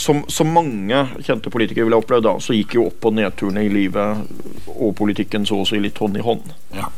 Som, 0.00 0.24
som, 0.32 0.48
mange 0.48 1.00
kjente 1.20 1.50
politikere 1.52 1.84
ville 1.84 1.98
opplevd 2.00 2.24
da, 2.24 2.34
så 2.40 2.56
gikk 2.56 2.78
jo 2.78 2.86
opp- 2.88 3.04
og 3.04 3.16
nedturene 3.18 3.66
i 3.66 3.72
livet 3.72 4.70
og 4.74 4.94
politikken 4.96 5.44
så 5.46 5.60
å 5.60 5.66
si 5.68 5.80
litt 5.82 5.98
hånd 6.00 6.16
i 6.16 6.24
hånd. 6.24 6.54
Ja. 6.74 6.88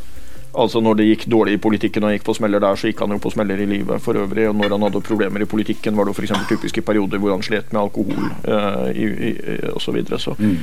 Altså 0.57 0.81
Når 0.81 0.95
det 0.97 1.07
gikk 1.11 1.27
dårlig 1.29 1.59
i 1.59 1.61
politikken 1.61 2.07
og 2.07 2.15
gikk 2.15 2.25
på 2.25 2.35
smeller 2.39 2.63
der, 2.65 2.79
så 2.81 2.89
gikk 2.89 3.03
han 3.05 3.13
jo 3.13 3.21
på 3.21 3.33
smeller 3.35 3.61
i 3.61 3.69
livet 3.69 4.01
for 4.01 4.17
øvrig. 4.17 4.47
Og 4.49 4.57
når 4.57 4.73
han 4.73 4.87
hadde 4.87 5.03
problemer 5.05 5.45
i 5.45 5.49
politikken, 5.51 5.97
var 5.99 6.09
det 6.09 6.15
f.eks. 6.17 6.33
typiske 6.49 6.85
perioder 6.87 7.21
hvor 7.21 7.35
han 7.35 7.45
slet 7.45 7.75
med 7.75 7.83
alkohol 7.83 8.31
eh, 8.49 8.87
i, 8.95 9.11
i, 9.31 9.33
osv. 9.75 9.83
Så, 9.85 9.97
videre, 9.99 10.21
så. 10.23 10.37
Mm. 10.39 10.57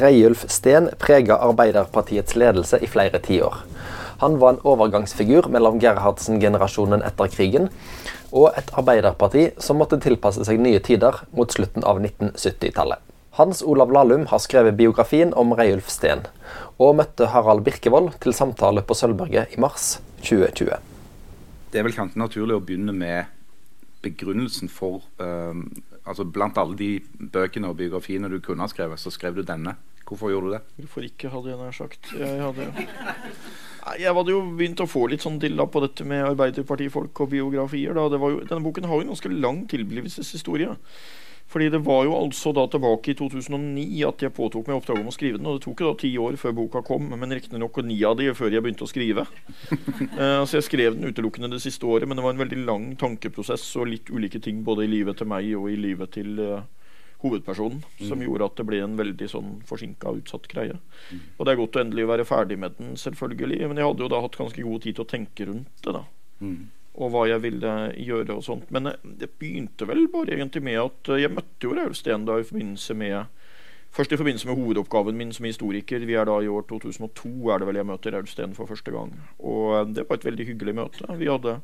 Reiulf 0.00 0.44
Steen 0.50 0.88
prega 0.98 1.38
Arbeiderpartiets 1.46 2.34
ledelse 2.40 2.80
i 2.82 2.90
flere 2.90 3.20
tiår. 3.22 3.62
Han 4.24 4.38
var 4.40 4.54
en 4.54 4.62
overgangsfigur 4.64 5.50
mellom 5.52 5.76
Gerhardsen-generasjonen 5.82 7.02
etter 7.04 7.28
krigen 7.28 7.66
og 8.32 8.54
et 8.56 8.70
arbeiderparti 8.72 9.42
som 9.60 9.76
måtte 9.76 9.98
tilpasse 10.00 10.46
seg 10.48 10.62
nye 10.64 10.80
tider 10.80 11.18
mot 11.36 11.52
slutten 11.52 11.84
av 11.84 12.00
1970-tallet. 12.00 13.02
Hans 13.36 13.60
Olav 13.68 13.92
Lahlum 13.92 14.24
har 14.30 14.40
skrevet 14.40 14.78
biografien 14.78 15.34
om 15.36 15.52
Reiulf 15.58 15.90
Steen, 15.92 16.24
og 16.80 16.96
møtte 17.02 17.28
Harald 17.34 17.66
Birkevold 17.66 18.14
til 18.24 18.32
samtale 18.32 18.80
på 18.80 18.96
Sølvberget 18.96 19.52
i 19.52 19.60
mars 19.60 19.98
2020. 20.22 20.72
Det 21.74 21.82
er 21.82 21.84
vel 21.84 21.98
kanskje 21.98 22.22
naturlig 22.24 22.56
å 22.56 22.64
begynne 22.64 22.96
med 22.96 23.28
begrunnelsen 24.06 24.72
for 24.72 25.04
uh, 25.20 25.52
altså 26.08 26.24
Blant 26.24 26.56
alle 26.64 26.80
de 26.80 26.90
bøkene 27.36 27.68
og 27.68 27.76
biografiene 27.82 28.32
du 28.32 28.38
kunne 28.40 28.64
ha 28.64 28.72
skrevet, 28.72 29.04
så 29.04 29.12
skrev 29.12 29.36
du 29.36 29.44
denne. 29.44 29.76
Hvorfor 30.08 30.32
gjorde 30.32 30.48
du 30.48 30.56
det? 30.56 30.64
Hvorfor 30.80 31.12
ikke, 31.12 31.34
hadde 31.36 31.52
jeg 31.52 31.60
nær 31.60 31.76
sagt. 31.76 32.12
Jeg 32.16 32.40
hadde 32.40 32.72
jeg 34.00 34.14
hadde 34.16 34.32
jo 34.32 34.40
begynt 34.56 34.80
å 34.80 34.88
få 34.88 35.06
litt 35.12 35.24
sånn 35.24 35.40
dilla 35.42 35.66
på 35.68 35.82
dette 35.84 36.06
med 36.08 36.24
Arbeiderpartifolk 36.30 37.20
og 37.24 37.34
biografier. 37.34 37.96
Da. 37.96 38.06
Jo, 38.08 38.40
denne 38.40 38.64
boken 38.64 38.88
har 38.88 39.00
jo 39.00 39.06
en 39.06 39.12
ganske 39.12 39.32
lang 39.32 39.64
tilblivelseshistorie. 39.70 40.72
Fordi 41.54 41.68
det 41.70 41.82
var 41.86 42.06
jo 42.06 42.14
altså 42.16 42.50
da 42.56 42.64
tilbake 42.66 43.12
i 43.12 43.16
2009 43.18 44.00
at 44.08 44.22
jeg 44.24 44.32
påtok 44.34 44.66
meg 44.66 44.78
oppdraget 44.78 45.04
om 45.04 45.10
å 45.10 45.14
skrive 45.14 45.38
den. 45.38 45.46
Og 45.46 45.58
det 45.58 45.66
tok 45.66 45.82
jo 45.82 45.90
da 45.90 45.98
ti 46.00 46.10
år 46.18 46.38
før 46.40 46.56
boka 46.56 46.82
kom, 46.86 47.12
men 47.12 47.36
riktignok 47.36 47.82
ni 47.84 47.98
av 48.08 48.16
de 48.18 48.30
før 48.34 48.56
jeg 48.56 48.64
begynte 48.64 48.86
å 48.86 48.90
skrive. 48.90 49.26
uh, 50.16 50.42
så 50.48 50.58
jeg 50.58 50.66
skrev 50.66 50.96
den 50.96 51.12
utelukkende 51.12 51.52
det 51.52 51.60
siste 51.62 51.86
året, 51.86 52.08
men 52.08 52.18
det 52.18 52.24
var 52.24 52.34
en 52.34 52.42
veldig 52.42 52.62
lang 52.64 52.88
tankeprosess 52.98 53.68
og 53.78 53.92
litt 53.92 54.10
ulike 54.10 54.40
ting 54.42 54.64
både 54.66 54.86
i 54.86 54.90
livet 54.96 55.20
til 55.20 55.30
meg 55.30 55.52
og 55.58 55.68
i 55.70 55.78
livet 55.78 56.16
til 56.16 56.40
uh, 56.40 56.64
hovedpersonen, 57.24 57.82
mm. 57.82 58.06
som 58.08 58.22
gjorde 58.22 58.48
at 58.50 58.60
det 58.60 58.66
ble 58.68 58.80
en 58.84 58.96
veldig 58.98 59.28
sånn 59.32 59.50
forsinka 59.68 60.12
og 60.12 60.22
utsatt 60.22 60.48
greie. 60.52 60.78
Mm. 61.10 61.22
Og 61.36 61.44
det 61.44 61.52
er 61.52 61.60
godt 61.60 61.78
å 61.78 61.82
endelig 61.82 62.08
være 62.10 62.28
ferdig 62.28 62.58
med 62.60 62.78
den, 62.78 62.94
selvfølgelig. 63.00 63.60
Men 63.70 63.80
jeg 63.80 63.88
hadde 63.90 64.06
jo 64.06 64.10
da 64.12 64.22
hatt 64.24 64.40
ganske 64.40 64.66
god 64.68 64.84
tid 64.84 64.98
til 64.98 65.06
å 65.06 65.10
tenke 65.14 65.48
rundt 65.50 65.86
det, 65.86 65.94
da. 65.96 66.04
Mm. 66.44 66.58
Og 66.94 67.10
hva 67.10 67.24
jeg 67.26 67.42
ville 67.42 67.72
gjøre 67.98 68.36
og 68.36 68.44
sånt. 68.46 68.68
Men 68.74 68.92
eh, 68.92 69.08
det 69.22 69.32
begynte 69.40 69.88
vel 69.90 70.04
bare 70.12 70.36
egentlig 70.36 70.62
med 70.68 70.78
at 70.84 71.10
eh, 71.10 71.24
jeg 71.24 71.34
møtte 71.34 71.66
jo 71.66 71.74
Raul 71.74 71.96
Steen 71.98 72.28
da 72.28 72.38
i 72.38 72.46
forbindelse 72.46 72.94
med 72.98 73.43
Først 73.94 74.10
i 74.10 74.16
forbindelse 74.18 74.48
med 74.48 74.56
hovedoppgaven 74.58 75.14
min 75.16 75.32
som 75.32 75.46
historiker. 75.46 76.02
Vi 76.02 76.16
er 76.18 76.26
da 76.26 76.40
i 76.42 76.48
år 76.50 76.64
2002 76.66 77.50
er 77.54 77.60
det 77.62 77.68
vel 77.68 77.76
jeg 77.78 77.86
møter 77.86 78.16
Raul 78.16 78.54
for 78.56 78.66
første 78.66 78.90
gang. 78.90 79.12
Og 79.38 79.74
eh, 79.76 79.86
det 79.94 80.08
var 80.08 80.18
et 80.18 80.26
veldig 80.26 80.46
hyggelig 80.48 80.74
møte. 80.74 81.06
Vi 81.20 81.30
hadde 81.30 81.60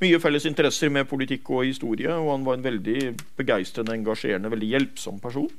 mye 0.00 0.20
felles 0.22 0.46
interesser 0.46 0.92
med 0.94 1.08
politikk 1.10 1.50
og 1.50 1.64
historie, 1.66 2.14
og 2.14 2.30
han 2.36 2.46
var 2.46 2.58
en 2.58 2.64
veldig 2.64 3.16
begeistrende, 3.36 3.96
engasjerende, 3.98 4.50
veldig 4.50 4.68
hjelpsom 4.76 5.18
person. 5.18 5.50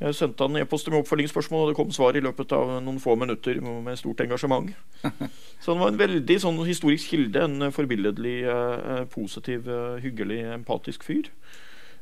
Jeg 0.00 0.16
sendte 0.16 0.44
han 0.44 0.56
e-poster 0.56 0.92
med 0.92 1.02
oppfølgingsspørsmål, 1.02 1.62
og 1.62 1.72
det 1.72 1.76
kom 1.76 1.90
svar 1.92 2.16
i 2.16 2.22
løpet 2.24 2.52
av 2.56 2.70
noen 2.84 3.00
få 3.00 3.16
minutter 3.20 3.58
med 3.60 3.98
stort 4.00 4.20
engasjement. 4.24 4.70
Så 5.60 5.72
han 5.72 5.80
var 5.80 5.92
en 5.92 6.00
veldig 6.00 6.36
sånn 6.40 6.60
historisk 6.68 7.12
kilde, 7.12 7.44
en 7.44 7.72
forbilledlig, 7.72 8.38
eh, 8.44 9.02
positiv, 9.12 9.68
eh, 9.68 10.00
hyggelig, 10.04 10.40
empatisk 10.56 11.04
fyr. 11.04 11.32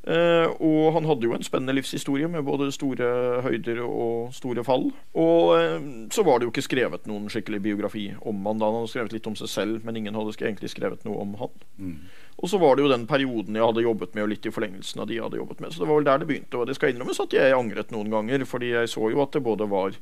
Uh, 0.07 0.55
og 0.65 0.95
han 0.95 1.09
hadde 1.09 1.27
jo 1.27 1.35
en 1.37 1.45
spennende 1.45 1.75
livshistorie 1.77 2.29
med 2.31 2.47
både 2.47 2.71
store 2.73 3.09
høyder 3.45 3.83
og 3.85 4.31
store 4.37 4.65
fall. 4.65 4.89
Og 5.19 5.51
uh, 5.59 5.89
så 6.15 6.25
var 6.25 6.39
det 6.39 6.49
jo 6.49 6.55
ikke 6.55 6.69
skrevet 6.69 7.09
noen 7.11 7.27
skikkelig 7.33 7.61
biografi 7.67 8.07
om 8.21 8.47
han 8.47 8.63
da. 8.63 8.71
Han 8.71 8.83
hadde 8.83 8.93
skrevet 8.95 9.19
litt 9.19 9.29
om 9.29 9.37
seg 9.39 9.53
selv, 9.53 9.85
men 9.85 9.99
ingen 9.99 10.17
hadde 10.17 10.37
egentlig 10.39 10.73
skrevet 10.73 11.05
noe 11.09 11.21
om 11.25 11.37
han. 11.43 11.55
Mm. 11.77 11.99
Og 12.39 12.51
så 12.51 12.59
var 12.63 12.77
det 12.77 12.85
jo 12.85 12.91
den 12.93 13.07
perioden 13.11 13.57
jeg 13.59 13.67
hadde 13.67 13.83
jobbet 13.83 14.13
med, 14.15 14.23
og 14.23 14.31
litt 14.31 14.47
i 14.47 14.53
forlengelsen 14.55 15.03
av 15.03 15.09
de 15.11 15.17
jeg 15.17 15.25
hadde 15.25 15.41
jobbet 15.41 15.63
med. 15.63 15.73
Så 15.75 15.83
det 15.83 15.89
var 15.91 15.97
vel 15.99 16.07
der 16.07 16.21
det 16.23 16.29
begynte. 16.29 16.61
Og 16.61 16.69
det 16.69 16.77
skal 16.79 16.93
innrømmes 16.93 17.19
at 17.25 17.35
jeg 17.35 17.57
angret 17.57 17.91
noen 17.91 18.13
ganger, 18.15 18.45
fordi 18.47 18.69
jeg 18.71 18.93
så 18.93 19.09
jo 19.11 19.25
at 19.25 19.35
det 19.35 19.43
både 19.43 19.67
var 19.67 19.97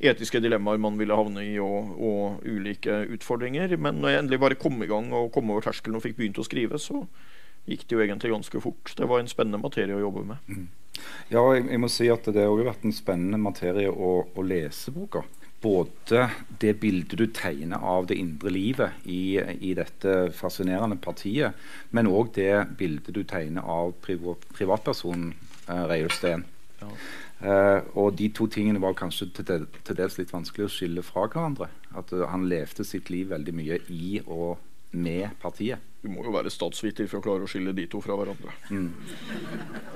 etiske 0.00 0.40
dilemmaer 0.40 0.80
man 0.80 0.96
ville 0.96 1.18
havne 1.18 1.44
i, 1.44 1.58
og, 1.60 1.92
og 2.00 2.48
ulike 2.48 3.02
utfordringer. 3.12 3.76
Men 3.76 4.00
når 4.00 4.14
jeg 4.14 4.22
endelig 4.22 4.40
bare 4.46 4.58
kom 4.62 4.80
i 4.80 4.88
gang 4.88 5.12
og 5.12 5.28
kom 5.36 5.52
over 5.52 5.68
terskelen 5.68 6.00
og 6.00 6.06
fikk 6.06 6.16
begynt 6.16 6.40
å 6.40 6.46
skrive, 6.48 6.80
så 6.80 7.04
gikk 7.68 7.86
det 7.86 7.96
jo 7.96 8.02
egentlig 8.04 8.32
ganske 8.32 8.62
fort. 8.62 8.94
Det 8.98 9.08
var 9.08 9.22
en 9.22 9.30
spennende 9.30 9.62
materie 9.62 9.96
å 9.96 10.02
jobbe 10.02 10.24
med. 10.32 10.48
Mm. 10.48 10.68
Ja, 11.32 11.42
jeg, 11.54 11.68
jeg, 11.70 11.80
må 11.80 11.88
si 11.90 12.08
at 12.12 12.26
det 12.34 12.44
har 12.44 12.66
vært 12.66 12.84
en 12.86 12.94
spennende 12.94 13.40
materie 13.40 13.90
å, 13.90 14.12
å 14.34 14.44
lese 14.46 14.92
boka. 14.94 15.24
Både 15.62 16.26
det 16.60 16.74
bildet 16.82 17.14
du 17.20 17.28
tegner 17.30 17.82
av 17.86 18.08
det 18.10 18.18
indre 18.18 18.50
livet 18.50 19.04
i, 19.06 19.38
i 19.38 19.74
dette 19.78 20.32
fascinerende 20.34 20.98
partiet, 20.98 21.54
men 21.94 22.10
òg 22.10 22.32
det 22.34 22.74
bildet 22.78 23.14
du 23.14 23.22
tegner 23.22 23.62
av 23.62 23.94
priv 24.02 24.26
privatpersonen 24.56 25.30
eh, 25.68 25.84
Reiulf 25.86 26.18
Steen. 26.18 26.42
Ja. 26.82 26.90
Eh, 27.42 27.78
og 27.98 28.18
de 28.18 28.28
to 28.34 28.48
tingene 28.50 28.82
var 28.82 28.98
kanskje 28.98 29.30
til, 29.38 29.68
til, 29.82 29.96
dels 29.98 30.18
litt 30.18 30.34
vanskelig 30.34 30.66
å 30.66 30.72
skille 30.72 31.06
fra 31.06 31.28
hverandre. 31.30 31.70
At 31.98 32.12
uh, 32.14 32.26
han 32.30 32.46
levde 32.50 32.86
sitt 32.86 33.10
liv 33.12 33.30
veldig 33.30 33.54
mye 33.54 33.78
i 33.90 34.18
og 34.24 34.58
med 34.92 35.30
partiet. 35.40 35.80
Du 36.02 36.10
må 36.10 36.24
jo 36.26 36.34
være 36.34 36.50
statsviter 36.50 37.06
for 37.06 37.20
å 37.20 37.24
klare 37.24 37.46
å 37.46 37.50
skille 37.50 37.74
de 37.76 37.86
to 37.90 38.00
fra 38.02 38.16
hverandre. 38.18 38.52
Mm. 38.74 38.88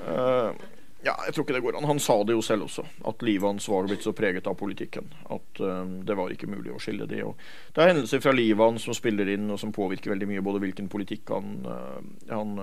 Uh, 0.07 0.55
ja, 1.03 1.13
jeg 1.27 1.35
tror 1.35 1.43
ikke 1.43 1.55
det 1.57 1.63
går 1.65 1.77
an. 1.77 1.87
Han 1.89 1.99
sa 2.01 2.15
det 2.23 2.37
jo 2.37 2.43
selv 2.45 2.69
også, 2.69 2.85
at 3.11 3.25
livet 3.27 3.45
hans 3.45 3.67
var 3.69 3.89
blitt 3.89 4.05
så 4.05 4.13
preget 4.15 4.47
av 4.47 4.55
politikken 4.59 5.11
at 5.35 5.59
uh, 5.59 5.83
det 6.07 6.15
var 6.15 6.31
ikke 6.31 6.47
mulig 6.47 6.71
å 6.71 6.79
skille 6.79 7.09
de. 7.11 7.19
Og 7.27 7.35
det 7.75 7.83
er 7.83 7.91
hendelser 7.91 8.23
fra 8.23 8.31
livet 8.35 8.63
hans 8.63 8.87
som 8.87 8.95
spiller 8.95 9.33
inn, 9.35 9.49
og 9.51 9.59
som 9.59 9.75
påvirker 9.75 10.13
veldig 10.15 10.29
mye 10.31 10.45
både 10.47 10.63
hvilken 10.63 10.87
politikk 10.91 11.35
han, 11.35 11.59
uh, 11.67 11.99
han 12.31 12.55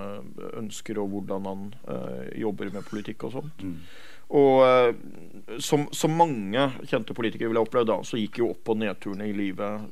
ønsker, 0.63 0.99
og 1.03 1.13
hvordan 1.13 1.47
han 1.51 1.69
jobber 2.35 2.73
med 2.73 2.89
politikk 2.89 3.27
og 3.29 3.37
sånt. 3.37 3.61
Mm. 3.61 3.77
Og 4.35 5.61
som, 5.61 5.83
som, 5.93 6.15
mange 6.17 6.63
kjente 6.89 7.13
politikere 7.13 7.51
ville 7.51 7.61
opplevd 7.61 7.91
da, 7.91 7.99
så 8.01 8.17
gikk 8.17 8.39
jo 8.41 8.47
opp- 8.55 8.71
og 8.73 8.79
nedturene 8.81 9.27
i 9.29 9.35
livet 9.37 9.85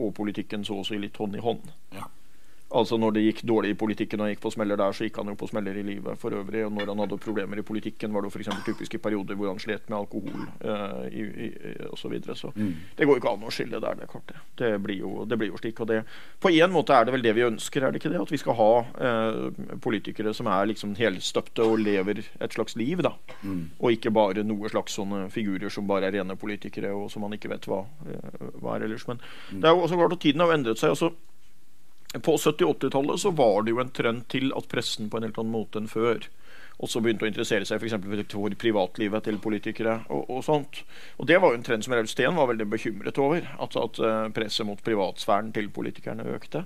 og 0.00 0.14
politikken 0.16 0.64
så 0.66 0.80
å 0.80 0.86
si 0.86 0.98
litt 1.00 1.18
hånd 1.20 1.36
i 1.36 1.44
hånd. 1.44 1.70
Ja. 1.96 2.08
Altså 2.70 2.96
Når 3.00 3.16
det 3.16 3.22
gikk 3.24 3.40
dårlig 3.50 3.72
i 3.72 3.78
politikken 3.78 4.20
og 4.20 4.28
han 4.28 4.34
gikk 4.34 4.42
på 4.44 4.52
smeller 4.54 4.78
der, 4.78 4.94
så 4.94 5.06
gikk 5.06 5.16
han 5.18 5.32
jo 5.32 5.36
på 5.38 5.48
smeller 5.50 5.78
i 5.80 5.82
livet 5.82 6.18
for 6.20 6.34
øvrig. 6.38 6.62
Og 6.66 6.72
når 6.74 6.92
han 6.92 7.00
hadde 7.02 7.16
problemer 7.18 7.58
i 7.58 7.64
politikken, 7.66 8.12
var 8.14 8.22
det 8.22 8.30
f.eks. 8.30 8.50
typiske 8.66 9.00
perioder 9.02 9.38
hvor 9.38 9.50
han 9.50 9.58
slet 9.62 9.88
med 9.90 9.98
alkohol 9.98 10.44
uh, 10.62 11.06
i, 11.10 11.24
i, 11.26 11.48
osv. 11.88 11.98
Så, 12.00 12.10
videre. 12.12 12.36
så 12.38 12.52
mm. 12.54 12.74
det 12.98 13.06
går 13.06 13.16
jo 13.16 13.22
ikke 13.22 13.32
an 13.32 13.46
å 13.46 13.52
skille 13.54 13.80
der, 13.82 13.96
det 13.98 14.06
kortet. 14.10 14.38
Det 14.58 14.70
blir 14.82 15.02
jo, 15.02 15.24
det 15.26 15.38
blir 15.40 15.50
jo 15.50 15.58
slik. 15.58 15.82
Og 15.82 15.90
det, 15.90 16.00
på 16.42 16.52
en 16.54 16.74
måte 16.74 16.94
er 16.94 17.08
det 17.08 17.14
vel 17.16 17.26
det 17.26 17.34
vi 17.36 17.46
ønsker, 17.48 17.86
er 17.86 17.90
det 17.90 18.02
ikke 18.02 18.12
det? 18.12 18.20
At 18.22 18.34
vi 18.34 18.40
skal 18.42 18.58
ha 18.60 18.68
uh, 18.86 19.78
politikere 19.82 20.34
som 20.36 20.50
er 20.50 20.70
liksom 20.70 20.94
helstøpte 20.98 21.66
og 21.66 21.82
lever 21.82 22.22
et 22.22 22.54
slags 22.54 22.78
liv, 22.78 23.02
da. 23.02 23.16
Mm. 23.42 23.64
Og 23.80 23.96
ikke 23.96 24.14
bare 24.14 24.46
noe 24.46 24.70
slags 24.70 24.94
sånne 24.98 25.24
figurer 25.34 25.74
som 25.74 25.90
bare 25.90 26.06
er 26.06 26.20
rene 26.20 26.38
politikere, 26.38 26.94
og 26.94 27.10
som 27.10 27.26
man 27.26 27.34
ikke 27.34 27.50
vet 27.50 27.66
hva, 27.66 27.82
uh, 27.82 28.46
hva 28.62 28.78
er 28.78 28.86
ellers. 28.86 29.08
Men 29.10 29.18
mm. 29.18 29.58
det 29.58 29.66
er 29.66 29.74
jo 29.74 29.88
også 29.88 29.98
klart 29.98 30.16
at 30.20 30.24
tiden 30.28 30.46
har 30.46 30.54
endret 30.54 30.78
seg. 30.78 30.94
altså 30.94 31.10
på 32.18 32.36
70-80-tallet 32.36 33.22
så 33.22 33.30
var 33.30 33.62
det 33.62 33.74
jo 33.74 33.80
en 33.82 33.94
trend 33.94 34.26
til 34.32 34.50
at 34.58 34.68
pressen 34.70 35.10
på 35.10 35.18
en 35.18 35.28
helt 35.28 35.38
annen 35.38 35.54
måte 35.54 35.78
enn 35.78 35.90
før 35.90 36.26
også 36.80 37.02
begynte 37.04 37.26
å 37.26 37.28
interessere 37.28 37.66
seg 37.68 37.82
for, 37.82 38.24
for 38.32 38.56
privatlivet 38.58 39.26
til 39.26 39.38
politikere. 39.42 39.98
og, 40.08 40.24
og 40.32 40.44
sånt. 40.44 40.82
Og 41.20 41.28
Det 41.28 41.38
var 41.40 41.52
jo 41.52 41.60
en 41.60 41.66
trend 41.66 41.84
som 41.84 41.94
Raul 41.94 42.08
Steen 42.08 42.38
var 42.38 42.48
veldig 42.50 42.66
bekymret 42.72 43.20
over. 43.20 43.44
At, 43.60 43.76
at 43.76 44.00
eh, 44.00 44.28
presset 44.36 44.66
mot 44.68 44.80
privatsfæren 44.84 45.52
til 45.56 45.68
politikerne 45.68 46.26
økte. 46.32 46.64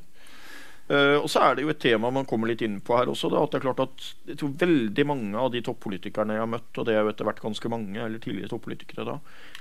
Uh, 0.85 1.17
og 1.17 1.31
så 1.33 1.41
er 1.41 1.55
det 1.57 1.63
jo 1.65 1.71
et 1.73 1.79
tema 1.81 2.11
man 2.13 2.27
kommer 2.29 2.51
litt 2.51 2.61
inn 2.61 2.77
på 2.85 2.93
her 2.99 3.09
også. 3.09 3.31
Da, 3.33 3.41
at 3.41 3.55
det 3.55 3.61
er 3.61 3.65
klart 3.65 3.81
at 3.87 4.09
jeg 4.29 4.37
tror 4.41 4.51
veldig 4.61 5.07
mange 5.09 5.41
av 5.41 5.49
de 5.55 5.63
toppolitikerne 5.65 6.37
jeg 6.37 6.43
har 6.43 6.51
møtt, 6.53 6.69
og 6.77 6.85
det 6.85 6.93
er 6.93 7.01
jo 7.01 7.13
etter 7.15 7.29
hvert 7.29 7.41
ganske 7.41 7.71
mange, 7.73 7.97
eller 7.97 8.21
tidligere 8.21 8.53
toppolitikere 8.53 9.07
da, 9.09 9.15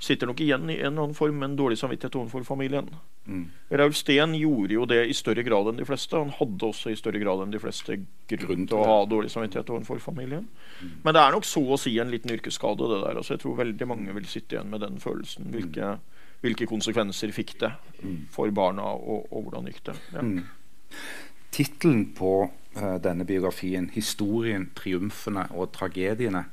sitter 0.04 0.28
nok 0.28 0.42
igjen 0.44 0.68
i 0.68 0.82
en 0.82 0.90
eller 0.90 1.06
annen 1.06 1.16
form 1.16 1.38
med 1.40 1.52
en 1.52 1.60
dårlig 1.62 1.78
samvittighet 1.80 2.18
overfor 2.20 2.44
familien. 2.48 2.90
Mm. 3.24 3.46
Raul 3.80 3.94
Steen 3.96 4.34
gjorde 4.36 4.76
jo 4.76 4.88
det 4.90 5.00
i 5.08 5.16
større 5.16 5.46
grad 5.48 5.70
enn 5.72 5.80
de 5.80 5.88
fleste. 5.88 6.20
Han 6.20 6.34
hadde 6.36 6.68
også 6.68 6.92
i 6.92 6.98
større 7.00 7.22
grad 7.22 7.46
enn 7.46 7.54
de 7.54 7.62
fleste 7.64 7.96
grunn 8.34 8.66
til 8.68 8.82
å 8.82 8.88
ha 8.90 8.98
dårlig 9.08 9.32
samvittighet 9.32 9.72
overfor 9.72 10.02
familien. 10.04 10.50
Mm. 10.82 10.98
Men 11.06 11.16
det 11.16 11.22
er 11.24 11.38
nok 11.38 11.48
så 11.48 11.64
å 11.64 11.78
si 11.80 11.94
en 12.04 12.12
liten 12.12 12.34
yrkesskade, 12.36 12.90
det 12.92 13.00
der. 13.06 13.22
Altså, 13.22 13.38
jeg 13.38 13.46
tror 13.46 13.62
veldig 13.62 13.88
mange 13.94 14.18
vil 14.18 14.28
sitte 14.28 14.58
igjen 14.58 14.74
med 14.74 14.84
den 14.84 15.00
følelsen. 15.00 15.48
Hvilke, 15.56 15.94
hvilke 16.44 16.68
konsekvenser 16.68 17.32
fikk 17.32 17.56
det 17.64 17.72
mm. 18.02 18.20
for 18.36 18.52
barna, 18.52 18.92
og, 18.92 19.32
og 19.32 19.48
hvordan 19.48 19.72
gikk 19.72 19.86
det? 19.88 19.98
Ja. 20.18 20.26
Mm. 20.28 20.44
Tittelen 21.54 22.08
på 22.18 22.50
uh, 22.50 22.98
denne 23.04 23.26
biografien, 23.26 23.90
'Historien, 23.94 24.72
triumfene 24.76 25.48
og 25.52 25.72
tragediene', 25.76 26.46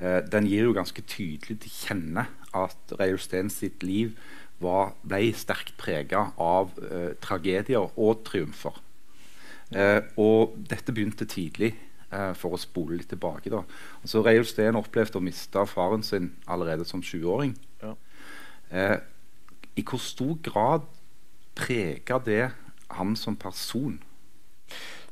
uh, 0.00 0.20
den 0.32 0.48
gir 0.48 0.68
jo 0.68 0.76
ganske 0.76 1.02
tydelig 1.02 1.60
til 1.60 1.70
kjenne 1.70 2.26
at 2.54 2.96
Reiulf 3.00 3.26
Steen 3.26 3.50
sitt 3.50 3.82
liv 3.82 4.16
var, 4.60 4.94
ble 5.04 5.32
sterkt 5.36 5.76
prega 5.76 6.30
av 6.40 6.72
uh, 6.80 7.12
tragedier 7.20 7.90
og 7.96 8.24
triumfer. 8.24 8.82
og 10.16 10.52
dette 10.70 10.92
begynte 10.94 11.26
tidlig. 11.26 11.74
for 12.38 12.54
å 12.54 12.56
spole 12.56 12.96
litt 12.96 13.08
tilbake. 13.10 13.50
da. 13.50 13.64
Altså, 14.00 14.22
Reiulf 14.22 14.46
Steen 14.46 14.76
opplevde 14.78 15.18
å 15.18 15.20
miste 15.20 15.66
faren 15.66 16.04
sin 16.06 16.30
allerede 16.46 16.84
som 16.86 17.02
20-åring. 17.02 17.56
Ja. 17.82 17.96
Eh, 18.70 18.98
I 19.76 19.82
hvor 19.86 20.00
stor 20.02 20.38
grad 20.42 20.86
preger 21.56 22.22
det 22.24 22.44
han 22.94 23.16
som 23.16 23.36
person? 23.36 23.98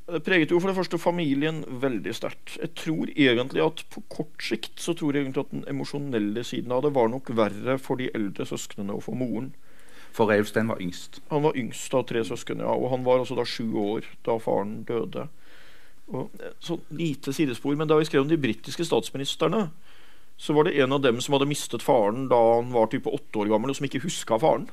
Det 0.04 0.20
preget 0.20 0.50
jo 0.52 0.58
for 0.60 0.68
det 0.68 0.76
første 0.76 0.98
familien 1.00 1.62
veldig 1.80 2.12
sterkt. 2.12 2.58
Jeg 2.60 2.74
tror 2.76 3.08
egentlig 3.16 3.62
at 3.64 3.84
på 3.88 4.02
kort 4.12 4.42
sikt 4.44 4.82
så 4.82 4.92
tror 4.92 5.16
jeg 5.16 5.24
egentlig 5.24 5.46
at 5.46 5.54
den 5.54 5.64
emosjonelle 5.70 6.44
siden 6.44 6.74
av 6.76 6.82
det 6.84 6.92
var 6.94 7.08
nok 7.08 7.30
verre 7.36 7.78
for 7.80 7.96
de 7.96 8.10
eldre 8.14 8.44
søsknene 8.46 8.92
og 8.92 9.06
for 9.06 9.16
moren. 9.16 9.54
For 10.14 10.28
Reiulf 10.30 10.52
var 10.54 10.82
yngst? 10.82 11.22
Han 11.30 11.42
var 11.42 11.56
yngst 11.56 11.94
av 11.96 12.04
tre 12.06 12.22
søsken, 12.24 12.60
ja. 12.62 12.70
Og 12.70 12.90
han 12.92 13.02
var 13.06 13.18
altså 13.18 13.34
da 13.34 13.46
sju 13.48 13.72
år 13.80 14.04
da 14.26 14.36
faren 14.38 14.84
døde. 14.86 15.26
Og, 16.06 16.30
eh, 16.38 16.52
så 16.60 16.78
lite 16.90 17.32
sidespor, 17.32 17.74
men 17.74 17.88
da 17.88 17.96
vi 17.96 18.04
skrev 18.04 18.22
om 18.22 18.28
de 18.28 18.38
britiske 18.38 18.84
statsministrene, 18.84 19.70
så 20.36 20.52
var 20.52 20.64
det 20.64 20.76
en 20.82 20.92
av 20.92 21.00
dem 21.00 21.20
som 21.20 21.32
hadde 21.32 21.48
mistet 21.48 21.82
faren 21.82 22.28
da 22.28 22.38
han 22.56 22.72
var 22.74 22.86
type 22.92 23.10
åtte 23.10 23.38
år 23.40 23.48
gammel, 23.48 23.70
og 23.70 23.76
som 23.76 23.86
ikke 23.86 24.04
huska 24.04 24.38
faren. 24.38 24.68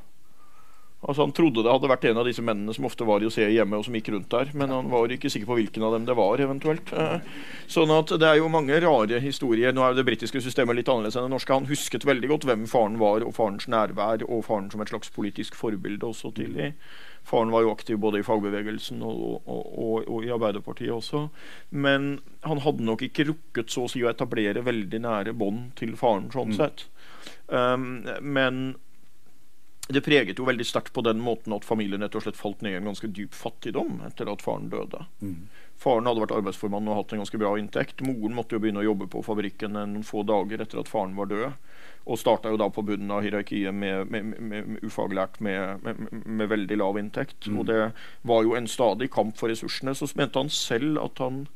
Altså 1.02 1.26
Han 1.26 1.34
trodde 1.34 1.64
det 1.66 1.72
hadde 1.72 1.90
vært 1.90 2.04
en 2.12 2.20
av 2.22 2.28
disse 2.30 2.44
mennene 2.46 2.74
som 2.78 2.86
ofte 2.86 3.06
var 3.08 3.24
i 3.24 3.28
å 3.30 3.34
se 3.34 3.48
hjemme, 3.50 3.78
og 3.78 3.88
som 3.88 3.96
gikk 3.98 4.12
rundt 4.14 4.30
der, 4.30 4.52
men 4.54 4.70
han 4.70 4.90
var 4.92 5.10
ikke 5.10 5.32
sikker 5.34 5.50
på 5.50 5.58
hvilken 5.58 5.86
av 5.88 5.96
dem 5.96 6.06
det 6.06 6.16
var, 6.18 6.42
eventuelt. 6.44 6.92
Eh, 6.94 7.24
sånn 7.72 7.94
at 7.96 8.14
det 8.22 8.28
er 8.28 8.38
jo 8.38 8.52
mange 8.54 8.78
rare 8.84 9.22
historier. 9.24 9.74
Nå 9.74 9.82
er 9.82 9.96
jo 9.96 10.02
det 10.02 10.06
britiske 10.12 10.44
systemet 10.46 10.78
litt 10.78 10.92
annerledes 10.92 11.18
enn 11.18 11.26
det 11.26 11.34
norske. 11.34 11.58
Han 11.58 11.70
husket 11.72 12.06
veldig 12.06 12.30
godt 12.30 12.46
hvem 12.50 12.68
faren 12.70 13.00
var, 13.02 13.26
og 13.26 13.34
farens 13.38 13.66
nærvær, 13.72 14.28
og 14.30 14.46
faren 14.46 14.70
som 14.74 14.84
et 14.86 14.94
slags 14.94 15.10
politisk 15.16 15.58
forbilde 15.58 16.06
også 16.06 16.36
tidlig. 16.38 16.76
Faren 17.26 17.54
var 17.54 17.66
jo 17.66 17.74
aktiv 17.74 17.98
både 18.02 18.22
i 18.22 18.26
fagbevegelsen 18.26 19.02
og, 19.06 19.42
og, 19.42 19.42
og, 19.50 20.06
og, 20.06 20.22
i 20.26 20.32
Arbeiderpartiet 20.34 20.94
også. 20.94 21.28
Men 21.70 22.20
han 22.46 22.62
hadde 22.62 22.86
nok 22.86 23.02
ikke 23.06 23.28
rukket 23.30 23.74
så 23.74 23.86
å 23.86 23.92
si 23.92 24.02
å 24.06 24.10
etablere 24.10 24.66
veldig 24.66 25.02
nære 25.02 25.34
bånd 25.38 25.74
til 25.82 25.98
faren 25.98 26.30
sånn 26.34 26.54
mm. 26.54 26.58
sett. 26.62 26.88
Um, 27.50 27.92
men 28.22 28.64
det 29.96 30.04
preget 30.06 30.40
jo 30.40 30.46
veldig 30.48 30.66
sterkt 30.68 30.94
på 30.94 31.04
den 31.06 31.22
måten 31.24 31.54
at 31.56 31.66
familien 31.66 32.04
rett 32.04 32.16
og 32.18 32.26
slett 32.26 32.40
falt 32.40 32.62
ned 32.62 32.76
i 32.76 32.80
en 32.80 32.90
ganske 32.92 33.10
dyp 33.10 33.34
fattigdom 33.36 34.02
etter 34.08 34.30
at 34.32 34.44
faren 34.44 34.70
døde. 34.72 35.06
Mm. 35.22 35.48
Faren 35.82 36.06
hadde 36.06 36.22
vært 36.22 36.36
arbeidsformann 36.36 36.90
og 36.92 37.00
hatt 37.00 37.16
en 37.16 37.24
ganske 37.24 37.40
bra 37.42 37.56
inntekt. 37.58 38.04
Moren 38.06 38.36
måtte 38.38 38.54
jo 38.56 38.62
begynne 38.62 38.84
å 38.84 38.86
jobbe 38.86 39.08
på 39.10 39.24
fabrikken 39.26 39.74
noen 39.74 40.06
få 40.06 40.22
dager 40.28 40.62
etter 40.62 40.82
at 40.82 40.92
faren 40.92 41.16
var 41.18 41.32
død. 41.32 41.48
Og 42.12 42.18
starta 42.18 42.50
jo 42.50 42.58
da 42.58 42.68
på 42.74 42.84
bunnen 42.86 43.14
av 43.14 43.22
hierarkiet 43.26 43.74
med, 43.74 44.10
med, 44.14 44.30
med, 44.34 44.68
med 44.74 44.86
ufaglært 44.86 45.40
med, 45.42 45.88
veldig 46.54 46.78
lav 46.82 46.98
inntekt. 47.02 47.48
Mm. 47.48 47.60
Og 47.62 47.68
det 47.70 47.80
var 48.30 48.46
jo 48.46 48.56
en 48.58 48.70
stadig 48.70 49.10
kamp 49.14 49.38
for 49.38 49.54
ressursene. 49.54 49.96
Så 49.98 50.10
mente 50.18 50.42
han 50.42 50.54
selv 50.54 51.02
at 51.02 51.24
han 51.24 51.48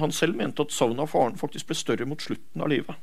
Han 0.00 0.08
selv 0.08 0.38
mente 0.40 0.62
at 0.64 0.72
savnet 0.72 1.04
av 1.04 1.10
faren 1.12 1.34
faktisk 1.36 1.66
ble 1.68 1.74
større 1.76 2.06
mot 2.08 2.22
slutten 2.22 2.62
av 2.64 2.70
livet. 2.72 2.96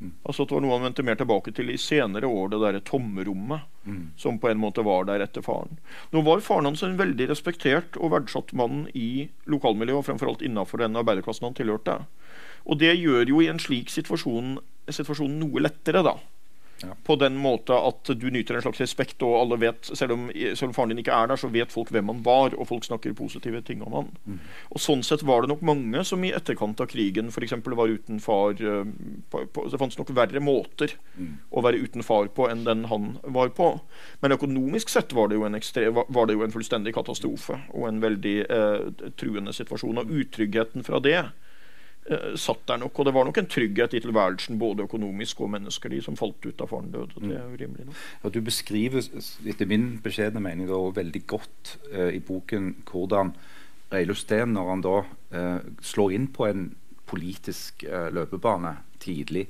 Mm. 0.00 0.12
Altså 0.24 0.42
at 0.42 0.48
Det 0.48 0.56
var 0.56 0.64
noe 0.64 0.76
han 0.78 0.86
vendte 0.88 1.04
mer 1.04 1.18
tilbake 1.20 1.52
til 1.52 1.70
i 1.72 1.76
senere 1.80 2.28
år, 2.28 2.48
det 2.52 2.60
derre 2.62 2.80
tomrommet 2.80 3.66
mm. 3.84 4.02
som 4.16 4.38
på 4.40 4.48
en 4.48 4.60
måte 4.62 4.84
var 4.86 5.04
der 5.08 5.20
etter 5.24 5.44
faren. 5.44 5.76
Nå 6.14 6.24
var 6.24 6.40
faren 6.44 6.70
hans 6.70 6.82
en 6.86 6.96
veldig 7.00 7.28
respektert 7.28 8.00
og 8.00 8.14
verdsatt 8.14 8.54
mann 8.56 8.86
i 8.96 9.28
lokalmiljøet, 9.44 10.00
og 10.00 10.08
fremfor 10.08 10.32
alt 10.32 10.44
innafor 10.46 10.80
den 10.80 10.96
arbeiderklassen 10.96 11.50
han 11.50 11.58
tilhørte. 11.58 12.00
Og 12.64 12.80
det 12.80 12.94
gjør 12.96 13.28
jo 13.28 13.44
i 13.44 13.50
en 13.52 13.60
slik 13.60 13.92
situasjon 13.92 14.58
situasjonen 14.90 15.38
noe 15.38 15.62
lettere, 15.62 16.02
da. 16.02 16.16
Ja. 16.82 16.94
På 17.04 17.16
den 17.20 17.36
måte 17.36 17.76
at 17.76 18.08
du 18.16 18.26
nyter 18.32 18.56
en 18.56 18.64
slags 18.64 18.80
respekt, 18.80 19.20
og 19.26 19.34
alle 19.36 19.58
vet, 19.60 19.90
selv 19.96 20.14
om, 20.14 20.28
selv 20.32 20.70
om, 20.70 20.74
faren 20.76 20.92
din 20.94 21.02
ikke 21.02 21.12
er 21.12 21.28
der, 21.28 21.40
så 21.40 21.50
vet 21.52 21.72
folk 21.72 21.90
hvem 21.92 22.08
han 22.12 22.22
var, 22.24 22.56
og 22.56 22.68
folk 22.70 22.86
snakker 22.86 23.16
positive 23.18 23.60
ting 23.66 23.82
om 23.84 23.96
han. 23.98 24.08
Mm. 24.24 24.38
Og 24.72 24.80
Sånn 24.80 25.04
sett 25.04 25.24
var 25.26 25.44
det 25.44 25.52
nok 25.52 25.64
mange 25.66 26.04
som 26.08 26.24
i 26.24 26.32
etterkant 26.36 26.80
av 26.80 26.88
krigen 26.90 27.28
f.eks. 27.28 27.52
var 27.66 27.92
uten 27.92 28.22
far 28.24 28.56
uh, 28.64 28.88
på, 29.30 29.44
på, 29.52 29.66
Det 29.68 29.80
fantes 29.82 30.00
nok 30.00 30.14
verre 30.16 30.40
måter 30.44 30.96
mm. 31.18 31.34
å 31.52 31.64
være 31.66 31.84
uten 31.84 32.06
far 32.06 32.32
på 32.32 32.48
enn 32.48 32.64
den 32.64 32.86
han 32.90 33.12
var 33.28 33.52
på. 33.56 33.74
Men 34.24 34.38
økonomisk 34.38 34.92
sett 34.92 35.12
var 35.16 35.28
det 35.28 35.36
jo 35.36 35.44
en, 35.48 35.58
ekstre, 35.58 35.90
var 35.92 36.26
det 36.26 36.38
jo 36.38 36.46
en 36.46 36.54
fullstendig 36.54 36.96
katastrofe 36.96 37.60
og 37.76 37.86
en 37.90 38.00
veldig 38.02 38.36
eh, 38.46 39.06
truende 39.20 39.52
situasjon. 39.56 40.00
Og 40.00 40.18
utryggheten 40.22 40.86
fra 40.86 41.02
det 41.04 41.18
Eh, 41.20 41.49
satt 42.40 42.62
der 42.66 42.80
nok. 42.82 42.98
Og 42.98 43.06
det 43.06 43.14
var 43.14 43.26
nok 43.28 43.38
en 43.38 43.48
trygghet 43.50 43.94
i 43.94 44.00
tilværelsen, 44.02 44.58
både 44.58 44.86
økonomisk 44.88 45.40
og 45.44 45.52
menneskelig, 45.54 46.02
som 46.06 46.16
falt 46.18 46.42
ut 46.46 46.56
da 46.58 46.66
faren 46.66 46.90
døde. 46.90 47.20
Det 47.20 47.36
er 47.36 47.44
jo 47.44 47.60
rimelig 47.60 47.86
nok. 47.86 48.02
Ja, 48.24 48.32
du 48.34 48.40
beskriver, 48.46 49.06
etter 49.46 49.70
min 49.70 49.88
beskjedne 50.02 50.42
mening, 50.42 50.68
da, 50.70 50.80
veldig 50.96 51.22
godt 51.30 51.76
eh, 51.92 52.16
i 52.16 52.22
boken 52.24 52.72
hvordan 52.90 53.34
Reiluf 53.92 54.22
Steen, 54.22 54.54
når 54.54 54.70
han 54.70 54.84
da 54.86 54.96
eh, 55.34 55.72
slår 55.82 56.14
inn 56.16 56.28
på 56.34 56.46
en 56.48 56.68
politisk 57.10 57.84
eh, 57.86 58.08
løpebane 58.14 58.76
tidlig, 59.02 59.48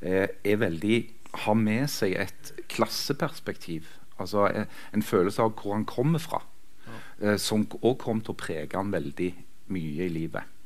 eh, 0.00 0.28
er 0.28 0.60
veldig 0.60 1.00
har 1.44 1.54
med 1.58 1.86
seg 1.90 2.16
et 2.18 2.52
klasseperspektiv. 2.72 3.86
Altså 4.20 4.48
en, 4.50 4.66
en 4.94 5.04
følelse 5.04 5.42
av 5.42 5.54
hvor 5.56 5.76
han 5.76 5.86
kommer 5.88 6.22
fra, 6.22 6.42
ja. 6.86 6.96
Eh, 7.20 7.36
som 7.40 7.66
òg 7.80 7.98
kom 8.02 8.20
til 8.24 8.34
å 8.34 8.40
prege 8.40 8.76
han 8.76 8.92
veldig 8.92 9.30
mye 9.72 10.08
i 10.08 10.12
livet. 10.12 10.56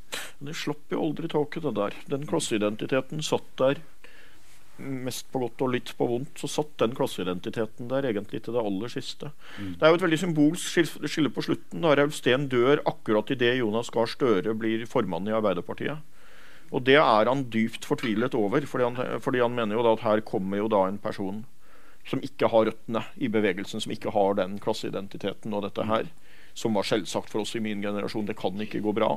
Det 0.45 0.55
slapp 0.59 0.95
jo 0.95 1.03
aldri 1.03 1.31
taket, 1.31 1.65
det 1.67 1.75
der. 1.79 1.99
Den 2.11 2.27
klasseidentiteten 2.29 3.23
satt 3.25 3.49
der 3.61 3.83
mest 4.79 5.29
på 5.31 5.39
godt 5.39 5.63
og 5.63 5.71
litt 5.71 5.93
på 5.95 6.07
vondt, 6.11 6.33
så 6.41 6.49
satt 6.51 6.73
den 6.83 6.95
klasseidentiteten 6.99 7.87
der 7.91 8.09
egentlig 8.09 8.43
til 8.43 8.57
det 8.57 8.65
aller 8.67 8.91
siste. 8.91 9.31
Mm. 9.59 9.77
Det 9.79 9.87
er 9.87 9.93
jo 9.93 9.99
et 10.01 10.07
veldig 10.07 10.21
symbolsk 10.25 10.91
skille 11.07 11.31
på 11.31 11.45
slutten. 11.47 11.85
da 11.85 11.95
Raul 11.95 12.13
Steen 12.15 12.49
dør 12.51 12.83
akkurat 12.83 13.31
idet 13.31 13.59
Jonas 13.61 13.93
Gahr 13.95 14.11
Støre 14.11 14.57
blir 14.59 14.87
formann 14.91 15.31
i 15.31 15.37
Arbeiderpartiet. 15.37 16.03
Og 16.75 16.83
det 16.83 16.99
er 16.99 17.31
han 17.31 17.47
dypt 17.55 17.87
fortvilet 17.87 18.35
over, 18.35 18.67
fordi 18.67 18.89
han, 18.89 19.21
fordi 19.23 19.43
han 19.45 19.55
mener 19.55 19.79
jo 19.79 19.85
da 19.87 19.95
at 19.95 20.07
her 20.09 20.25
kommer 20.27 20.59
jo 20.59 20.71
da 20.73 20.87
en 20.89 20.99
person 20.99 21.45
som 22.09 22.21
ikke 22.25 22.51
har 22.53 22.67
røttene 22.69 23.05
i 23.17 23.31
bevegelsen, 23.33 23.81
som 23.81 23.93
ikke 23.95 24.13
har 24.13 24.35
den 24.37 24.59
klasseidentiteten 24.61 25.55
og 25.57 25.65
dette 25.65 25.87
her, 25.89 26.11
som 26.55 26.75
var 26.79 26.87
selvsagt 26.87 27.33
for 27.33 27.43
oss 27.43 27.55
i 27.59 27.63
min 27.63 27.83
generasjon. 27.83 28.27
Det 28.27 28.39
kan 28.39 28.61
ikke 28.63 28.83
gå 28.85 28.95
bra. 28.97 29.17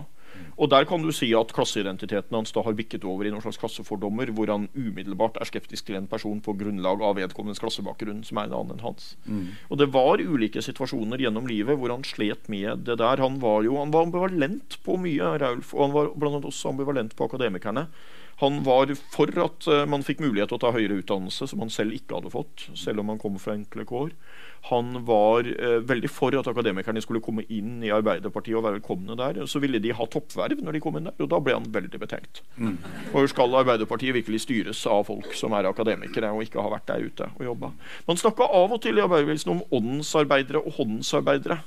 Og 0.58 0.70
Der 0.70 0.86
kan 0.86 1.02
du 1.02 1.12
si 1.16 1.30
at 1.38 1.54
klasseidentiteten 1.54 2.36
hans 2.36 2.52
da 2.54 2.62
har 2.66 2.76
bikket 2.78 3.06
over 3.08 3.26
i 3.26 3.32
noen 3.34 3.42
slags 3.42 3.60
klassefordommer, 3.62 4.32
hvor 4.36 4.50
han 4.52 4.68
umiddelbart 4.76 5.38
er 5.40 5.50
skeptisk 5.50 5.88
til 5.88 5.98
en 6.00 6.10
person 6.10 6.42
på 6.44 6.56
grunnlag 6.58 7.02
av 7.02 7.18
vedkommendes 7.18 7.62
klassebakgrunn, 7.64 8.24
som 8.28 8.42
er 8.42 8.50
en 8.50 8.58
annen 8.58 8.76
enn 8.76 8.86
hans. 8.86 9.16
Mm. 9.26 9.56
Og 9.70 9.78
Det 9.78 9.90
var 9.94 10.22
ulike 10.22 10.62
situasjoner 10.62 11.22
gjennom 11.24 11.48
livet 11.50 11.78
hvor 11.80 11.94
han 11.94 12.06
slet 12.06 12.50
med 12.50 12.86
det 12.90 13.00
der. 13.02 13.24
Han 13.24 13.40
var 13.42 13.64
jo 13.64 13.78
han 13.78 13.94
var 13.94 14.08
ambivalent 14.10 14.80
på 14.84 14.98
mye, 15.02 15.38
Raulf, 15.42 15.74
og 15.74 15.88
han 15.88 15.96
var 15.96 16.14
blant 16.16 16.40
annet 16.40 16.50
også 16.52 16.74
ambivalent 16.74 17.16
på 17.16 17.30
akademikerne. 17.30 17.88
Han 18.42 18.62
var 18.66 18.92
for 19.14 19.32
at 19.42 19.68
uh, 19.72 19.84
man 19.90 20.06
fikk 20.06 20.22
mulighet 20.22 20.52
til 20.52 20.60
å 20.60 20.62
ta 20.62 20.74
høyere 20.76 21.00
utdannelse, 21.02 21.48
som 21.50 21.64
han 21.64 21.74
selv 21.74 21.96
ikke 21.98 22.20
hadde 22.20 22.34
fått, 22.34 22.68
selv 22.78 23.02
om 23.02 23.10
han 23.14 23.22
kom 23.22 23.40
fra 23.42 23.56
enkle 23.58 23.86
kår. 23.90 24.12
Han 24.70 25.06
var 25.06 25.48
eh, 25.48 25.78
veldig 25.86 26.10
for 26.12 26.36
at 26.36 26.48
akademikerne 26.50 27.02
skulle 27.04 27.22
komme 27.24 27.46
inn 27.54 27.78
i 27.86 27.92
Arbeiderpartiet 27.94 28.58
og 28.58 28.66
være 28.66 28.80
velkomne 28.80 29.16
der. 29.20 29.40
Så 29.48 29.62
ville 29.64 29.80
de 29.84 29.94
ha 29.96 30.08
toppverv 30.12 30.64
når 30.64 30.76
de 30.76 30.82
kom 30.84 30.98
inn 31.00 31.08
der, 31.08 31.16
og 31.24 31.30
da 31.32 31.40
ble 31.44 31.56
han 31.56 31.70
veldig 31.72 32.02
betenkt. 32.02 32.42
Mm. 32.58 32.76
For 33.14 33.30
skal 33.32 33.56
Arbeiderpartiet 33.62 34.18
virkelig 34.18 34.44
styres 34.44 34.84
av 34.90 35.06
folk 35.08 35.32
som 35.38 35.56
er 35.56 35.70
akademikere 35.70 36.34
og 36.34 36.44
ikke 36.44 36.64
har 36.64 36.74
vært 36.74 36.90
der 36.90 37.06
ute 37.08 37.30
og 37.38 37.48
jobba? 37.52 37.72
Man 38.10 38.20
snakka 38.20 38.50
av 38.60 38.76
og 38.76 38.84
til 38.84 39.00
i 39.00 39.06
arbeiderbevegelsen 39.06 39.56
om 39.56 39.64
åndensarbeidere 39.70 40.66
og 40.66 40.80
håndsarbeidere. 40.82 41.62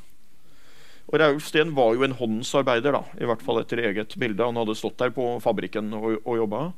Og 1.11 1.19
Rauf 1.19 1.47
Steen 1.49 1.73
var 1.75 1.97
jo 1.97 2.05
en 2.07 2.15
håndsarbeider, 2.15 2.95
da, 2.95 3.03
i 3.19 3.27
hvert 3.27 3.43
fall 3.43 3.59
etter 3.61 3.83
eget 3.83 4.15
bilde. 4.21 4.47
Han 4.47 4.59
hadde 4.61 4.79
stått 4.79 5.01
der 5.03 5.11
på 5.15 5.33
fabrikken 5.43 5.91
og, 5.99 6.21
og 6.23 6.37
jobba. 6.39 6.69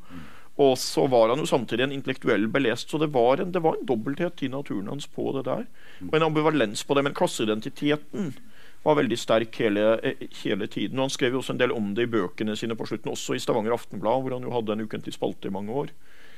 Og 0.60 0.72
så 0.80 1.06
var 1.08 1.30
han 1.32 1.40
jo 1.40 1.48
samtidig 1.48 1.86
en 1.86 1.94
intellektuell 1.96 2.46
belest, 2.52 2.90
så 2.90 3.00
det 3.00 3.10
var 3.12 3.40
en, 3.40 3.52
det 3.52 3.62
var 3.64 3.76
en 3.76 3.86
dobbelthet 3.88 4.42
i 4.44 4.50
naturen 4.52 4.88
hans 4.92 5.08
på 5.08 5.30
det 5.36 5.46
der. 5.48 5.68
Og 6.08 6.16
en 6.16 6.26
ambivalens 6.28 6.84
på 6.84 6.96
det. 6.96 7.04
Men 7.06 7.16
klasseidentiteten 7.16 8.34
var 8.82 8.98
veldig 8.98 9.18
sterk 9.20 9.56
hele, 9.62 9.84
hele, 10.42 10.66
tiden. 10.66 10.98
Og 10.98 11.08
Han 11.08 11.14
skrev 11.14 11.36
jo 11.36 11.44
også 11.44 11.54
en 11.56 11.62
del 11.62 11.72
om 11.72 11.92
det 11.94 12.08
i 12.08 12.12
bøkene 12.16 12.56
sine 12.58 12.76
på 12.76 12.88
slutten, 12.88 13.12
også 13.12 13.36
i 13.36 13.42
Stavanger 13.42 13.76
Aftenblad, 13.76 14.24
hvor 14.24 14.36
han 14.36 14.44
jo 14.44 14.52
hadde 14.52 14.76
en 14.76 14.84
ukentlig 14.84 15.14
spalte 15.16 15.48
i 15.48 15.54
mange 15.54 15.72
år. 15.72 15.94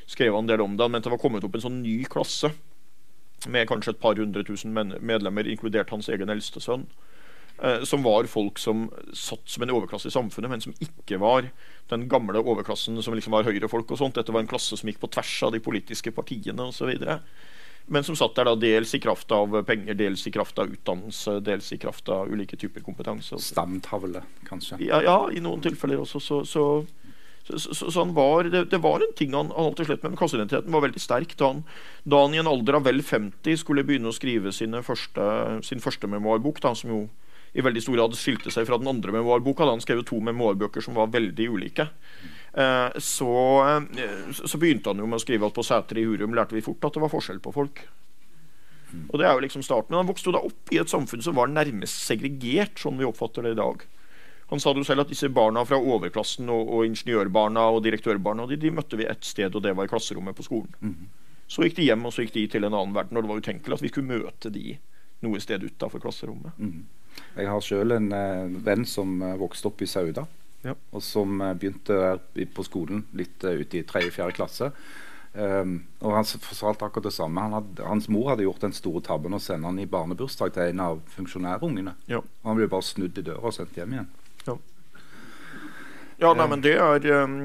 skrev 0.06 0.34
Han 0.34 0.44
en 0.44 0.52
del 0.52 0.60
om 0.60 0.76
det. 0.76 0.84
Han 0.84 0.92
mente 0.92 1.08
det 1.08 1.16
var 1.16 1.22
kommet 1.22 1.44
opp 1.44 1.54
en 1.54 1.66
sånn 1.66 1.82
ny 1.82 2.04
klasse 2.04 2.52
med 3.48 3.68
kanskje 3.68 3.92
et 3.92 4.00
par 4.00 4.16
hundre 4.16 4.44
tusen 4.44 4.72
medlemmer, 4.72 5.48
inkludert 5.48 5.90
hans 5.90 6.08
egen 6.08 6.30
eldste 6.30 6.60
sønn. 6.60 6.86
Eh, 7.62 7.82
som 7.84 8.02
var 8.02 8.26
folk 8.26 8.58
som 8.58 8.88
satt 9.12 9.48
som 9.48 9.62
en 9.62 9.70
overklasse 9.70 10.10
i 10.10 10.14
samfunnet, 10.14 10.50
men 10.50 10.62
som 10.62 10.74
ikke 10.82 11.20
var 11.22 11.46
den 11.92 12.08
gamle 12.10 12.42
overklassen 12.42 12.98
som 13.02 13.14
liksom 13.14 13.36
var 13.36 13.46
høyrefolk 13.46 13.92
og 13.94 14.00
sånt. 14.00 14.18
Dette 14.18 14.34
var 14.34 14.42
en 14.42 14.50
klasse 14.50 14.76
som 14.76 14.90
gikk 14.90 14.98
på 15.04 15.12
tvers 15.14 15.36
av 15.46 15.54
de 15.54 15.62
politiske 15.62 16.10
partiene 16.14 16.66
osv. 16.66 16.90
Men 17.86 18.06
som 18.06 18.16
satt 18.18 18.34
der 18.34 18.48
da 18.48 18.56
dels 18.58 18.96
i 18.96 19.00
kraft 19.04 19.30
av 19.36 19.54
penger, 19.68 19.94
dels 19.94 20.26
i 20.26 20.32
kraft 20.34 20.58
av 20.58 20.72
utdannelse, 20.72 21.38
dels 21.46 21.70
i 21.76 21.78
kraft 21.78 22.08
av 22.10 22.32
ulike 22.32 22.58
typer 22.58 22.82
kompetanse. 22.82 23.38
Stamtavle, 23.38 24.24
kanskje? 24.48 24.80
Ja, 24.82 25.02
ja, 25.04 25.18
i 25.30 25.42
noen 25.44 25.62
tilfeller 25.62 26.02
også. 26.02 26.18
Så, 26.24 26.42
så, 26.48 26.64
så, 27.46 27.90
så 27.92 28.06
var, 28.16 28.48
det, 28.50 28.66
det, 28.72 28.80
var 28.82 29.04
en 29.04 29.14
ting 29.14 29.36
han, 29.36 29.52
han 29.54 29.68
alltid 29.70 29.92
slett 29.92 30.02
med, 30.02 30.16
men 30.16 30.18
klasseidentiteten 30.24 30.74
var 30.74 30.88
veldig 30.88 31.06
sterk. 31.06 31.36
Da 31.38 31.52
han, 31.52 31.66
da 32.02 32.24
han, 32.24 32.34
i 32.34 32.40
en 32.42 32.50
alder 32.50 32.80
av 32.80 32.88
vel 32.88 33.04
50 33.04 33.62
skulle 33.62 33.84
begynne 33.86 34.10
å 34.10 34.16
skrive 34.16 34.50
første, 34.82 35.28
sin 35.62 35.84
første 35.84 36.10
memoarbok, 36.10 36.64
da, 36.64 36.74
som 36.74 36.90
jo 36.90 37.04
i 37.54 37.62
veldig 37.62 37.82
stor 37.82 37.98
grad 37.98 38.16
skilte 38.18 38.50
seg 38.50 38.66
fra 38.66 38.78
den 38.80 38.90
andre 38.90 39.14
memoarboka. 39.14 39.66
Da 39.66 39.76
han 39.76 39.82
skrev 39.82 40.02
to 40.06 40.18
memoarbøker 40.24 40.82
som 40.82 40.96
var 40.98 41.12
veldig 41.14 41.48
ulike. 41.54 41.86
Eh, 42.54 42.98
så, 42.98 43.34
eh, 43.66 44.32
så, 44.34 44.58
begynte 44.58 44.90
han 44.90 45.02
jo 45.02 45.06
med 45.10 45.20
å 45.20 45.22
skrive 45.22 45.46
at 45.46 45.54
på 45.54 45.66
Sæter 45.66 45.98
i 45.98 46.06
Hurum 46.06 46.34
lærte 46.34 46.54
vi 46.54 46.64
fort 46.66 46.82
at 46.86 46.94
det 46.94 47.02
var 47.02 47.12
forskjell 47.14 47.40
på 47.42 47.54
folk. 47.54 47.84
Og 49.10 49.18
det 49.18 49.26
er 49.26 49.34
jo 49.34 49.42
liksom 49.42 49.64
starten. 49.66 49.90
Men 49.90 50.02
han 50.02 50.10
vokste 50.10 50.30
jo 50.30 50.36
da 50.36 50.44
opp 50.46 50.70
i 50.74 50.78
et 50.82 50.90
samfunn 50.90 51.22
som 51.24 51.34
var 51.38 51.50
nærmest 51.50 52.04
segregert, 52.06 52.78
sånn 52.78 52.98
vi 53.00 53.08
oppfatter 53.08 53.46
det 53.46 53.54
i 53.56 53.60
dag. 53.60 53.82
Han 54.52 54.60
sa 54.62 54.74
jo 54.76 54.84
selv 54.86 55.02
at 55.02 55.10
disse 55.10 55.30
barna 55.34 55.64
fra 55.66 55.80
overklassen 55.80 56.50
og, 56.52 56.68
og 56.76 56.86
ingeniørbarna 56.86 57.64
og 57.74 57.82
direktørbarna 57.86 58.46
de, 58.50 58.58
de, 58.60 58.72
møtte 58.74 58.98
vi 59.00 59.06
ett 59.08 59.24
sted, 59.24 59.54
og 59.56 59.64
det 59.64 59.72
var 59.74 59.88
i 59.88 59.90
klasserommet 59.90 60.36
på 60.36 60.46
skolen. 60.46 60.74
Mm. 60.84 61.08
Så 61.50 61.64
gikk 61.64 61.78
de 61.78 61.88
hjem, 61.88 62.04
og 62.06 62.14
så 62.14 62.24
gikk 62.24 62.34
de 62.36 62.44
til 62.52 62.66
en 62.66 62.74
annen 62.74 62.94
verden. 62.96 63.16
Og 63.16 63.24
det 63.24 63.32
var 63.32 63.42
utenkelig 63.42 63.78
at 63.78 63.84
vi 63.84 63.90
skulle 63.92 64.20
møte 64.20 64.52
de 64.54 64.76
noe 65.24 65.40
sted 65.42 65.64
utafor 65.64 66.02
klasserommet. 66.04 66.54
Mm. 66.60 66.84
Jeg 67.34 67.50
har 67.50 67.62
sjøl 67.64 67.96
en 67.96 68.10
eh, 68.14 68.56
venn 68.64 68.86
som 68.88 69.16
eh, 69.22 69.38
vokste 69.38 69.70
opp 69.70 69.82
i 69.82 69.90
Sauda 69.90 70.26
ja. 70.64 70.74
og 70.74 71.02
som 71.04 71.40
eh, 71.42 71.54
begynte 71.58 72.18
på 72.54 72.66
skolen 72.66 73.04
litt 73.16 73.44
uh, 73.44 73.54
ute 73.58 73.80
i 73.80 73.84
tredje-fjerde 73.86 74.36
klasse. 74.36 74.70
Um, 75.34 75.80
og 75.98 76.14
Han 76.14 76.28
fortalte 76.30 76.86
akkurat 76.86 77.08
det 77.08 77.14
samme. 77.16 77.42
Han 77.42 77.56
hadde, 77.58 77.86
hans 77.88 78.06
mor 78.12 78.30
hadde 78.30 78.46
gjort 78.46 78.62
den 78.62 78.76
store 78.76 79.02
tabben 79.04 79.34
å 79.34 79.42
sende 79.42 79.66
han 79.66 79.80
i 79.82 79.88
barnebursdag 79.90 80.54
til 80.54 80.70
en 80.70 80.84
av 80.84 81.02
funksjonærungene. 81.16 81.96
Ja. 82.10 82.22
Og 82.22 82.50
han 82.50 82.60
ble 82.60 82.70
bare 82.70 82.86
snudd 82.86 83.18
i 83.18 83.26
døra 83.26 83.50
og 83.50 83.56
sendt 83.56 83.76
hjem 83.78 83.96
igjen. 83.96 84.10
Ja, 84.46 84.56
ja 86.22 86.32
nei, 86.38 86.48
men 86.52 86.62
det 86.62 86.76
er 86.78 87.08
um, 87.24 87.38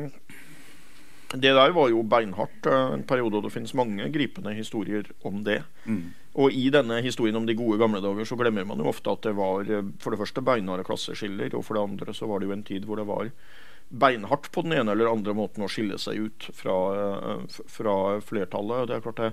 Det 1.34 1.54
der 1.54 1.74
var 1.74 1.90
jo 1.90 2.04
beinhardt 2.10 2.70
en 2.70 3.06
periode, 3.10 3.38
og 3.38 3.46
det 3.46 3.54
finnes 3.54 3.76
mange 3.78 4.06
gripende 4.14 4.54
historier 4.58 5.10
om 5.26 5.44
det. 5.46 5.64
Mm. 5.86 6.14
Og 6.38 6.54
i 6.54 6.68
denne 6.70 7.00
historien 7.02 7.38
om 7.40 7.48
de 7.48 7.58
gode 7.58 7.80
gamle 7.82 8.02
dager 8.04 8.28
så 8.28 8.38
glemmer 8.38 8.68
man 8.68 8.82
jo 8.82 8.92
ofte 8.92 9.10
at 9.10 9.26
det 9.26 9.34
var 9.38 9.66
eh, 9.66 9.88
for 10.02 10.14
det 10.14 10.22
første 10.22 10.44
beinharde 10.46 10.86
klasseskiller, 10.86 11.56
og 11.58 11.66
for 11.66 11.78
det 11.78 11.88
andre 11.88 12.14
så 12.14 12.30
var 12.30 12.40
det 12.40 12.50
jo 12.50 12.56
en 12.58 12.68
tid 12.68 12.86
hvor 12.86 13.02
det 13.02 13.08
var 13.10 13.32
beinhardt 13.90 14.52
på 14.54 14.62
den 14.62 14.76
ene 14.78 14.94
eller 14.94 15.10
andre 15.10 15.34
måten 15.34 15.66
å 15.66 15.70
skille 15.72 15.98
seg 15.98 16.28
ut 16.28 16.50
fra, 16.54 16.76
eh, 17.00 17.62
fra 17.66 17.96
flertallet. 18.22 18.88
Det 18.90 18.98
er 18.98 19.06
klart 19.08 19.24
det, 19.24 19.32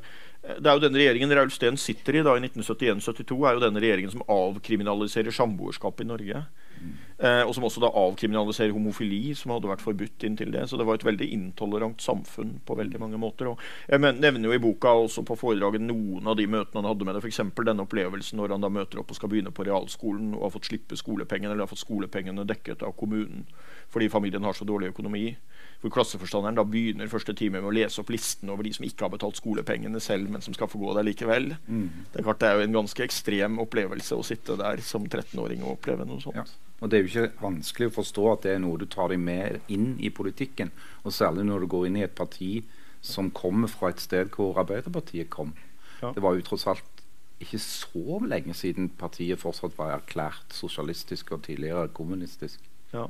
det 0.56 0.70
er 0.70 0.78
jo 0.78 0.86
den 0.86 0.96
regjeringen 0.96 1.36
Raul 1.36 1.52
Steen 1.52 1.76
sitter 1.80 2.16
i 2.16 2.24
da 2.24 2.38
i 2.38 2.44
1971-72, 2.46 3.36
er 3.44 3.58
jo 3.58 3.66
denne 3.66 3.82
regjeringen 3.84 4.14
som 4.16 4.24
avkriminaliserer 4.32 5.34
samboerskap 5.36 6.00
i 6.00 6.08
Norge. 6.08 6.46
Eh, 7.16 7.42
og 7.46 7.54
som 7.56 7.64
også 7.64 7.80
da 7.80 7.88
avkriminaliserer 7.96 8.74
homofili, 8.76 9.30
som 9.38 9.54
hadde 9.54 9.70
vært 9.70 9.84
forbudt 9.84 10.26
inntil 10.28 10.50
det. 10.52 10.66
Så 10.68 10.76
det 10.76 10.84
var 10.84 10.98
et 10.98 11.06
veldig 11.06 11.28
intolerant 11.32 12.02
samfunn 12.02 12.58
på 12.68 12.76
veldig 12.76 13.00
mange 13.00 13.20
måter. 13.20 13.48
Og 13.48 13.62
jeg 13.88 14.02
nevner 14.02 14.50
jo 14.50 14.56
i 14.56 14.60
boka 14.60 14.92
også 15.06 15.24
på 15.24 15.38
foredraget 15.40 15.84
noen 15.84 16.28
av 16.28 16.36
de 16.36 16.48
møtene 16.50 16.82
han 16.82 16.90
hadde 16.90 17.08
med 17.08 17.16
det. 17.16 17.24
F.eks. 17.24 17.40
denne 17.56 17.86
opplevelsen 17.86 18.36
når 18.40 18.56
han 18.56 18.66
da 18.66 18.72
møter 18.72 19.00
opp 19.00 19.14
og 19.14 19.20
skal 19.20 19.32
begynne 19.32 19.54
på 19.54 19.64
realskolen 19.64 20.34
og 20.36 20.48
har 20.48 20.56
fått 20.58 20.68
slippe 20.68 20.98
skolepengene, 21.00 21.54
eller 21.54 21.64
har 21.64 21.72
fått 21.72 21.86
skolepengene 21.86 22.44
dekket 22.48 22.84
av 22.84 22.96
kommunen 23.00 23.48
fordi 23.92 24.08
familien 24.10 24.44
har 24.44 24.52
så 24.52 24.66
dårlig 24.66 24.90
økonomi. 24.90 25.36
Hvor 25.80 25.92
klasseforstanderen 25.94 26.56
da 26.58 26.64
begynner 26.66 27.08
første 27.08 27.34
time 27.36 27.60
med 27.60 27.68
å 27.68 27.74
lese 27.74 28.00
opp 28.02 28.10
listen 28.10 28.50
over 28.52 28.66
de 28.66 28.72
som 28.74 28.84
ikke 28.86 29.06
har 29.06 29.12
betalt 29.12 29.38
skolepengene 29.38 30.00
selv, 30.02 30.30
men 30.32 30.42
som 30.44 30.56
skal 30.56 30.68
få 30.68 30.80
gå 30.80 30.94
der 30.96 31.06
likevel. 31.06 31.52
Mm. 31.68 32.06
Det 32.12 32.20
er 32.20 32.26
klart 32.26 32.40
det 32.42 32.48
er 32.50 32.58
jo 32.58 32.66
en 32.66 32.78
ganske 32.80 33.04
ekstrem 33.06 33.60
opplevelse 33.62 34.16
å 34.16 34.24
sitte 34.26 34.58
der 34.58 34.82
som 34.84 35.06
13-åring 35.06 35.62
og 35.64 35.76
oppleve 35.76 36.08
noe 36.08 36.24
sånt. 36.24 36.40
Ja. 36.40 36.46
Og 36.80 36.90
Det 36.90 36.98
er 36.98 37.04
jo 37.04 37.08
ikke 37.08 37.42
vanskelig 37.42 37.88
å 37.88 37.94
forstå 37.96 38.24
at 38.32 38.42
det 38.44 38.50
er 38.54 38.58
noe 38.60 38.80
du 38.80 38.84
tar 38.90 39.08
deg 39.12 39.20
med 39.22 39.60
inn 39.72 39.94
i 39.96 40.10
politikken. 40.12 40.72
Og 41.04 41.14
særlig 41.16 41.46
når 41.48 41.64
du 41.64 41.70
går 41.72 41.86
inn 41.88 41.96
i 41.96 42.04
et 42.04 42.16
parti 42.16 42.50
som 43.00 43.30
kommer 43.30 43.70
fra 43.70 43.92
et 43.92 44.02
sted 44.02 44.28
hvor 44.34 44.58
Arbeiderpartiet 44.60 45.30
kom. 45.32 45.54
Ja. 46.02 46.12
Det 46.12 46.22
var 46.22 46.36
jo 46.36 46.44
tross 46.44 46.66
alt 46.68 46.84
ikke 47.40 47.60
så 47.60 48.18
lenge 48.24 48.54
siden 48.56 48.88
partiet 48.96 49.40
fortsatt 49.40 49.76
var 49.76 49.94
erklært 49.98 50.56
sosialistisk 50.56 51.32
og 51.36 51.44
tidligere 51.44 51.88
kommunistisk. 51.96 52.60
Ja. 52.92 53.06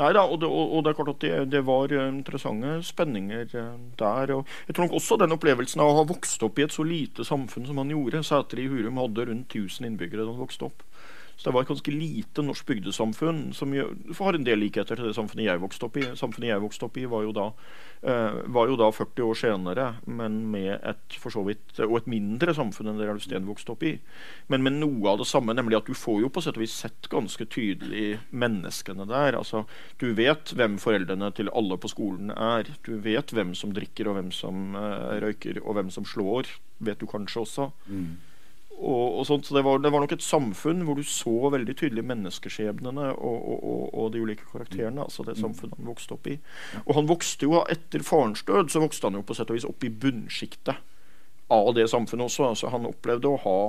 Nei 0.00 0.08
da, 0.16 0.24
og 0.26 0.40
det, 0.42 0.48
og 0.50 0.80
det, 0.82 0.90
er 0.90 0.96
klart 0.98 1.12
at 1.12 1.22
det, 1.22 1.34
det, 1.52 1.60
var 1.68 1.92
interessante 1.92 2.80
spenninger 2.82 3.52
eh, 3.54 3.74
der. 4.00 4.32
og 4.34 4.48
Jeg 4.66 4.74
tror 4.74 4.88
nok 4.88 4.96
også 4.98 5.18
den 5.20 5.36
opplevelsen 5.36 5.82
av 5.84 5.92
å 5.92 5.98
ha 6.00 6.06
vokst 6.08 6.42
opp 6.42 6.58
i 6.58 6.64
et 6.66 6.74
så 6.74 6.84
lite 6.86 7.26
samfunn 7.26 7.68
som 7.68 7.78
han 7.78 7.92
gjorde. 7.92 8.24
Sætre 8.26 8.64
i 8.64 8.70
Hurum 8.72 8.98
hadde 8.98 9.28
rundt 9.28 9.54
1000 9.54 9.86
innbyggere 9.86 10.24
da 10.24 10.32
han 10.32 10.42
vokste 10.42 10.66
opp. 10.66 10.82
Så 11.40 11.48
det 11.48 11.54
var 11.54 11.64
et 11.64 11.70
ganske 11.70 11.92
lite 11.94 12.42
norsk 12.44 12.66
bygdesamfunn 12.68 13.38
som 13.56 13.70
har 13.72 14.36
en 14.36 14.42
del 14.44 14.60
likheter 14.60 14.98
til 14.98 15.06
det 15.08 15.16
samfunnet 15.16 15.46
jeg 15.46 15.62
vokste 15.62 15.86
opp 15.86 15.96
i. 15.96 16.02
Samfunnet 16.12 16.50
jeg 16.50 16.60
vokste 16.60 16.84
opp 16.84 16.98
i, 17.00 17.06
var 17.08 17.24
jo 17.24 17.32
da, 17.32 17.46
uh, 18.04 18.36
var 18.52 18.68
jo 18.68 18.76
da 18.76 18.90
40 18.92 19.24
år 19.24 19.38
senere, 19.40 19.86
men 20.04 20.36
med 20.52 20.74
et 20.76 21.16
for 21.16 21.32
så 21.32 21.46
vidt, 21.48 21.80
og 21.86 21.96
et 21.96 22.12
mindre 22.12 22.52
samfunn 22.58 22.92
enn 22.92 23.00
det 23.00 23.08
Ralf 23.08 23.24
vokste 23.48 23.72
opp 23.72 23.88
i. 23.88 23.94
Men 24.52 24.68
med 24.68 24.82
noe 24.82 25.14
av 25.14 25.24
det 25.24 25.30
samme, 25.32 25.56
nemlig 25.56 25.80
at 25.80 25.88
du 25.88 25.96
får 25.96 26.20
jo 26.26 26.28
på 26.28 26.44
sett 26.44 26.60
og 26.60 26.66
vis 26.66 26.76
sett 26.84 27.08
ganske 27.08 27.48
tydelig 27.48 28.18
menneskene 28.36 29.08
der. 29.08 29.40
Altså, 29.40 29.64
du 29.96 30.10
vet 30.12 30.52
hvem 30.52 30.76
foreldrene 30.82 31.32
til 31.32 31.48
alle 31.56 31.80
på 31.80 31.88
skolen 31.88 32.36
er. 32.36 32.68
Du 32.84 32.98
vet 33.00 33.32
hvem 33.32 33.56
som 33.56 33.72
drikker, 33.72 34.12
og 34.12 34.20
hvem 34.20 34.28
som 34.28 34.74
uh, 34.76 35.16
røyker, 35.24 35.64
og 35.64 35.80
hvem 35.80 35.88
som 35.88 36.04
slår. 36.04 36.52
Vet 36.84 37.00
du 37.00 37.08
kanskje 37.08 37.48
også. 37.48 37.72
Mm 37.88 38.18
og, 38.80 39.18
og 39.20 39.26
sånt, 39.28 39.46
så 39.46 39.56
det 39.56 39.62
var, 39.66 39.80
det 39.84 39.90
var, 39.92 40.00
nok 40.00 40.14
et 40.16 40.24
samfunn 40.24 40.84
hvor 40.86 40.96
du 40.96 41.04
så 41.04 41.34
veldig 41.52 41.74
tydelig 41.76 42.04
menneskeskjebnene 42.08 43.10
og, 43.12 43.50
og, 43.52 43.82
og 43.92 44.08
de 44.14 44.22
ulike 44.24 44.48
karakterene. 44.48 45.04
altså 45.04 45.26
det 45.26 45.36
samfunnet 45.40 45.76
han 45.76 45.90
vokste 45.90 46.16
opp 46.16 46.30
i. 46.32 46.38
Og 46.86 46.94
han 46.96 47.10
vokste 47.10 47.48
jo 47.48 47.60
etter 47.68 48.04
farens 48.06 48.44
død 48.48 48.72
så 48.72 48.82
vokste 48.82 49.10
han 49.10 49.20
jo 49.20 49.26
på 49.26 49.36
sett 49.36 49.52
og 49.52 49.58
vis 49.58 49.68
opp 49.68 49.84
i 49.84 49.92
bunnsjiktet 49.92 50.80
av 51.50 51.70
det 51.76 51.88
samfunnet 51.92 52.30
også. 52.30 52.48
altså 52.54 52.72
Han 52.72 52.88
opplevde 52.88 53.28
å 53.28 53.40
ha 53.44 53.60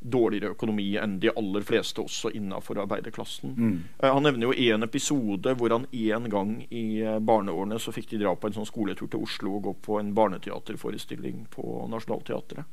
dårligere 0.00 0.52
økonomi 0.54 0.90
enn 1.00 1.16
de 1.20 1.32
aller 1.32 1.64
fleste 1.66 2.02
også 2.02 2.30
innafor 2.36 2.78
arbeiderklassen. 2.82 3.54
Mm. 3.56 3.76
Uh, 4.02 4.10
han 4.12 4.26
nevner 4.28 4.50
jo 4.50 4.72
en 4.72 4.86
episode 4.86 5.54
hvor 5.58 5.72
han 5.72 5.86
en 5.90 6.28
gang 6.30 6.52
i 6.68 7.02
uh, 7.02 7.18
barneårene 7.18 7.80
så 7.82 7.94
fikk 7.94 8.12
de 8.12 8.20
dra 8.22 8.36
på 8.36 8.48
en 8.48 8.58
sånn 8.58 8.68
skoletur 8.68 9.10
til 9.10 9.24
Oslo 9.26 9.56
og 9.56 9.64
gå 9.66 9.74
på 9.88 10.00
en 10.00 10.12
barneteaterforestilling 10.16 11.46
på 11.54 11.86
Nationaltheatret. 11.90 12.68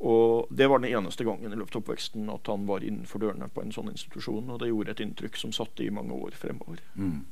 Og 0.00 0.46
Det 0.54 0.68
var 0.70 0.78
den 0.78 0.92
eneste 0.94 1.24
gangen 1.26 1.52
i 1.52 1.56
løpet 1.56 1.74
av 1.74 1.82
oppveksten 1.82 2.28
at 2.30 2.46
han 2.46 2.66
var 2.68 2.84
innenfor 2.86 3.22
dørene 3.22 3.48
på 3.50 3.64
en 3.64 3.74
sånn 3.74 3.90
institusjon. 3.90 4.50
Og 4.50 4.60
det 4.62 4.70
gjorde 4.70 4.94
et 4.94 5.02
inntrykk 5.02 5.38
som 5.40 5.54
satte 5.54 5.82
i 5.82 5.90
mange 5.90 6.14
år 6.14 6.36
fremover. 6.38 6.78
Mm. 6.94 7.24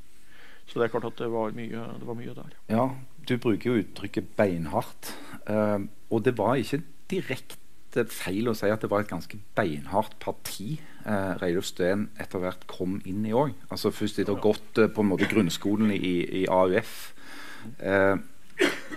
Så 0.67 0.81
det 0.81 0.89
er 0.89 0.95
klart 0.97 1.07
at 1.07 1.21
det 1.21 1.31
var 1.31 1.55
mye, 1.55 1.85
det 2.01 2.09
var 2.09 2.19
mye 2.19 2.35
der. 2.35 2.57
Ja, 2.73 2.89
du 3.29 3.37
bruker 3.39 3.71
jo 3.71 3.85
uttrykket 3.85 4.35
'beinhardt'. 4.35 5.15
Uh, 5.47 5.87
og 6.11 6.25
det 6.25 6.35
var 6.39 6.59
ikke 6.59 6.83
direkte 7.11 8.05
feil 8.11 8.51
å 8.51 8.55
si 8.55 8.67
at 8.69 8.83
det 8.83 8.91
var 8.91 9.05
et 9.05 9.13
ganske 9.13 9.39
beinhardt 9.55 10.19
parti 10.19 10.81
uh, 11.07 11.39
Reidulf 11.39 11.71
Steen 11.71 12.09
etter 12.19 12.43
hvert 12.43 12.67
kom 12.67 12.99
inn 13.07 13.25
i 13.25 13.33
òg. 13.33 13.55
Altså 13.71 13.95
først 13.95 14.19
etter 14.19 14.35
å 14.35 14.41
ha 14.41 14.43
gått 14.43 14.83
uh, 14.83 14.91
på 14.91 15.07
en 15.07 15.13
måte 15.15 15.31
grunnskolen 15.31 15.95
i, 15.95 16.43
i 16.43 16.47
AUF. 16.51 17.15
Uh, 17.79 18.19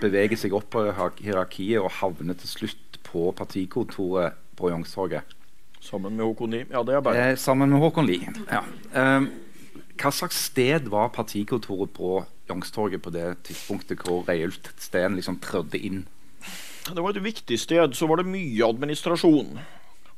beveger 0.02 0.40
seg 0.40 0.54
opp 0.58 0.72
på 0.74 0.88
hierarkiet 1.22 1.82
og 1.82 1.92
havner 2.00 2.38
til 2.40 2.50
slutt 2.50 2.89
på 3.10 3.30
partikontoret 3.36 4.38
på 4.60 4.72
Youngstorget. 4.72 5.38
Sammen 5.82 6.16
med 6.16 6.26
Håkon 6.26 6.52
Lie. 6.52 6.68
Ja, 6.72 6.84
det 6.84 6.96
er 6.96 7.04
bare 7.04 7.30
eh, 7.32 7.38
Sammen 7.40 7.72
med 7.72 7.80
Håkon 7.80 8.08
Lie, 8.10 8.34
ja. 8.52 8.64
Um, 8.94 9.30
hva 10.00 10.12
slags 10.16 10.38
sted 10.50 10.88
var 10.92 11.12
partikontoret 11.16 11.92
på 11.96 12.22
Youngstorget 12.50 13.04
på 13.04 13.12
det 13.12 13.26
tidspunktet 13.48 14.04
hvor 14.06 14.24
Reiulf 14.28 14.72
Steen 14.80 15.18
liksom 15.20 15.40
trødde 15.44 15.80
inn? 15.80 16.06
Det 16.88 17.04
var 17.04 17.14
et 17.14 17.24
viktig 17.24 17.60
sted. 17.60 17.94
Så 17.94 18.08
var 18.10 18.22
det 18.22 18.32
mye 18.32 18.66
administrasjon. 18.66 19.60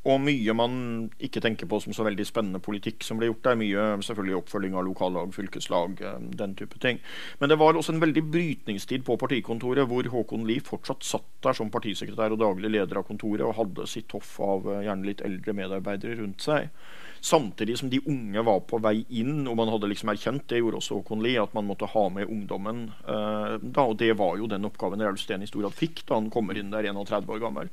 Og 0.02 0.18
mye 0.18 0.54
man 0.58 0.78
ikke 1.22 1.44
tenker 1.46 1.68
på 1.70 1.78
som 1.84 1.94
så 1.94 2.06
veldig 2.08 2.26
spennende 2.26 2.62
politikk 2.64 3.04
som 3.06 3.20
ble 3.20 3.28
gjort. 3.30 3.44
Det 3.46 3.52
er 3.52 3.60
mye 3.60 3.84
selvfølgelig 4.08 4.38
oppfølging 4.40 4.78
av 4.78 4.88
lokallag, 4.88 5.34
fylkeslag, 5.36 6.02
eh, 6.02 6.24
den 6.40 6.56
type 6.58 6.80
ting. 6.82 6.98
Men 7.40 7.52
det 7.52 7.60
var 7.62 7.78
også 7.78 7.94
en 7.94 8.02
veldig 8.02 8.24
brytningstid 8.34 9.06
på 9.06 9.20
partikontoret, 9.22 9.86
hvor 9.86 10.10
Håkon 10.10 10.48
Lie 10.50 10.66
fortsatt 10.66 11.06
satt 11.06 11.30
der 11.46 11.54
som 11.54 11.70
partisekretær 11.70 12.34
og 12.34 12.42
daglig 12.42 12.74
leder 12.74 12.98
av 12.98 13.06
kontoret 13.06 13.46
og 13.46 13.56
hadde 13.60 13.86
sitt 13.90 14.10
hoff 14.18 14.40
av 14.42 14.66
eh, 14.72 14.84
gjerne 14.88 15.06
litt 15.06 15.22
eldre 15.22 15.54
medarbeidere 15.62 16.18
rundt 16.24 16.42
seg. 16.50 16.74
Samtidig 17.22 17.78
som 17.78 17.90
de 17.94 18.02
unge 18.10 18.42
var 18.42 18.64
på 18.66 18.80
vei 18.82 19.04
inn, 19.22 19.46
og 19.46 19.54
man 19.60 19.70
hadde 19.70 19.92
liksom 19.92 20.10
erkjent, 20.10 20.48
det 20.50 20.64
gjorde 20.64 20.82
også 20.82 20.98
Håkon 20.98 21.22
Lie, 21.22 21.38
at 21.38 21.54
man 21.54 21.70
måtte 21.70 21.86
ha 21.94 22.10
med 22.10 22.26
ungdommen. 22.26 22.88
Eh, 23.06 23.58
da, 23.62 23.86
og 23.86 24.00
det 24.02 24.16
var 24.18 24.42
jo 24.42 24.50
den 24.50 24.66
oppgaven 24.66 25.06
Raul 25.06 25.22
Steen 25.22 25.46
i 25.46 25.50
stor 25.52 25.68
grad 25.68 25.78
fikk 25.78 26.08
da 26.10 26.18
han 26.18 26.34
kommer 26.34 26.58
inn 26.58 26.74
der 26.74 26.90
31 26.90 27.30
år 27.30 27.46
gammel. 27.46 27.70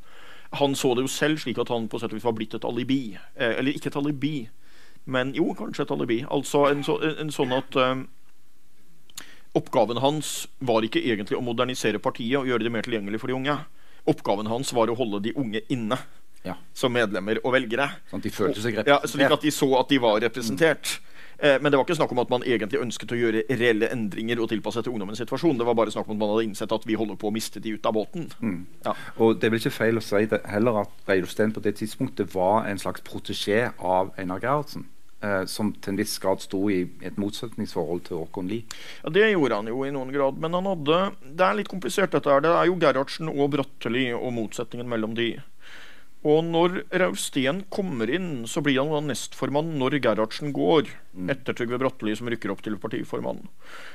Han 0.56 0.74
så 0.74 0.94
det 0.96 1.04
jo 1.04 1.10
selv 1.12 1.40
slik 1.42 1.58
at 1.60 1.68
han 1.68 1.88
på 1.92 2.00
sett 2.00 2.12
og 2.12 2.16
vis 2.16 2.24
var 2.24 2.36
blitt 2.36 2.54
et 2.56 2.64
alibi. 2.64 3.02
Eh, 3.36 3.58
eller 3.58 3.76
ikke 3.76 3.90
et 3.92 3.98
alibi, 4.00 4.36
men 5.04 5.34
jo, 5.36 5.50
kanskje 5.56 5.84
et 5.84 5.92
alibi. 5.92 6.22
Altså 6.30 6.66
en, 6.70 6.84
så, 6.84 6.96
en 7.20 7.32
sånn 7.32 7.52
at 7.56 7.76
eh, 7.76 8.06
Oppgaven 9.58 9.98
hans 10.04 10.46
var 10.60 10.84
ikke 10.84 11.00
egentlig 11.00 11.38
å 11.38 11.42
modernisere 11.42 12.00
partiet 12.02 12.36
og 12.38 12.48
gjøre 12.48 12.66
det 12.66 12.72
mer 12.72 12.86
tilgjengelig 12.86 13.20
for 13.20 13.32
de 13.32 13.36
unge. 13.36 13.56
Oppgaven 14.08 14.48
hans 14.48 14.72
var 14.76 14.92
å 14.92 14.96
holde 14.96 15.22
de 15.24 15.32
unge 15.40 15.64
inne 15.72 15.98
ja. 16.44 16.54
som 16.76 16.92
medlemmer 16.94 17.40
og 17.42 17.54
velgere. 17.56 17.88
Sånn 18.10 18.22
at 18.22 18.28
de 18.28 18.32
følte 18.32 18.62
seg 18.62 18.78
representert? 18.78 19.08
Ja, 19.08 19.12
slik 19.12 19.36
at 19.38 19.46
de 19.46 19.52
så 19.54 19.70
at 19.80 19.92
de 19.92 20.00
var 20.04 20.20
representert. 20.24 20.92
Eh, 20.98 21.17
men 21.38 21.70
det 21.70 21.78
var 21.78 21.84
ikke 21.86 21.96
snakk 21.98 22.12
om 22.14 22.18
at 22.22 22.32
man 22.32 22.42
egentlig 22.42 22.80
ønsket 22.82 23.12
å 23.14 23.18
gjøre 23.18 23.44
reelle 23.60 23.90
endringer 23.94 24.40
og 24.42 24.50
tilpasse 24.50 24.82
til 24.82 24.94
ungdommens 24.94 25.20
situasjon. 25.22 25.58
Det 25.60 25.66
var 25.68 25.78
bare 25.78 25.94
snakk 25.94 26.08
om 26.08 26.16
at 26.16 26.22
man 26.24 26.32
hadde 26.34 26.48
innsett 26.48 26.74
at 26.74 26.86
vi 26.88 26.98
holder 26.98 27.18
på 27.20 27.30
å 27.30 27.34
miste 27.34 27.62
de 27.62 27.76
ut 27.76 27.86
av 27.86 27.94
båten. 27.94 28.26
Mm. 28.42 28.60
Ja. 28.84 28.96
Og 29.22 29.38
det 29.38 29.46
er 29.46 29.54
vel 29.54 29.62
ikke 29.62 29.76
feil 29.76 30.00
å 30.00 30.04
si 30.04 30.24
det, 30.30 30.42
heller 30.50 30.82
at 30.82 31.08
Reidulf 31.08 31.30
Steen 31.34 31.54
på 31.54 31.62
det 31.62 31.76
tidspunktet 31.78 32.34
var 32.34 32.66
en 32.66 32.82
slags 32.82 33.04
protesjé 33.06 33.68
av 33.78 34.10
Einar 34.18 34.42
Gerhardsen? 34.42 34.88
Eh, 35.18 35.44
som 35.50 35.72
til 35.74 35.90
en 35.90 35.98
viss 35.98 36.12
grad 36.22 36.38
sto 36.38 36.60
i 36.70 36.84
et 37.02 37.16
motsetningsforhold 37.18 38.04
til 38.06 38.20
Håkon 38.20 38.46
Lie. 38.46 38.62
Ja, 39.02 39.10
Det 39.10 39.24
gjorde 39.32 39.56
han 39.56 39.66
jo 39.66 39.82
i 39.82 39.90
noen 39.90 40.12
grad, 40.14 40.38
men 40.38 40.54
han 40.54 40.68
hadde 40.70 40.98
Det 41.26 41.42
er 41.44 41.56
litt 41.58 41.68
komplisert, 41.68 42.12
dette 42.12 42.30
her. 42.30 42.40
Det 42.40 42.52
er 42.54 42.66
jo 42.66 42.78
Gerhardsen 42.78 43.28
og 43.28 43.50
Bratteli 43.50 44.12
og 44.14 44.30
motsetningen 44.32 44.86
mellom 44.88 45.16
de. 45.18 45.32
Og 46.26 46.40
når 46.42 46.80
Rausteen 46.98 47.60
kommer 47.70 48.10
inn, 48.10 48.46
så 48.50 48.62
blir 48.64 48.80
han 48.82 49.06
nestformann 49.06 49.76
når 49.78 50.00
Gerhardsen 50.02 50.50
går. 50.56 50.90
Mm. 51.14 51.28
Etter 51.34 51.54
Trygve 51.54 51.78
Bratteli, 51.78 52.16
som 52.18 52.30
rykker 52.30 52.50
opp 52.50 52.64
til 52.66 52.78
partiformann. 52.82 53.44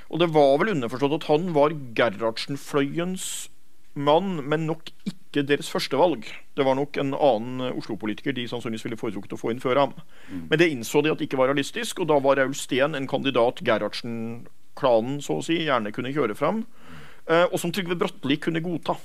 Og 0.08 0.22
det 0.22 0.30
var 0.32 0.56
vel 0.62 0.72
underforstått 0.78 1.18
at 1.20 1.28
han 1.28 1.52
var 1.58 1.76
Gerhardsen-fløyens 1.98 3.50
mann, 3.94 4.38
men 4.50 4.66
nok 4.70 4.90
ikke 5.06 5.44
deres 5.50 5.70
førstevalg. 5.70 6.26
Det 6.56 6.66
var 6.66 6.78
nok 6.80 6.98
en 7.02 7.14
annen 7.14 7.74
Oslo-politiker 7.74 8.36
de 8.36 8.48
sannsynligvis 8.50 8.88
ville 8.88 9.00
foretrukket 9.00 9.36
å 9.36 9.42
få 9.42 9.52
inn 9.52 9.62
før 9.64 9.84
ham. 9.84 9.98
Mm. 10.30 10.46
Men 10.48 10.62
det 10.62 10.70
innså 10.72 11.04
de 11.04 11.12
at 11.12 11.20
det 11.20 11.28
ikke 11.28 11.42
var 11.42 11.52
realistisk, 11.52 12.00
og 12.00 12.10
da 12.10 12.22
var 12.24 12.40
Raul 12.40 12.56
Steen 12.58 12.96
en 12.98 13.10
kandidat 13.10 13.62
Gerhardsen-klanen 13.68 15.20
så 15.26 15.42
å 15.42 15.46
si 15.46 15.60
gjerne 15.66 15.94
kunne 15.94 16.14
kjøre 16.16 16.40
fram, 16.40 16.64
eh, 17.28 17.46
og 17.50 17.60
som 17.62 17.76
Trygve 17.76 18.00
Bratteli 18.00 18.40
kunne 18.42 18.64
godta. 18.64 18.96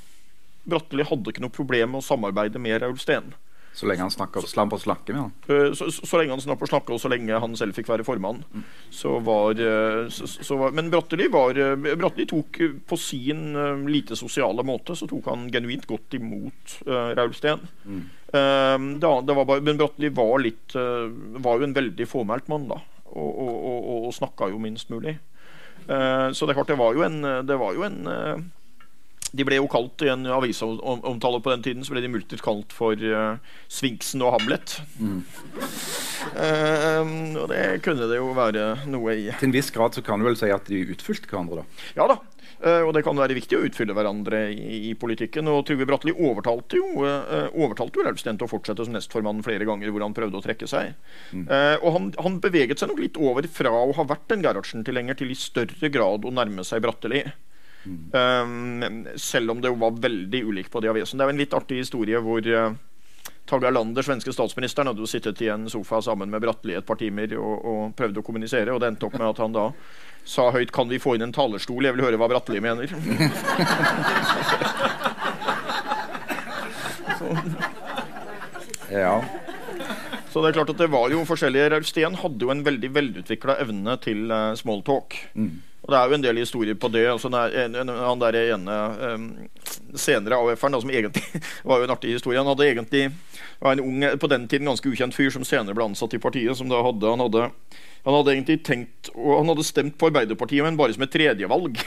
Bratteli 0.69 1.07
hadde 1.09 1.33
ikke 1.33 1.45
noe 1.45 1.55
problem 1.55 1.95
med 1.95 2.03
å 2.03 2.09
samarbeide 2.09 2.61
med 2.63 2.83
Raul 2.83 2.99
Steen. 3.01 3.33
Så 3.79 3.87
lenge 3.87 4.03
han 4.03 4.11
snakker, 4.11 4.43
slapp 4.49 4.73
å 4.75 4.79
snakke 4.81 5.15
med 5.15 5.21
han? 5.23 5.33
Uh, 5.47 5.71
så, 5.77 5.87
så, 5.95 6.03
så, 6.03 6.19
lenge 6.19 6.35
han 6.35 6.43
slapp 6.43 6.65
å 6.65 6.69
snakke, 6.71 6.95
og 6.95 6.99
så 6.99 7.11
lenge 7.13 7.39
han 7.39 7.53
selv 7.59 7.77
fikk 7.77 7.87
være 7.93 8.07
formann. 8.07 8.41
Mm. 8.51 8.65
Så 8.91 9.13
var, 9.23 9.61
uh, 9.61 10.09
så, 10.11 10.57
var, 10.59 10.75
Men 10.75 10.91
Bratteli, 10.91 11.29
var, 11.31 11.55
uh, 11.55 11.77
Bratteli 12.01 12.27
tok 12.27 12.59
på 12.89 12.99
sin 12.99 13.55
lite 13.87 14.19
sosiale 14.19 14.65
måte 14.67 14.97
så 14.99 15.07
tok 15.07 15.31
han 15.31 15.47
genuint 15.55 15.87
godt 15.87 16.17
imot 16.19 16.79
Raul 16.89 17.35
Steen. 17.37 17.63
Mm. 17.87 18.03
Da, 19.01 19.13
bare, 19.31 19.61
men 19.65 19.79
Bratteli 19.79 20.11
var, 20.17 20.35
litt, 20.43 20.75
var 20.75 21.61
jo 21.61 21.69
en 21.69 21.77
veldig 21.77 22.07
fåmælt 22.09 22.51
mann, 22.51 22.67
da. 22.73 22.83
Og, 23.09 23.31
og, 23.31 23.55
og, 23.55 23.87
og 24.09 24.15
snakka 24.17 24.51
jo 24.53 24.59
minst 24.61 24.91
mulig. 24.93 25.15
så 25.87 26.45
det 26.45 26.53
er 26.53 26.59
klart, 26.59 26.69
det 26.69 26.81
var 26.81 26.99
jo 26.99 27.07
en, 27.07 27.23
det 27.49 27.57
var 27.57 27.79
jo 27.79 27.87
en 27.87 28.03
de 29.33 29.45
ble 29.45 29.59
jo 29.59 29.69
kalt 29.71 30.05
i 30.07 30.11
en 30.13 30.25
avisomtale 30.33 31.41
på 31.45 31.53
den 31.53 31.65
tiden 31.65 31.85
så 31.85 31.95
ble 31.95 32.03
de 32.05 32.13
multet 32.13 32.43
kalt 32.45 32.73
for 32.75 32.97
uh, 32.97 33.37
Sfinksen 33.73 34.25
og 34.25 34.35
Hamlet. 34.39 34.79
Mm. 34.97 35.21
Uh, 36.33 37.37
og 37.43 37.47
det 37.53 37.63
kunne 37.85 38.09
det 38.09 38.21
jo 38.21 38.33
være 38.37 38.71
noe 38.89 39.19
i. 39.19 39.29
Til 39.37 39.51
en 39.51 39.55
viss 39.59 39.71
grad 39.75 39.97
så 39.97 40.05
kan 40.05 40.21
du 40.21 40.29
vel 40.29 40.39
si 40.41 40.51
at 40.53 40.69
de 40.71 40.87
utfylte 40.95 41.29
hverandre, 41.29 41.63
da? 41.63 41.87
Ja 42.01 42.09
da. 42.15 42.21
Uh, 42.59 42.89
og 42.89 42.91
det 42.97 43.05
kan 43.07 43.15
være 43.15 43.37
viktig 43.37 43.55
å 43.55 43.67
utfylle 43.69 43.95
hverandre 43.95 44.41
i, 44.51 44.89
i 44.89 44.95
politikken. 44.99 45.47
Og 45.53 45.61
Trygve 45.69 45.87
Bratteli 45.87 46.15
overtalte 46.17 46.81
jo, 46.81 47.05
uh, 47.05 47.53
overtalte 47.53 48.01
jo 48.01 48.07
Raulsten 48.09 48.41
til 48.41 48.49
å 48.49 48.51
fortsette 48.51 48.87
som 48.87 48.97
nestformann 48.97 49.45
flere 49.47 49.69
ganger 49.69 49.93
hvor 49.93 50.03
han 50.07 50.17
prøvde 50.17 50.41
å 50.41 50.43
trekke 50.43 50.67
seg. 50.71 50.97
Mm. 51.31 51.45
Og 51.85 51.91
han, 51.95 52.09
han, 52.19 52.41
beveget 52.43 52.81
seg 52.81 52.91
nok 52.91 53.03
litt 53.03 53.21
over 53.21 53.47
fra 53.53 53.71
å 53.77 53.93
ha 53.95 54.07
vært 54.09 54.33
en 54.35 54.43
Gerhardsen-tilhenger 54.47 55.21
til 55.21 55.31
i 55.35 55.39
større 55.39 55.93
grad 55.93 56.27
å 56.27 56.33
nærme 56.35 56.65
seg 56.67 56.83
Bratteli. 56.83 57.27
Um, 57.87 59.07
selv 59.17 59.51
om 59.55 59.61
det 59.63 59.71
var 59.71 60.01
veldig 60.03 60.43
ulikt 60.45 60.73
på 60.73 60.81
de 60.83 60.91
avisene. 60.91 61.19
Det 61.19 61.25
er 61.25 61.31
jo 61.31 61.37
en 61.37 61.43
litt 61.43 61.57
artig 61.57 61.79
historie 61.81 62.21
hvor 62.21 62.43
uh, 62.45 62.75
Tage 63.49 63.65
Erlander, 63.71 64.03
svenske 64.05 64.33
statsministeren, 64.35 64.89
hadde 64.91 65.01
jo 65.01 65.09
sittet 65.09 65.41
i 65.43 65.49
en 65.49 65.71
sofa 65.73 66.03
sammen 66.05 66.31
med 66.31 66.43
Bratteli 66.45 66.75
et 66.77 66.87
par 66.87 66.99
timer 67.01 67.33
og, 67.39 67.65
og 67.65 67.97
prøvde 67.97 68.21
å 68.21 68.27
kommunisere, 68.27 68.73
og 68.75 68.81
det 68.83 68.89
endte 68.93 69.07
opp 69.09 69.17
med 69.17 69.29
at 69.31 69.41
han 69.41 69.53
da 69.57 69.67
sa 70.29 70.51
høyt 70.53 70.73
'Kan 70.73 70.89
vi 70.91 70.99
få 71.01 71.15
inn 71.17 71.23
en 71.25 71.33
talerstol? 71.33 71.85
Jeg 71.85 71.95
vil 71.97 72.05
høre 72.05 72.19
hva 72.21 72.29
Bratteli 72.29 72.61
mener'. 72.61 72.93
ja. 78.93 79.25
Så 80.29 80.43
det 80.43 80.51
er 80.51 80.59
klart 80.59 80.71
at 80.75 80.81
det 80.81 80.91
var 80.93 81.09
jo 81.13 81.25
forskjellige 81.29 81.71
Raulsten 81.73 82.19
hadde 82.21 82.45
jo 82.45 82.53
en 82.53 82.65
veldig 82.67 82.91
velutvikla 82.93 83.57
evne 83.63 83.97
til 84.05 84.29
uh, 84.29 84.53
smalltalk. 84.59 85.17
Mm. 85.35 85.57
Og 85.89 85.93
Det 85.93 85.99
er 85.99 86.09
jo 86.11 86.17
en 86.19 86.25
del 86.27 86.41
historier 86.43 86.77
på 86.77 86.91
det. 86.93 87.07
Altså, 87.09 87.31
han 87.33 88.21
der 88.21 88.37
ene 88.43 88.79
um, 89.15 89.29
senere 89.95 90.37
AUF-eren, 90.37 90.81
som 90.83 90.91
egentlig 90.91 91.25
var 91.69 91.81
jo 91.81 91.87
en 91.87 91.95
artig 91.95 92.13
historie 92.13 92.39
Han 92.39 92.51
hadde 92.51 92.67
egentlig 92.67 93.07
var 93.61 93.73
en 93.73 93.81
ung, 93.81 94.05
på 94.21 94.31
den 94.31 94.49
tiden 94.49 94.69
ganske 94.69 94.91
ukjent 94.91 95.17
fyr 95.17 95.31
som 95.33 95.47
senere 95.49 95.75
ble 95.75 95.89
ansatt 95.89 96.15
i 96.15 96.21
partiet. 96.21 96.57
som 96.57 96.69
da 96.69 96.83
hadde, 96.85 97.09
Han 97.09 97.25
hadde 97.25 97.51
han 98.05 98.15
hadde 98.15 98.35
egentlig 98.35 98.59
tenkt, 98.65 99.11
og 99.15 99.41
han 99.41 99.51
hadde 99.53 99.67
stemt 99.67 99.97
på 99.99 100.09
Arbeiderpartiet, 100.11 100.65
men 100.65 100.79
bare 100.79 100.95
som 100.97 101.05
et 101.07 101.15
tredjevalg. 101.15 101.81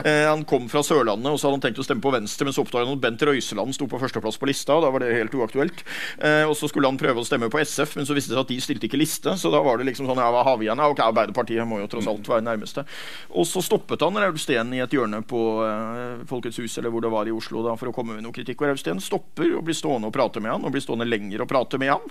Eh, 0.00 0.24
han 0.24 0.42
kom 0.48 0.68
fra 0.70 0.80
Sørlandet 0.86 1.32
og 1.32 1.38
så 1.40 1.48
hadde 1.48 1.56
han 1.58 1.62
tenkt 1.64 1.80
å 1.82 1.84
stemme 1.84 2.02
på 2.04 2.12
Venstre, 2.14 2.46
men 2.46 2.54
så 2.54 2.62
oppdaget 2.62 2.88
han 2.88 2.96
at 2.96 3.02
Bent 3.02 3.22
Røiseland 3.26 3.74
sto 3.74 3.88
på 3.90 3.98
førsteplass 4.00 4.38
på 4.40 4.48
lista. 4.48 4.76
og 4.76 4.84
Da 4.84 4.90
var 4.94 5.02
det 5.02 5.10
helt 5.12 5.34
uaktuelt. 5.36 5.82
Eh, 6.22 6.44
og 6.46 6.54
så 6.56 6.68
skulle 6.70 6.88
han 6.88 6.98
prøve 7.00 7.20
å 7.20 7.26
stemme 7.26 7.50
på 7.52 7.60
SF, 7.60 7.96
men 7.98 8.06
så 8.08 8.14
viste 8.16 8.32
det 8.32 8.38
seg 8.38 8.44
at 8.44 8.52
de 8.52 8.58
stilte 8.64 8.86
ikke 8.88 9.00
liste. 9.00 9.34
Så 9.40 9.52
da 9.52 9.60
var 9.64 9.80
det 9.80 9.88
liksom 9.90 10.08
sånn 10.08 10.20
ja, 10.22 10.30
hva 10.32 10.44
har 10.46 10.60
vi 10.60 10.68
igjen? 10.68 10.80
Ja, 10.80 10.88
ok, 10.92 11.02
Arbeiderpartiet 11.04 11.68
må 11.68 11.82
jo 11.82 11.88
tross 11.90 12.08
alt 12.10 12.30
være 12.30 12.46
nærmeste. 12.46 12.86
Og 13.34 13.48
så 13.50 13.62
stoppet 13.64 14.04
han 14.06 14.20
Raul 14.20 14.40
i 14.40 14.82
et 14.84 14.94
hjørne 14.94 15.20
på 15.26 15.40
uh, 15.60 16.22
Folkets 16.30 16.60
hus 16.62 16.78
eller 16.78 16.92
hvor 16.94 17.04
det 17.04 17.12
var 17.12 17.28
i 17.28 17.34
Oslo 17.34 17.64
da, 17.66 17.76
for 17.80 17.90
å 17.90 17.94
komme 17.96 18.16
med 18.16 18.24
noe 18.24 18.36
kritikk. 18.36 18.62
Og 18.62 18.70
Raul 18.70 19.02
stopper 19.04 19.56
og 19.58 19.66
blir 19.66 19.76
stående 19.76 20.08
og 20.08 20.16
prate 20.16 20.42
med 20.42 20.54
han, 20.54 20.64
og 20.64 20.74
blir 20.74 20.84
stående 20.84 21.08
lenger 21.08 21.44
og 21.44 21.50
prate 21.50 21.80
med 21.80 21.92
ham, 21.92 22.06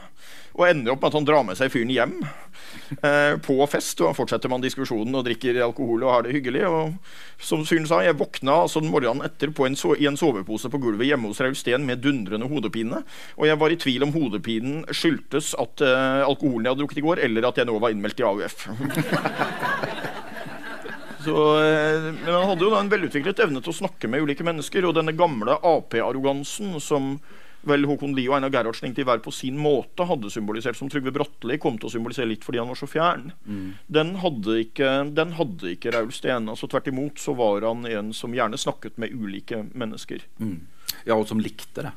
Og 0.60 0.68
ender 0.68 0.94
opp 0.94 1.02
med 1.02 1.12
at 1.12 1.20
han 1.20 1.28
drar 1.28 1.46
med 1.48 1.58
seg 1.60 1.72
fyren 1.72 1.94
hjem 1.94 2.20
på 3.46 3.58
fest. 3.72 4.02
Og 4.06 4.16
fortsetter 4.18 4.52
man 4.52 4.64
diskusjonen 4.64 5.16
og 5.20 5.26
drikker 5.28 5.60
alkohol 5.66 6.06
og 6.06 6.14
har 6.14 6.26
det 6.26 6.36
hyggelig. 6.38 6.64
Og 6.68 6.96
som 7.44 7.66
fyren 7.68 7.88
sa, 7.90 8.02
jeg 8.06 8.18
våkna 8.20 8.62
altså 8.66 8.84
morgenen 8.86 9.26
etter 9.28 9.54
en 9.66 9.78
so 9.80 9.96
i 9.96 10.08
en 10.10 10.20
sovepose 10.20 10.72
på 10.72 10.82
gulvet 10.82 11.08
hjemme 11.10 11.32
hos 11.32 11.42
Raul 11.44 11.58
Steen 11.58 11.86
med 11.88 12.04
dundrende 12.04 12.50
hodepine. 12.52 13.04
Og 13.38 13.48
jeg 13.50 13.60
var 13.60 13.70
i 13.72 13.80
tvil 13.80 14.06
om 14.08 14.14
hodepinen 14.16 14.86
skyldtes 14.92 15.54
at 15.60 15.82
uh, 15.86 16.28
alkoholen 16.28 16.66
jeg 16.66 16.74
hadde 16.74 16.84
drukket 16.84 17.02
i 17.02 17.06
går, 17.06 17.24
eller 17.28 17.50
at 17.50 17.60
jeg 17.60 17.70
nå 17.70 17.78
var 17.80 17.96
innmeldt 17.96 18.20
i 18.22 18.28
AUF. 18.28 18.68
Så, 21.20 21.36
eh, 21.60 22.14
men 22.14 22.32
han 22.32 22.48
hadde 22.48 22.64
jo 22.64 22.72
da 22.72 22.80
en 22.80 22.92
velutviklet 22.92 23.42
evne 23.44 23.60
til 23.64 23.74
å 23.74 23.80
snakke 23.82 24.08
med 24.08 24.24
ulike 24.24 24.46
mennesker. 24.48 24.88
Og 24.88 24.96
denne 24.96 25.12
gamle 25.18 25.58
Ap-arrogansen 25.58 26.78
som 26.84 27.18
vel 27.68 27.86
Håkon 27.90 28.16
Lie 28.16 28.30
og 28.30 28.38
Einar 28.38 28.52
Gerhardsen 28.54 28.88
egentlig 28.88 29.06
hver 29.10 29.22
på 29.24 29.34
sin 29.36 29.58
måte 29.60 30.06
hadde 30.08 30.32
symbolisert, 30.32 30.78
som 30.80 30.90
Trygve 30.92 31.14
Bratteli 31.16 31.60
kom 31.62 31.80
til 31.80 31.90
å 31.90 31.94
symbolisere 31.94 32.30
litt 32.30 32.46
fordi 32.48 32.62
han 32.62 32.72
var 32.72 32.80
så 32.80 32.90
fjern, 32.90 33.32
mm. 33.46 33.66
den 34.00 34.14
hadde 34.24 34.60
ikke, 34.64 34.92
den 35.18 35.34
hadde 35.40 35.74
ikke 35.76 35.94
Raul 35.96 36.12
Steen. 36.16 36.50
Altså, 36.52 36.70
tvert 36.72 36.88
imot 36.92 37.20
så 37.22 37.36
var 37.38 37.68
han 37.68 37.88
en 37.90 38.14
som 38.16 38.36
gjerne 38.36 38.60
snakket 38.60 39.00
med 39.02 39.16
ulike 39.16 39.66
mennesker. 39.74 40.24
Mm. 40.40 40.62
Ja, 41.04 41.18
og 41.18 41.28
som 41.30 41.42
likte 41.44 41.90
det. 41.90 41.96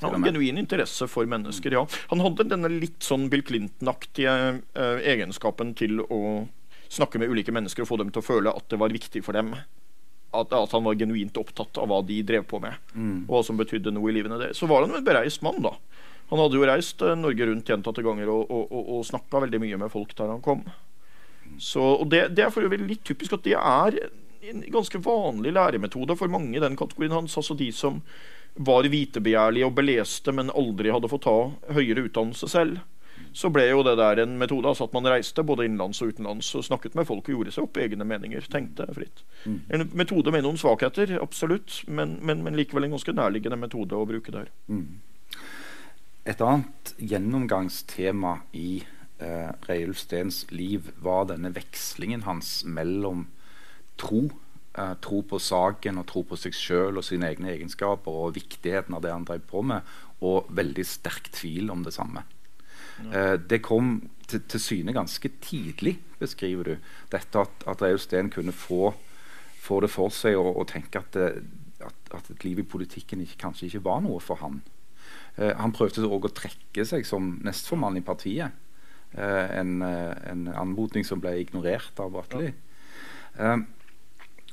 Ja, 0.00 0.08
genuin 0.16 0.56
interesse 0.56 1.04
for 1.12 1.28
mennesker, 1.28 1.74
ja. 1.76 1.82
Han 2.08 2.22
hadde 2.24 2.46
denne 2.48 2.70
litt 2.72 3.04
sånn 3.04 3.28
Bill 3.32 3.42
Clinton-aktige 3.44 4.32
eh, 4.56 5.02
egenskapen 5.12 5.74
til 5.76 6.00
å 6.06 6.46
snakke 6.90 7.20
med 7.20 7.30
ulike 7.30 7.52
mennesker 7.52 7.84
og 7.84 7.90
få 7.90 8.00
dem 8.00 8.08
til 8.14 8.22
å 8.22 8.26
føle 8.26 8.54
at 8.54 8.66
det 8.72 8.80
var 8.80 8.94
viktig 8.94 9.22
for 9.26 9.36
dem 9.36 9.52
at, 10.30 10.52
at, 10.54 10.72
han 10.72 10.84
var 10.86 10.98
genuint 10.98 11.36
opptatt 11.40 11.78
av 11.80 11.88
hva 11.90 12.00
de 12.06 12.20
drev 12.26 12.44
på 12.48 12.60
med, 12.62 12.76
mm. 12.94 13.24
og 13.26 13.34
hva 13.34 13.42
som 13.46 13.58
betydde 13.58 13.92
noe 13.94 14.10
i 14.10 14.14
livene 14.14 14.38
deres. 14.40 14.60
Så 14.60 14.68
var 14.70 14.84
han 14.84 14.94
jo 14.94 15.00
en 15.00 15.06
bereist 15.06 15.42
mann, 15.46 15.58
da. 15.64 15.74
Han 16.30 16.38
hadde 16.38 16.60
jo 16.60 16.68
reist 16.68 17.02
eh, 17.02 17.16
Norge 17.18 17.48
rundt 17.48 17.70
gjentatte 17.72 18.04
ganger 18.06 18.30
og, 18.30 18.44
og, 18.46 18.68
og, 18.70 18.90
og 18.96 19.06
snakka 19.08 19.42
veldig 19.46 19.60
mye 19.64 19.80
med 19.82 19.92
folk 19.92 20.14
der 20.18 20.30
han 20.30 20.44
kom. 20.44 20.62
Så, 21.58 21.82
og 21.82 22.06
det, 22.12 22.28
det 22.36 22.46
er 22.46 22.52
for 22.54 22.66
øvrig 22.66 22.84
litt 22.86 23.02
typisk 23.06 23.34
at 23.34 23.46
det 23.46 23.56
er 23.58 23.96
en 24.50 24.62
ganske 24.72 25.00
vanlig 25.02 25.52
læremetode 25.56 26.14
for 26.16 26.30
mange 26.32 26.54
i 26.56 26.62
den 26.62 26.78
kategorien 26.78 27.18
hans. 27.18 27.34
Altså 27.36 27.58
de 27.58 27.72
som 27.74 27.98
var 28.54 28.86
vitebegjærlige 28.90 29.66
og 29.66 29.74
beleste, 29.74 30.32
men 30.34 30.54
aldri 30.54 30.94
hadde 30.94 31.10
fått 31.10 31.26
ta 31.26 31.36
høyere 31.74 32.06
utdannelse 32.06 32.48
selv 32.50 32.80
så 33.32 33.50
ble 33.52 33.66
jo 33.68 33.82
det 33.86 33.96
der 34.00 34.22
en 34.22 34.36
metode. 34.40 34.68
altså 34.68 34.88
At 34.88 34.94
man 34.96 35.06
reiste 35.06 35.44
både 35.46 35.66
innenlands 35.66 36.02
og 36.02 36.14
utenlands 36.14 36.48
og 36.58 36.64
snakket 36.66 36.96
med 36.98 37.06
folk 37.08 37.28
og 37.28 37.36
gjorde 37.36 37.54
seg 37.54 37.66
opp 37.66 37.78
egne 37.82 38.06
meninger. 38.06 38.46
Tenkte 38.50 38.88
fritt. 38.96 39.22
Mm. 39.44 39.60
En 39.70 39.86
metode 39.98 40.34
med 40.34 40.44
noen 40.46 40.58
svakheter, 40.60 41.16
absolutt, 41.22 41.82
men, 41.86 42.18
men, 42.26 42.42
men, 42.46 42.58
likevel 42.58 42.88
en 42.88 42.96
ganske 42.96 43.14
nærliggende 43.14 43.60
metode 43.60 43.96
å 43.98 44.08
bruke 44.08 44.34
der. 44.34 44.50
Mm. 44.66 45.00
Et 46.30 46.44
annet 46.44 46.94
gjennomgangstema 46.98 48.40
i 48.52 48.82
eh, 49.22 49.50
Reiulf 49.68 50.02
Steens 50.02 50.44
liv 50.52 50.90
var 51.00 51.30
denne 51.30 51.52
vekslingen 51.54 52.26
hans 52.26 52.60
mellom 52.66 53.28
tro 54.00 54.26
eh, 54.76 54.94
tro 55.04 55.22
på 55.26 55.40
saken 55.40 56.02
og 56.02 56.08
tro 56.10 56.24
på 56.26 56.38
seg 56.40 56.56
sjøl 56.56 57.00
og 57.00 57.06
sine 57.06 57.30
egne 57.30 57.54
egenskaper 57.54 58.20
og 58.26 58.36
viktigheten 58.36 58.96
av 58.96 59.04
det 59.04 59.14
han 59.14 59.26
drev 59.28 59.46
på 59.50 59.64
med, 59.66 59.86
og 60.20 60.50
veldig 60.52 60.84
sterk 60.84 61.30
tvil 61.32 61.72
om 61.72 61.86
det 61.86 61.94
samme. 61.96 62.26
Eh, 63.12 63.36
det 63.50 63.62
kom 63.64 63.96
til, 64.28 64.42
til, 64.48 64.60
syne 64.60 64.94
ganske 64.94 65.30
tidlig, 65.42 65.98
beskriver 66.20 66.64
du. 66.64 66.74
Dette 67.12 67.42
at, 67.42 67.64
at 67.66 67.82
Reulf 67.82 68.04
Steen 68.04 68.30
kunne 68.30 68.52
få, 68.52 68.92
få, 69.60 69.80
det 69.84 69.90
for 69.90 70.12
seg 70.14 70.38
å, 70.38 70.64
tenke 70.68 71.02
at, 71.02 71.16
det, 71.16 71.44
at, 71.84 72.14
at, 72.14 72.30
et 72.30 72.46
liv 72.46 72.62
i 72.62 72.66
politikken 72.66 73.24
ikke, 73.24 73.40
kanskje 73.46 73.70
ikke 73.70 73.84
var 73.88 74.04
noe 74.04 74.20
for 74.24 74.42
han. 74.42 74.60
Eh, 75.36 75.54
han 75.56 75.74
prøvde 75.76 76.06
òg 76.06 76.28
å 76.28 76.34
trekke 76.34 76.86
seg 76.86 77.08
som 77.08 77.36
nestformann 77.46 77.98
i 78.00 78.06
partiet. 78.06 78.58
en, 79.12 79.82
en, 79.82 80.42
anmodning 80.54 81.02
som 81.02 81.18
ble 81.18 81.32
ignorert 81.40 81.98
av 81.98 82.12
Bratteli. 82.14 82.52
Ja. 83.34 83.56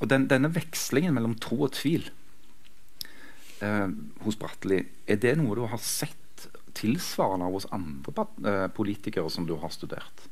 og 0.02 0.10
den, 0.10 0.26
denne 0.32 0.50
vekslingen 0.50 1.13
mellom 1.13 1.36
tro 1.38 1.60
og 1.67 1.76
tvil 1.78 2.08
hos 4.26 4.38
Bratteli, 4.41 4.80
er 5.06 5.21
det 5.21 5.36
noe 5.38 5.54
du 5.60 5.62
har 5.69 5.78
sett 5.78 6.26
tilsvarende 6.77 7.49
hos 7.53 7.67
andre 7.73 8.67
politikere 8.77 9.29
som 9.33 9.49
du 9.49 9.55
har 9.59 9.73
studert? 9.73 10.27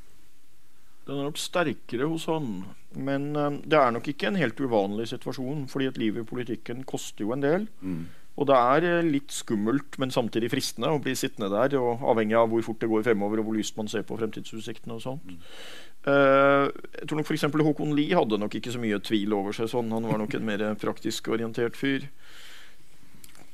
Den 1.06 1.20
er 1.20 1.28
nok 1.28 1.40
sterkere 1.40 2.10
hos 2.10 2.26
han. 2.32 2.52
Men 2.98 3.32
uh, 3.38 3.52
det 3.62 3.78
er 3.78 3.94
nok 3.94 4.08
ikke 4.10 4.32
en 4.32 4.40
helt 4.42 4.60
uvanlig 4.60 5.12
situasjon. 5.14 5.68
fordi 5.70 5.90
et 5.92 5.98
liv 6.02 6.18
i 6.18 6.28
politikken 6.28 6.84
koster 6.84 7.26
jo 7.26 7.34
en 7.36 7.46
del. 7.46 7.68
Mm. 7.82 8.06
Og 8.36 8.50
det 8.50 8.56
er 8.58 8.88
uh, 8.90 9.10
litt 9.14 9.32
skummelt, 9.32 10.00
men 10.02 10.12
samtidig 10.12 10.50
fristende 10.52 10.90
å 10.90 11.02
bli 11.02 11.14
sittende 11.16 11.52
der. 11.54 11.78
og 11.78 12.02
Avhengig 12.10 12.38
av 12.40 12.50
hvor 12.50 12.66
fort 12.66 12.82
det 12.82 12.90
går 12.90 13.06
fremover 13.06 13.42
og 13.42 13.50
hvor 13.50 13.60
lyst 13.60 13.78
man 13.78 13.92
ser 13.92 14.08
på 14.08 14.18
fremtidsutsiktene. 14.18 14.98
og 14.98 15.04
sånt. 15.06 15.30
Mm. 15.30 15.38
Uh, 16.06 16.66
jeg 16.98 17.06
tror 17.06 17.22
nok 17.22 17.30
f.eks. 17.30 17.48
Håkon 17.54 17.96
Lie 17.98 18.18
hadde 18.18 18.42
nok 18.42 18.58
ikke 18.58 18.74
så 18.74 18.82
mye 18.82 19.02
tvil 19.06 19.38
over 19.38 19.54
seg. 19.54 19.70
sånn. 19.70 19.94
Han 19.94 20.10
var 20.10 20.24
nok 20.24 20.34
en 20.40 20.50
mer 20.50 20.66
praktisk 20.82 21.30
orientert 21.38 21.78
fyr 21.78 22.10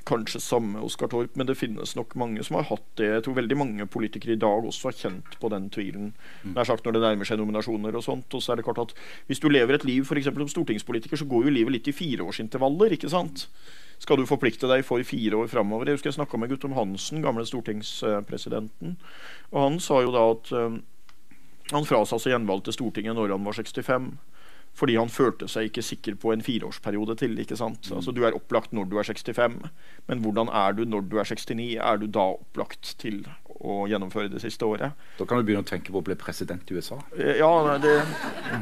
kanskje 0.08 0.40
samme 0.42 0.80
Oskar 0.84 1.10
Torp, 1.12 1.36
men 1.38 1.48
det 1.48 1.58
finnes 1.58 1.94
nok 1.98 2.14
mange 2.18 2.44
som 2.46 2.58
har 2.58 2.68
hatt 2.70 2.84
det. 3.00 3.08
Jeg 3.08 3.24
tror 3.26 3.36
veldig 3.38 3.58
mange 3.58 3.86
politikere 3.90 4.36
i 4.36 4.40
dag 4.40 4.66
også 4.68 4.90
har 4.90 4.98
kjent 4.98 5.36
på 5.40 5.50
den 5.52 5.68
tvilen. 5.72 6.10
Mm. 6.42 6.54
Det 6.54 6.62
er 6.62 6.70
sagt 6.70 6.86
når 6.86 6.96
det 6.96 7.04
nærmer 7.04 7.28
seg 7.28 7.40
nominasjoner 7.40 7.98
og 7.98 8.04
sånt. 8.06 8.34
Og 8.34 8.42
så 8.44 8.52
er 8.52 8.60
det 8.60 8.66
klart 8.66 8.82
at 8.82 8.94
hvis 9.30 9.42
du 9.42 9.48
lever 9.52 9.78
et 9.78 9.86
liv 9.88 10.06
f.eks. 10.06 10.30
som 10.30 10.52
stortingspolitiker, 10.56 11.20
så 11.20 11.28
går 11.28 11.48
jo 11.48 11.54
livet 11.56 11.76
litt 11.76 11.90
i 11.90 11.96
fireårsintervaller, 11.96 12.96
ikke 12.98 13.12
sant? 13.12 13.46
Skal 14.02 14.18
du 14.18 14.26
forplikte 14.26 14.70
deg 14.70 14.82
for 14.86 15.02
fire 15.06 15.38
år 15.38 15.50
framover? 15.52 15.86
Jeg 15.86 16.00
husker 16.00 16.10
jeg 16.10 16.18
snakka 16.18 16.40
med 16.40 16.50
Guttorm 16.50 16.74
Hansen, 16.74 17.22
gamle 17.22 17.46
stortingspresidenten, 17.46 18.96
og 19.52 19.60
han 19.62 19.78
sa 19.82 20.00
jo 20.02 20.10
da 20.14 20.24
at 20.32 20.50
um, 20.58 20.80
han 21.70 21.86
frasa 21.86 22.18
seg 22.18 22.34
gjenvalg 22.34 22.64
til 22.66 22.74
Stortinget 22.74 23.14
når 23.16 23.36
han 23.36 23.46
var 23.46 23.54
65 23.54 24.10
fordi 24.74 24.96
han 24.96 25.12
følte 25.12 25.48
seg 25.50 25.68
ikke 25.68 25.84
sikker 25.84 26.16
på 26.20 26.32
en 26.32 26.44
fireårsperiode 26.44 27.16
til. 27.20 27.36
ikke 27.38 27.58
sant? 27.60 27.90
Mm. 27.90 27.96
Altså 27.98 28.14
Du 28.16 28.22
er 28.24 28.36
opplagt 28.36 28.72
når 28.72 28.88
du 28.88 28.98
er 28.98 29.08
65, 29.08 29.58
men 30.08 30.22
hvordan 30.24 30.48
er 30.48 30.76
du 30.78 30.84
når 30.88 31.08
du 31.10 31.18
er 31.20 31.28
69? 31.28 31.76
Er 31.76 32.00
du 32.00 32.06
da 32.06 32.30
opplagt 32.38 32.94
til 32.98 33.22
å 33.62 33.84
gjennomføre 33.90 34.30
det 34.32 34.42
siste 34.42 34.66
året? 34.66 34.98
Da 35.18 35.26
kan 35.28 35.38
du 35.38 35.46
begynne 35.46 35.62
å 35.64 35.68
tenke 35.68 35.92
på 35.94 36.00
å 36.00 36.04
bli 36.04 36.16
president 36.18 36.70
i 36.70 36.76
USA. 36.76 36.98
Eh, 37.16 37.38
ja, 37.40 37.50
det, 37.82 37.94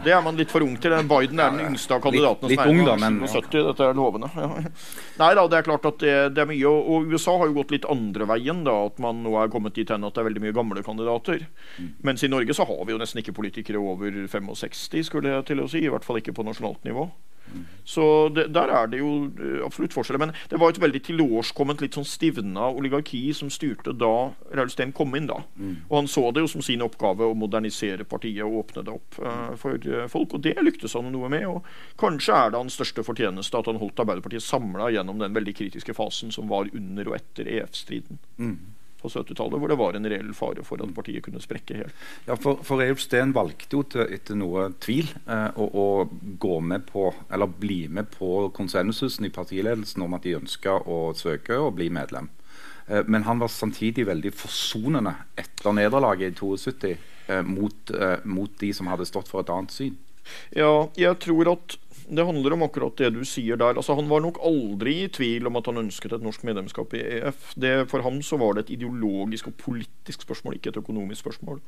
det 0.04 0.12
er 0.14 0.22
man 0.24 0.38
litt 0.38 0.52
for 0.52 0.64
ung 0.64 0.76
til. 0.80 0.94
Biden 1.10 1.40
er 1.40 1.54
den 1.54 1.70
yngste 1.70 1.96
av 1.96 2.04
kandidatene. 2.04 2.50
Litt, 2.52 2.60
litt 2.60 2.74
ung 2.74 2.82
da, 2.86 2.96
men 3.00 3.20
70, 3.24 3.64
Dette 3.70 3.88
er 3.88 3.96
lovende. 3.96 4.30
Ja. 4.36 4.50
Nei 5.20 5.30
da, 5.36 5.46
det 5.50 5.60
er 5.60 5.66
klart 5.66 5.88
at 5.88 5.98
det, 6.02 6.14
det, 6.36 6.44
er 6.44 6.50
mye. 6.50 6.70
Og 6.70 7.10
USA 7.12 7.36
har 7.40 7.50
jo 7.50 7.56
gått 7.60 7.74
litt 7.74 7.88
andre 7.90 8.28
veien. 8.30 8.62
da, 8.66 8.76
At 8.90 9.00
man 9.02 9.24
nå 9.24 9.34
er 9.40 9.52
kommet 9.52 9.76
dit 9.78 9.90
hen 9.90 10.06
at 10.06 10.16
det 10.16 10.22
er 10.22 10.30
veldig 10.30 10.44
mye 10.44 10.56
gamle 10.56 10.84
kandidater. 10.86 11.46
Mm. 11.78 11.90
Mens 12.10 12.24
i 12.26 12.32
Norge 12.32 12.56
så 12.56 12.68
har 12.68 12.84
vi 12.84 12.94
jo 12.94 13.00
nesten 13.00 13.22
ikke 13.24 13.36
politikere 13.36 13.80
over 13.80 14.22
65, 14.30 15.04
skulle 15.08 15.36
jeg 15.36 15.48
til 15.50 15.64
å 15.64 15.68
si. 15.70 15.84
I 15.84 15.92
hvert 15.92 16.06
fall 16.06 16.20
ikke 16.20 16.36
på 16.36 16.46
nasjonalt 16.46 16.84
nivå. 16.88 17.08
Så 17.90 18.28
det, 18.34 18.46
der 18.54 18.70
er 18.70 18.86
det 18.90 19.00
jo 19.00 19.10
eh, 19.34 19.60
absolutt 19.66 19.94
forskjeller. 19.96 20.22
Men 20.22 20.34
det 20.50 20.60
var 20.62 20.70
et 20.70 20.80
veldig 20.82 21.02
tilårskomment, 21.08 21.82
litt 21.82 21.98
sånn 21.98 22.06
stivna 22.06 22.68
oligarki 22.70 23.22
som 23.34 23.50
styrte 23.50 23.94
da 23.98 24.30
Raul 24.54 24.70
Steen 24.70 24.94
kom 24.96 25.16
inn. 25.18 25.26
da. 25.30 25.40
Mm. 25.58 25.76
Og 25.88 25.96
han 25.98 26.10
så 26.10 26.28
det 26.30 26.44
jo 26.44 26.52
som 26.54 26.64
sin 26.64 26.84
oppgave 26.86 27.26
å 27.26 27.36
modernisere 27.38 28.06
partiet 28.08 28.44
og 28.46 28.60
åpne 28.64 28.86
det 28.86 28.94
opp 28.94 29.20
uh, 29.24 29.54
for 29.60 29.90
uh, 29.90 30.06
folk. 30.12 30.36
Og 30.38 30.44
det 30.46 30.56
lyktes 30.62 30.94
han 30.98 31.10
noe 31.10 31.30
med. 31.32 31.46
Og 31.50 31.66
kanskje 32.00 32.36
er 32.36 32.52
det 32.52 32.62
hans 32.62 32.78
største 32.78 33.06
fortjeneste 33.06 33.58
at 33.58 33.70
han 33.70 33.80
holdt 33.82 34.04
Arbeiderpartiet 34.04 34.46
samla 34.46 34.92
gjennom 34.94 35.18
den 35.22 35.34
veldig 35.36 35.56
kritiske 35.58 35.96
fasen 35.96 36.34
som 36.34 36.50
var 36.50 36.70
under 36.76 37.10
og 37.10 37.18
etter 37.18 37.50
EF-striden. 37.58 38.22
Mm 38.38 38.58
på 39.00 39.10
70-tallet, 39.10 39.58
hvor 39.60 39.72
det 39.72 39.78
var 39.80 39.96
en 39.96 40.08
reell 40.12 40.32
fare 40.36 40.64
for 40.66 40.82
at 40.82 40.94
partiet 40.96 41.24
kunne 41.26 41.42
sprekke 41.42 41.78
helt. 41.82 42.04
Ja, 42.28 42.36
For, 42.40 42.60
for 42.66 42.82
Reiulf 42.82 43.02
Steen 43.04 43.34
valgte 43.36 43.78
jo 43.78 43.84
til, 43.88 44.04
etter 44.12 44.38
noe 44.38 44.70
tvil 44.82 45.08
eh, 45.26 45.48
å, 45.56 45.66
å, 45.66 45.86
gå 46.40 46.60
med 46.64 46.86
på, 46.90 47.08
eller 47.32 47.50
bli 47.60 47.82
med 47.88 48.10
på 48.14 48.50
konsensusen 48.56 49.28
i 49.28 49.32
partiledelsen 49.34 50.04
om 50.04 50.16
at 50.16 50.26
de 50.26 50.36
ønska 50.40 50.80
å 50.84 51.00
søke 51.18 51.58
å 51.58 51.72
bli 51.74 51.90
medlem. 51.92 52.30
Eh, 52.90 53.04
men 53.06 53.26
han 53.28 53.38
var 53.38 53.48
samtidig 53.48 54.06
veldig 54.08 54.32
forsonende 54.34 55.14
etter 55.38 55.74
nederlaget 55.76 56.32
i 56.34 56.38
72 56.40 56.94
eh, 57.28 57.42
mot, 57.46 57.94
eh, 57.94 58.18
mot 58.24 58.56
de 58.60 58.72
som 58.74 58.90
hadde 58.90 59.08
stått 59.08 59.30
for 59.30 59.44
et 59.44 59.52
annet 59.52 59.74
syn. 59.74 59.98
Ja, 60.54 60.90
jeg 60.98 61.16
tror 61.24 61.48
at 61.56 61.79
det 62.10 62.26
handler 62.26 62.56
om 62.56 62.64
akkurat 62.66 62.98
det 62.98 63.12
du 63.14 63.20
sier 63.28 63.58
der. 63.60 63.76
Altså, 63.78 63.94
han 63.98 64.08
var 64.10 64.22
nok 64.24 64.40
aldri 64.42 64.96
i 65.04 65.10
tvil 65.12 65.46
om 65.46 65.58
at 65.60 65.70
han 65.70 65.80
ønsket 65.84 66.16
et 66.16 66.24
norsk 66.24 66.44
medlemskap 66.48 66.94
i 66.98 67.02
EF. 67.20 67.52
Det, 67.54 67.74
for 67.90 68.02
ham 68.06 68.18
så 68.26 68.38
var 68.40 68.56
det 68.56 68.66
et 68.66 68.74
ideologisk 68.78 69.50
og 69.52 69.56
politisk 69.62 70.26
spørsmål, 70.26 70.58
ikke 70.58 70.74
et 70.74 70.80
økonomisk 70.82 71.22
spørsmål. 71.22 71.62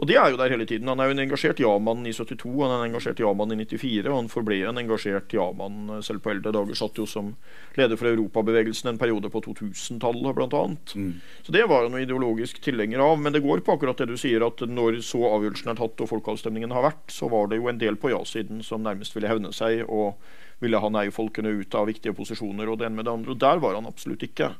Og 0.00 0.08
det 0.08 0.16
er 0.18 0.32
jo 0.32 0.38
der 0.40 0.52
hele 0.52 0.66
tiden. 0.68 0.88
Han 0.88 1.00
er 1.00 1.10
jo 1.10 1.16
en 1.16 1.22
engasjert 1.24 1.60
ja-mann 1.62 2.06
i 2.08 2.14
72, 2.16 2.48
han 2.62 2.72
er 2.72 2.80
en 2.80 2.88
engasjert 2.90 3.20
ja-mann 3.22 3.54
i 3.54 3.58
94, 3.60 4.08
og 4.08 4.16
han 4.16 4.30
forble 4.32 4.58
en 4.68 4.80
engasjert 4.80 5.34
ja-mann 5.36 5.96
eh, 5.96 6.02
selv 6.06 6.24
på 6.24 6.32
eldre 6.32 6.54
dager. 6.54 6.78
Satt 6.78 6.98
jo 6.98 7.06
som 7.08 7.34
leder 7.78 8.00
for 8.00 8.10
Europabevegelsen 8.10 8.92
en 8.92 9.00
periode 9.00 9.30
på 9.32 9.42
2000-tallet, 9.44 10.32
bl.a. 10.38 10.62
Mm. 10.96 11.12
Så 11.46 11.54
det 11.54 11.66
var 11.70 11.86
han 11.86 11.94
noe 11.94 12.04
ideologisk 12.06 12.62
tilhenger 12.64 13.04
av. 13.04 13.18
Men 13.22 13.36
det 13.36 13.44
går 13.44 13.64
på 13.66 13.76
akkurat 13.76 14.00
det 14.00 14.10
du 14.12 14.16
sier, 14.20 14.44
at 14.46 14.64
når 14.68 15.02
så 15.06 15.22
avgjørelsen 15.32 15.74
er 15.74 15.80
tatt 15.82 16.04
og 16.04 16.12
folkeavstemningen 16.14 16.74
har 16.74 16.88
vært, 16.88 17.04
så 17.12 17.30
var 17.32 17.50
det 17.50 17.60
jo 17.60 17.68
en 17.70 17.82
del 17.82 18.00
på 18.00 18.14
ja-siden 18.14 18.64
som 18.66 18.84
nærmest 18.86 19.16
ville 19.16 19.30
hevne 19.30 19.52
seg. 19.56 19.84
og 19.88 20.16
ville 20.62 20.78
ha 20.78 20.90
nei-folkene 20.92 21.50
ut 21.60 21.74
av 21.74 21.88
viktige 21.90 22.14
posisjoner. 22.16 22.70
Og 22.70 22.78
det 22.78 22.88
ene 22.88 23.00
med 23.00 23.08
det 23.08 23.14
andre. 23.14 23.34
Og 23.34 23.40
der 23.42 23.60
var 23.62 23.76
han 23.78 23.88
absolutt 23.88 24.24
ikke. 24.26 24.52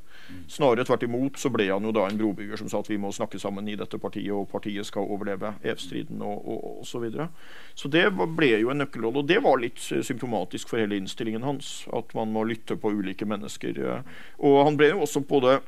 Snarere 0.50 0.86
tvert 0.86 1.04
imot 1.06 1.38
så 1.40 1.50
ble 1.52 1.68
han 1.68 1.84
jo 1.84 1.92
da 1.94 2.06
en 2.08 2.18
brobygger 2.18 2.60
som 2.60 2.70
sa 2.70 2.80
at 2.82 2.88
vi 2.90 2.98
må 3.00 3.10
snakke 3.12 3.40
sammen 3.42 3.68
i 3.68 3.76
dette 3.78 3.98
partiet, 4.00 4.32
og 4.32 4.48
partiet 4.52 4.86
skal 4.88 5.08
overleve 5.10 5.54
EF-striden 5.60 6.22
og, 6.24 6.46
og, 6.46 6.80
så 6.88 7.02
videre. 7.02 7.28
Så 7.78 7.90
det 7.92 8.06
ble 8.12 8.54
jo 8.62 8.72
en 8.72 8.82
nøkkelrolle. 8.82 9.22
Og 9.22 9.30
det 9.30 9.42
var 9.44 9.60
litt 9.62 9.82
symptomatisk 9.82 10.72
for 10.72 10.82
hele 10.82 10.98
innstillingen 10.98 11.46
hans. 11.46 11.82
At 11.92 12.14
man 12.18 12.34
må 12.34 12.46
lytte 12.48 12.78
på 12.80 12.94
ulike 12.94 13.28
mennesker. 13.28 13.78
Og 14.42 14.58
han 14.66 14.80
ble 14.80 14.94
jo 14.94 15.06
også 15.06 15.24
både 15.28 15.60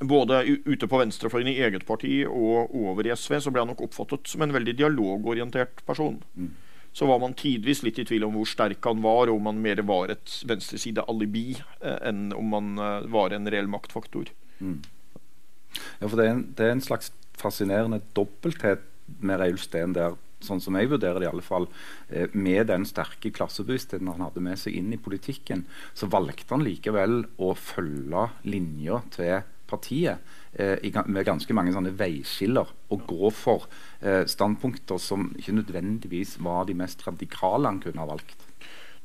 både 0.00 0.38
ute 0.64 0.86
på 0.88 0.96
venstrefløyen 0.96 1.50
i 1.50 1.58
eget 1.60 1.82
parti 1.84 2.22
og 2.24 2.70
over 2.72 3.04
i 3.04 3.10
SV, 3.12 3.34
så 3.42 3.50
ble 3.52 3.60
han 3.60 3.68
nok 3.68 3.82
oppfattet 3.84 4.30
som 4.32 4.40
en 4.40 4.54
veldig 4.54 4.72
dialogorientert 4.78 5.82
person. 5.84 6.16
Mm 6.38 6.54
så 6.92 7.06
var 7.06 7.20
man 7.22 7.36
tidvis 7.38 7.82
litt 7.86 8.00
i 8.02 8.06
tvil 8.06 8.26
om 8.26 8.34
hvor 8.34 8.48
sterk 8.48 8.84
han 8.88 9.02
var, 9.04 9.30
og 9.30 9.38
om 9.38 9.50
han 9.50 9.60
mer 9.62 9.82
var 9.86 10.12
et 10.14 10.32
venstreside-alibi 10.48 11.46
eh, 11.56 12.00
enn 12.10 12.30
om 12.36 12.56
han 12.56 12.72
eh, 12.78 13.10
var 13.12 13.34
en 13.36 13.46
reell 13.50 13.70
maktfaktor. 13.70 14.32
Mm. 14.58 14.80
Ja, 16.00 16.08
for 16.08 16.16
det 16.18 16.24
er, 16.24 16.32
en, 16.34 16.48
det 16.58 16.66
er, 16.66 16.74
en, 16.74 16.82
slags 16.84 17.12
fascinerende 17.38 18.02
dobbelthet 18.16 18.82
med 19.22 19.40
Reiulf 19.40 19.62
Steen 19.64 19.94
der, 19.96 20.18
sånn 20.44 20.60
som 20.62 20.76
jeg 20.76 20.90
vurderer 20.90 21.20
det 21.20 21.28
i 21.28 21.30
alle 21.30 21.46
fall, 21.46 21.68
eh, 22.08 22.32
med 22.34 22.66
den 22.72 22.86
sterke 22.88 23.30
klassebevisstheten 23.36 24.10
han 24.10 24.26
hadde 24.26 24.42
med 24.44 24.58
seg 24.58 24.74
inn 24.80 24.90
i 24.92 25.00
politikken, 25.00 25.64
så 25.94 26.10
valgte 26.10 26.56
han 26.56 26.66
likevel 26.66 27.22
å 27.38 27.54
følge 27.54 28.28
linja 28.50 29.02
til 29.14 29.46
partiet 29.70 30.38
med 30.52 31.24
ganske 31.26 31.54
mange 31.54 31.72
sånne 31.74 31.92
veiskiller 31.94 32.70
og 32.90 33.02
gå 33.06 33.30
for 33.30 33.68
eh, 34.02 34.24
standpunkter 34.26 34.98
som 34.98 35.30
ikke 35.38 35.54
nødvendigvis 35.60 36.38
var 36.42 36.66
de 36.66 36.74
mest 36.74 37.06
radikale 37.06 37.70
han 37.70 37.82
kunne 37.82 38.02
ha 38.02 38.08
valgt. 38.10 38.46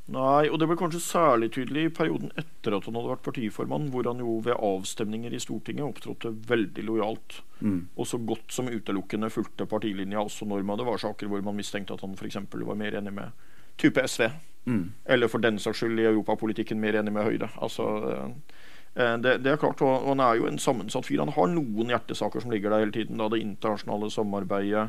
Nei, 0.05 0.51
og 0.51 0.60
det 0.62 0.67
ble 0.69 0.77
kanskje 0.77 1.01
særlig 1.01 1.47
tydelig 1.55 1.88
i 1.88 1.93
perioden 1.93 2.29
etter 2.38 2.75
at 2.77 2.86
han 2.86 2.97
hadde 2.97 3.10
vært 3.10 3.23
partiformann, 3.25 3.88
hvor 3.93 4.05
han 4.05 4.21
jo 4.21 4.36
ved 4.45 4.53
avstemninger 4.53 5.34
i 5.34 5.39
Stortinget 5.41 5.86
opptrådte 5.88 6.29
veldig 6.49 6.84
lojalt. 6.86 7.39
Mm. 7.60 7.88
Og 7.97 8.10
så 8.10 8.19
godt 8.21 8.53
som 8.53 8.69
utelukkende 8.69 9.31
fulgte 9.34 9.65
partilinja 9.69 10.21
også 10.21 10.45
når 10.45 10.62
man, 10.62 10.77
det 10.77 10.86
var 10.86 11.01
saker 11.01 11.31
hvor 11.31 11.41
man 11.45 11.58
mistenkte 11.58 11.97
at 11.97 12.05
han 12.05 12.13
f.eks. 12.13 12.38
var 12.53 12.77
mer 12.77 12.99
enig 13.01 13.15
med 13.17 13.49
type 13.81 14.05
SV. 14.05 14.29
Mm. 14.65 14.86
Eller 15.10 15.29
for 15.29 15.41
den 15.41 15.58
saks 15.62 15.81
skyld 15.81 15.97
i 16.01 16.08
europapolitikken 16.10 16.81
mer 16.81 17.01
enig 17.01 17.13
med 17.13 17.25
Høyre. 17.25 17.49
Altså, 17.65 17.89
eh, 18.12 18.29
Eh, 18.74 18.74
det, 18.95 19.31
det, 19.43 19.51
er 19.51 19.60
klart, 19.60 19.81
og 19.84 20.05
Han 20.08 20.21
er 20.23 20.38
jo 20.39 20.45
en 20.47 20.60
sammensatt 20.62 21.08
fyr. 21.08 21.19
Han 21.19 21.34
har 21.36 21.49
noen 21.51 21.91
hjertesaker 21.91 22.43
som 22.43 22.53
ligger 22.53 22.71
der 22.71 22.86
hele 22.86 22.95
tiden. 22.95 23.19
Da, 23.19 23.27
det 23.31 23.41
internasjonale 23.43 24.08
samarbeidet, 24.13 24.86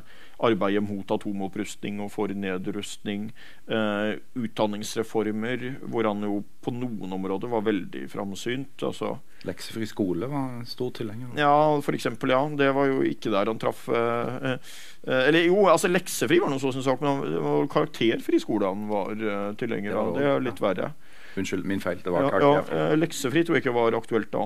arbeidet 0.47 0.85
mot 0.87 1.11
atomopprustning 1.11 1.99
og 2.05 2.13
for 2.15 2.31
nedrustning, 2.31 3.33
eh, 3.67 4.19
utdanningsreformer, 4.39 5.67
hvor 5.91 6.07
han 6.07 6.23
jo 6.23 6.45
på 6.63 6.75
noen 6.75 7.19
områder 7.19 7.51
var 7.51 7.67
veldig 7.67 8.05
framsynt. 8.13 8.83
Altså, 8.87 9.17
Leksefri 9.47 9.87
skole 9.87 10.27
var 10.31 10.63
stor 10.67 10.91
tilhenger? 10.97 11.29
Ja, 11.39 11.81
for 11.85 11.97
eksempel, 11.97 12.33
ja. 12.35 12.41
Det 12.59 12.71
var 12.75 12.89
jo 12.91 13.03
ikke 13.07 13.31
der 13.35 13.51
han 13.51 13.61
traff 13.63 13.87
eh, 13.89 14.57
eh, 14.57 15.23
Eller 15.29 15.47
jo, 15.47 15.67
altså 15.71 15.91
leksefri 15.91 16.41
var 16.43 16.51
noe 16.51 16.63
så 16.63 16.73
sin 16.75 16.85
sak, 16.87 17.03
men 17.05 17.69
karakterfri 17.73 18.41
skole 18.43 18.71
han 18.71 18.87
var 18.91 19.13
eh, 19.15 19.51
tilhenger 19.61 19.99
av. 19.99 20.15
Det 20.17 20.31
er 20.31 20.47
litt 20.47 20.63
verre. 20.63 20.95
Unnskyld, 21.37 21.65
min 21.69 21.81
feil. 21.81 22.01
Det 22.05 22.13
var 22.13 22.29
ja. 22.29 22.41
Ja, 22.41 22.65
eh, 22.91 22.97
leksefri 22.99 23.45
tror 23.45 23.59
jeg 23.59 23.67
ikke 23.67 23.77
var 23.77 23.97
aktuelt 23.99 24.33
da. 24.33 24.45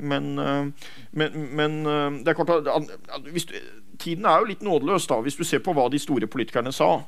Men, 0.00 0.30
uh, 0.38 0.90
men, 1.12 1.44
men 1.56 1.78
uh, 1.86 2.20
det 2.22 2.32
er 2.32 2.38
klart 2.38 2.68
at 2.68 3.24
du, 3.24 3.32
Tiden 3.98 4.28
er 4.30 4.42
jo 4.42 4.50
litt 4.52 4.60
nådeløs 4.62 5.08
da, 5.10 5.18
hvis 5.24 5.34
du 5.34 5.42
ser 5.42 5.58
på 5.64 5.74
hva 5.74 5.88
de 5.90 5.98
store 5.98 6.28
politikerne 6.30 6.70
sa 6.74 7.00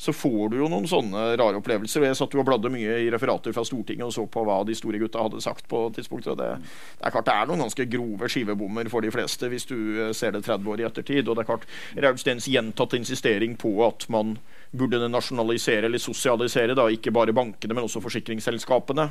så 0.00 0.12
får 0.16 0.48
du 0.48 0.54
jo 0.56 0.68
noen 0.72 0.86
sånne 0.88 1.34
rare 1.36 1.58
opplevelser. 1.58 2.06
Jeg 2.06 2.16
satt 2.16 2.32
jo 2.32 2.40
og 2.40 2.46
bladde 2.48 2.70
mye 2.72 2.94
i 3.04 3.10
referater 3.12 3.52
fra 3.52 3.66
Stortinget 3.68 4.06
og 4.06 4.14
så 4.16 4.22
på 4.32 4.44
hva 4.48 4.62
de 4.64 4.72
store 4.72 4.96
gutta 5.02 5.26
hadde 5.26 5.42
sagt. 5.44 5.66
på 5.68 5.82
tidspunktet. 5.92 6.38
Det, 6.40 6.46
det, 6.62 7.02
er 7.04 7.12
klart 7.12 7.28
det 7.28 7.34
er 7.36 7.50
noen 7.50 7.66
ganske 7.66 7.84
grove 7.92 8.30
skivebommer 8.32 8.88
for 8.88 9.04
de 9.04 9.12
fleste 9.12 9.50
hvis 9.52 9.68
du 9.68 9.76
eh, 9.76 10.14
ser 10.16 10.32
det 10.32 10.46
30 10.46 10.72
år 10.72 10.80
i 10.80 10.86
ettertid. 10.88 11.28
Og 11.28 11.36
det 11.36 11.44
er 11.44 11.50
klart 11.50 11.68
Raulstens 12.00 12.48
gjentatte 12.48 12.96
insistering 12.96 13.58
på 13.60 13.74
at 13.84 14.08
man 14.08 14.38
burde 14.70 15.08
nasjonalisere 15.10 15.88
eller 15.88 16.02
sosialisere, 16.02 16.76
da, 16.78 16.86
ikke 16.90 17.12
bare 17.14 17.34
bankene, 17.36 17.74
men 17.74 17.86
også 17.86 18.02
forsikringsselskapene 18.04 19.08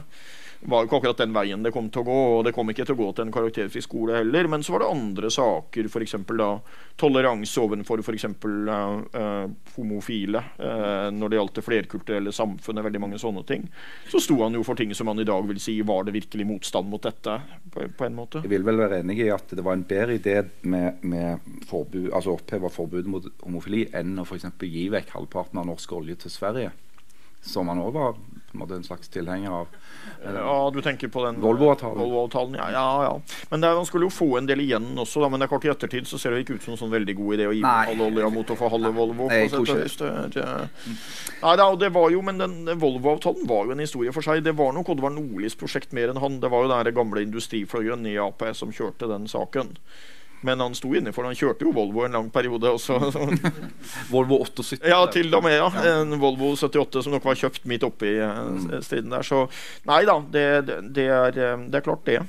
var 0.59 0.83
jo 0.83 0.89
ikke 0.89 0.97
akkurat 0.99 1.21
den 1.21 1.35
veien 1.35 1.63
det 1.63 1.71
kom 1.71 1.87
til 1.91 2.03
å 2.03 2.07
gå. 2.07 2.17
Og 2.37 2.41
det 2.47 2.53
kom 2.55 2.69
ikke 2.71 2.85
til 2.87 2.97
å 2.97 2.99
gå 2.99 3.09
til 3.15 3.27
en 3.27 3.33
karakterfri 3.33 3.83
skole 3.83 4.17
heller. 4.17 4.49
Men 4.51 4.63
så 4.65 4.75
var 4.75 4.83
det 4.83 4.91
andre 4.91 5.31
saker, 5.31 5.87
f.eks. 5.87 6.15
toleranse 6.99 7.63
overfor 7.63 8.03
f.eks. 8.03 8.27
Uh, 8.43 8.73
uh, 9.15 9.45
homofile. 9.77 10.43
Uh, 10.59 11.07
når 11.15 11.31
det 11.31 11.39
gjaldt 11.39 11.59
det 11.59 11.65
flerkulturelle 11.67 12.33
samfunnet, 12.35 12.85
veldig 12.89 13.03
mange 13.05 13.21
sånne 13.21 13.45
ting. 13.47 13.69
Så 14.11 14.21
sto 14.23 14.39
han 14.43 14.57
jo 14.57 14.65
for 14.67 14.79
ting 14.79 14.91
som 14.97 15.11
han 15.11 15.23
i 15.23 15.27
dag 15.27 15.47
vil 15.47 15.61
si 15.63 15.77
var 15.87 16.07
det 16.07 16.17
virkelig 16.17 16.49
motstand 16.49 16.91
mot 16.91 17.03
dette. 17.03 17.39
på, 17.71 17.87
på 17.95 18.09
en 18.09 18.19
måte. 18.19 18.43
Jeg 18.43 18.53
vil 18.55 18.67
vel 18.67 18.83
være 18.83 19.01
enig 19.03 19.21
i 19.23 19.31
at 19.33 19.55
det 19.55 19.63
var 19.65 19.77
en 19.77 19.87
bedre 19.87 20.19
idé 20.19 20.41
med, 20.61 20.99
med 21.07 21.63
forbud, 21.69 22.11
altså 22.11 22.35
oppheve 22.35 22.71
forbudet 22.73 23.09
mot 23.09 23.31
homofili 23.45 23.87
enn 23.95 24.19
å 24.19 24.27
f.eks. 24.27 24.51
gi 24.67 24.89
vekk 24.91 25.15
halvparten 25.15 25.61
av 25.61 25.71
norsk 25.71 25.95
olje 25.95 26.19
til 26.25 26.33
Sverige 26.33 26.75
som 27.41 27.69
han 27.71 27.79
òg 27.81 27.93
var 27.95 28.17
en, 28.53 28.63
en 28.75 28.83
slags 28.83 29.09
tilhenger 29.13 29.51
av. 29.61 29.75
Ja, 30.23 30.71
du 30.73 30.81
tenker 30.81 31.07
på 31.07 31.23
den 31.25 31.39
Volvo-avtalen. 31.41 31.99
Volvo 31.99 32.55
ja, 32.57 32.67
ja, 32.71 33.03
ja. 33.03 33.13
Men 33.49 33.63
er, 33.63 33.75
man 33.75 33.87
skulle 33.87 34.09
jo 34.09 34.13
få 34.13 34.37
en 34.39 34.49
del 34.49 34.63
igjen 34.63 34.91
også, 34.99 35.21
da, 35.23 35.29
men 35.31 35.39
det 35.39 35.47
er 35.47 35.53
klart 35.53 35.67
i 35.67 35.71
ettertid 35.71 36.09
så 36.09 36.19
ser 36.19 36.35
det 36.35 36.43
ikke 36.43 36.57
ut 36.57 36.65
som 36.65 36.75
en 36.75 36.81
sånn 36.81 36.93
veldig 36.93 37.15
god 37.19 37.37
idé 37.37 37.47
å 37.49 37.55
gi 37.55 37.63
halve 37.63 38.09
olja 38.09 38.29
mot 38.33 38.51
å 38.51 38.59
få 38.59 38.71
halve 38.73 38.91
Volvo. 38.95 39.29
Nei, 39.31 39.45
det. 39.47 40.11
det, 40.35 40.45
Nei, 41.43 41.55
da, 41.61 41.69
det 41.79 41.91
var 41.95 42.11
jo, 42.13 42.21
men 42.25 42.41
den, 42.41 42.59
den 42.67 42.81
Volvo-avtalen 42.81 43.47
var 43.49 43.69
jo 43.69 43.75
en 43.75 43.83
historie 43.85 44.13
for 44.15 44.25
seg. 44.25 44.43
Det 44.45 44.55
var 44.59 44.75
nok 44.75 44.93
Oddvar 44.95 45.13
Nordlis 45.15 45.57
prosjekt 45.59 45.95
mer 45.95 46.11
enn 46.11 46.21
han. 46.21 46.39
Det 46.43 46.51
var 46.51 46.65
jo 46.65 46.73
den 46.73 46.95
gamle 46.97 47.25
industrifløyen 47.25 48.07
i 48.09 48.17
Ap 48.21 48.43
som 48.55 48.73
kjørte 48.75 49.09
den 49.11 49.27
saken. 49.29 49.75
Men 50.41 50.61
han 50.63 50.75
sto 50.77 50.91
inne 50.95 51.11
for 51.15 51.27
Han 51.27 51.37
kjørte 51.37 51.65
jo 51.67 51.73
Volvo 51.75 52.05
en 52.05 52.15
lang 52.15 52.29
periode 52.31 52.71
også. 52.71 52.97
Volvo 54.13 54.39
78? 54.45 54.81
Ja, 54.87 55.01
til 55.11 55.33
og 55.35 55.43
med. 55.45 55.57
ja. 55.59 55.69
En 55.99 56.15
Volvo 56.21 56.53
78 56.55 57.03
som 57.05 57.15
nok 57.15 57.27
var 57.27 57.39
kjøpt 57.39 57.67
midt 57.69 57.85
oppi 57.87 58.15
uh, 58.21 58.79
striden 58.85 59.11
der. 59.13 59.25
Så 59.25 59.45
nei 59.89 60.03
da, 60.07 60.19
det, 60.31 60.45
det, 60.67 60.79
det, 60.95 61.07
er, 61.11 61.39
eh, 61.39 61.65
det 61.67 61.81
er, 61.81 61.85
klart, 61.85 62.05
det. 62.07 62.21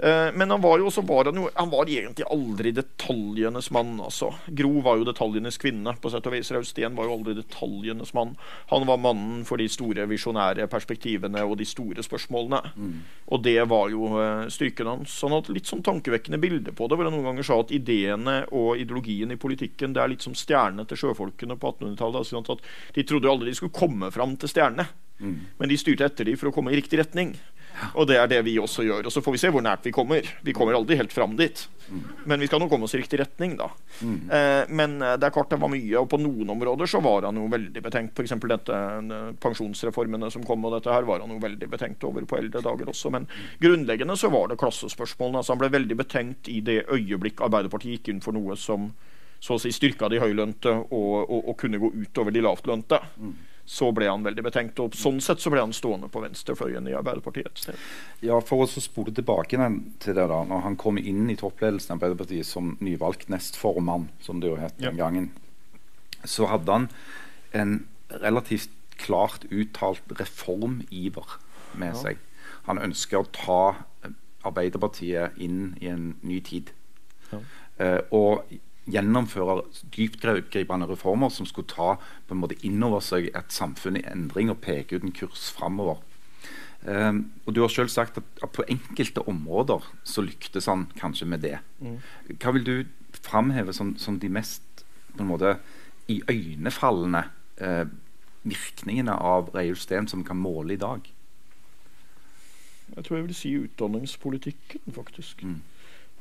Uh, 0.00 0.32
men 0.36 0.50
han 0.52 0.62
var 0.62 0.80
jo 0.80 0.88
også 0.90 1.04
var 1.06 1.30
han, 1.30 1.40
jo, 1.40 1.48
han 1.54 1.72
var 1.72 1.90
egentlig 1.90 2.26
aldri 2.32 2.72
detaljenes 2.76 3.70
mann, 3.74 3.96
altså. 4.02 4.32
Gro 4.46 4.80
var 4.84 5.00
jo 5.00 5.08
detaljenes 5.08 5.60
kvinne, 5.62 5.96
på 6.00 6.12
sett 6.12 6.26
og 6.28 6.36
vis. 6.36 6.52
Raustien 6.54 6.96
var 6.96 7.08
jo 7.08 7.18
aldri 7.18 7.36
detaljenes 7.38 8.14
mann. 8.16 8.34
Han 8.72 8.86
var 8.88 9.02
mannen 9.02 9.44
for 9.48 9.60
de 9.60 9.68
store 9.72 10.08
visjonære 10.10 10.68
perspektivene 10.72 11.44
og 11.46 11.56
de 11.60 11.68
store 11.68 12.04
spørsmålene. 12.06 12.62
Mm. 12.76 12.96
Og 13.34 13.42
det 13.44 13.58
var 13.70 13.90
jo 13.92 14.12
uh, 14.14 14.46
styrken 14.52 14.92
hans. 14.92 15.18
Han 15.26 15.36
hadde 15.36 15.56
litt 15.56 15.70
sånn 15.70 15.84
tankevekkende 15.86 16.40
bilde 16.42 16.74
på 16.76 16.88
det, 16.88 16.98
hvor 16.98 17.08
han 17.08 17.16
noen 17.16 17.30
ganger 17.32 17.46
sa 17.46 17.60
at 17.62 17.74
ideene 17.74 18.42
og 18.54 18.80
ideologien 18.80 19.32
i 19.34 19.40
politikken 19.40 19.96
det 19.96 20.02
er 20.02 20.12
litt 20.12 20.24
som 20.24 20.36
stjernene 20.36 20.86
til 20.88 21.00
sjøfolkene 21.04 21.58
på 21.60 21.72
1800-tallet. 21.74 22.30
Sånn 22.30 22.46
de 22.94 23.04
trodde 23.06 23.28
jo 23.28 23.34
aldri 23.34 23.52
de 23.52 23.58
skulle 23.58 23.74
komme 23.74 24.10
fram 24.14 24.36
til 24.40 24.50
stjernene, 24.50 24.86
mm. 25.18 25.36
men 25.58 25.70
de 25.70 25.78
styrte 25.80 26.06
etter 26.06 26.28
dem 26.28 26.38
for 26.40 26.50
å 26.50 26.54
komme 26.54 26.72
i 26.72 26.78
riktig 26.80 27.00
retning. 27.00 27.34
Og 27.94 28.06
det 28.08 28.18
er 28.20 28.28
det 28.30 28.42
vi 28.46 28.56
også 28.60 28.84
gjør. 28.86 29.08
Og 29.08 29.12
så 29.12 29.22
får 29.24 29.34
vi 29.34 29.40
se 29.40 29.50
hvor 29.52 29.64
nært 29.64 29.86
vi 29.86 29.94
kommer. 29.94 30.26
Vi 30.44 30.54
kommer 30.56 30.76
aldri 30.76 30.98
helt 30.98 31.14
fram 31.14 31.36
dit. 31.38 31.66
Men 32.24 32.40
vi 32.42 32.48
skal 32.48 32.60
nå 32.60 32.68
komme 32.70 32.88
oss 32.88 32.96
i 32.96 33.00
riktig 33.00 33.20
retning, 33.20 33.54
da. 33.58 33.68
Eh, 34.02 34.72
men 34.74 34.96
eh, 35.02 35.14
det 35.20 35.28
er 35.28 35.34
klart 35.34 35.52
det 35.52 35.60
var 35.62 35.70
mye, 35.70 35.94
og 36.00 36.08
på 36.10 36.18
noen 36.18 36.50
områder 36.56 36.90
så 36.90 37.00
var 37.04 37.28
han 37.28 37.38
jo 37.38 37.46
veldig 37.52 37.82
betenkt. 37.84 38.18
F.eks. 38.18 38.34
dette 38.50 38.80
eh, 38.98 39.26
pensjonsreformene 39.42 40.30
som 40.34 40.44
kom, 40.46 40.66
og 40.66 40.76
dette 40.76 40.92
her 40.92 41.06
var 41.08 41.22
han 41.22 41.34
jo 41.36 41.40
veldig 41.42 41.70
betenkt 41.72 42.06
over 42.08 42.26
på 42.26 42.40
eldre 42.40 42.64
dager 42.64 42.90
også. 42.92 43.12
Men 43.14 43.28
grunnleggende 43.62 44.18
så 44.18 44.32
var 44.34 44.50
det 44.50 44.60
klassespørsmålene. 44.62 45.42
Altså 45.42 45.54
han 45.54 45.62
ble 45.62 45.74
veldig 45.76 46.00
betenkt 46.02 46.50
i 46.52 46.60
det 46.64 46.82
øyeblikk 46.90 47.44
Arbeiderpartiet 47.46 48.00
gikk 48.00 48.14
inn 48.14 48.24
for 48.24 48.36
noe 48.36 48.58
som 48.58 48.90
så 49.46 49.58
å 49.58 49.60
si 49.60 49.70
styrka 49.70 50.08
de 50.10 50.18
høylønte 50.18 50.72
og, 50.72 51.12
og, 51.28 51.40
og 51.52 51.56
kunne 51.60 51.78
gå 51.78 51.92
utover 52.00 52.34
de 52.34 52.42
lavtlønte. 52.42 53.02
Mm 53.20 53.36
så 53.66 53.90
ble 53.92 54.06
han 54.06 54.22
veldig 54.22 54.44
betenkt. 54.46 54.78
og 54.80 54.94
Sånn 54.94 55.18
sett 55.24 55.42
så 55.42 55.50
ble 55.50 55.64
han 55.64 55.74
stående 55.74 56.08
på 56.12 56.22
venstrefløyen 56.22 56.86
i 56.86 56.94
Arbeiderpartiet 56.94 57.50
et 57.50 57.62
sted. 57.64 57.80
Ja, 58.22 58.38
For 58.46 58.62
å 58.62 58.68
spole 58.70 59.14
tilbake 59.14 59.58
til 60.02 60.14
det 60.14 60.26
da, 60.30 60.38
når 60.46 60.62
han 60.68 60.78
kom 60.78 61.00
inn 61.02 61.26
i 61.32 61.38
toppledelsen 61.38 61.92
i 61.92 61.96
Arbeiderpartiet 61.98 62.46
som 62.46 62.76
nyvalgt 62.78 63.28
nestformann, 63.32 64.08
som 64.22 64.40
det 64.40 64.52
jo 64.52 64.60
het 64.60 64.78
den 64.78 64.94
ja. 64.94 65.02
gangen, 65.02 65.32
så 66.24 66.46
hadde 66.50 66.72
han 66.72 66.88
en 67.56 67.76
relativt 68.22 68.70
klart 69.02 69.44
uttalt 69.50 70.14
reformiver 70.20 71.36
med 71.74 71.92
ja. 71.92 72.00
seg. 72.06 72.22
Han 72.70 72.80
ønsker 72.82 73.20
å 73.20 73.30
ta 73.34 73.60
Arbeiderpartiet 74.46 75.34
inn 75.42 75.74
i 75.82 75.90
en 75.90 76.12
ny 76.22 76.38
tid. 76.46 76.70
Ja. 77.32 77.42
Uh, 77.76 78.00
og 78.14 78.54
gjennomføre 78.86 79.62
dyptgripende 79.94 80.86
reformer 80.86 81.30
som 81.34 81.46
skulle 81.48 81.70
ta 81.70 81.96
på 82.26 82.34
en 82.34 82.42
måte 82.42 82.58
innover 82.66 83.02
seg 83.04 83.30
et 83.34 83.54
samfunn 83.54 83.98
i 83.98 84.04
endring 84.06 84.52
og 84.52 84.60
peke 84.62 84.96
ut 84.96 85.06
en 85.06 85.14
kurs 85.14 85.48
framover. 85.54 86.02
Um, 86.86 87.32
og 87.46 87.54
Du 87.54 87.60
har 87.64 87.72
selv 87.72 87.90
sagt 87.90 88.18
at, 88.18 88.24
at, 88.42 88.50
på 88.54 88.62
enkelte 88.68 89.24
områder 89.26 89.82
så 90.04 90.22
lyktes 90.22 90.68
han 90.70 90.86
kanskje 90.98 91.26
med 91.26 91.42
det. 91.42 91.58
Mm. 91.80 91.98
Hva 92.38 92.52
vil 92.54 92.66
du 92.66 92.76
framheve 93.26 93.74
som, 93.74 93.96
som, 93.98 94.20
de 94.20 94.30
mest 94.30 94.84
på 95.16 95.24
en 95.24 95.32
måte 95.32 95.56
iøynefallende 96.12 97.24
eh, 97.58 97.88
virkningene 98.46 99.14
av 99.16 99.48
Reiulf 99.56 99.80
Steen 99.82 100.06
som 100.06 100.22
kan 100.22 100.38
måle 100.38 100.76
i 100.76 100.78
dag? 100.78 101.08
Jeg 102.94 103.02
tror 103.02 103.16
jeg 103.16 103.26
vil 103.26 103.34
si 103.34 103.54
utdanningspolitikken, 103.58 104.92
faktisk. 104.94 105.42
Mm 105.42 105.64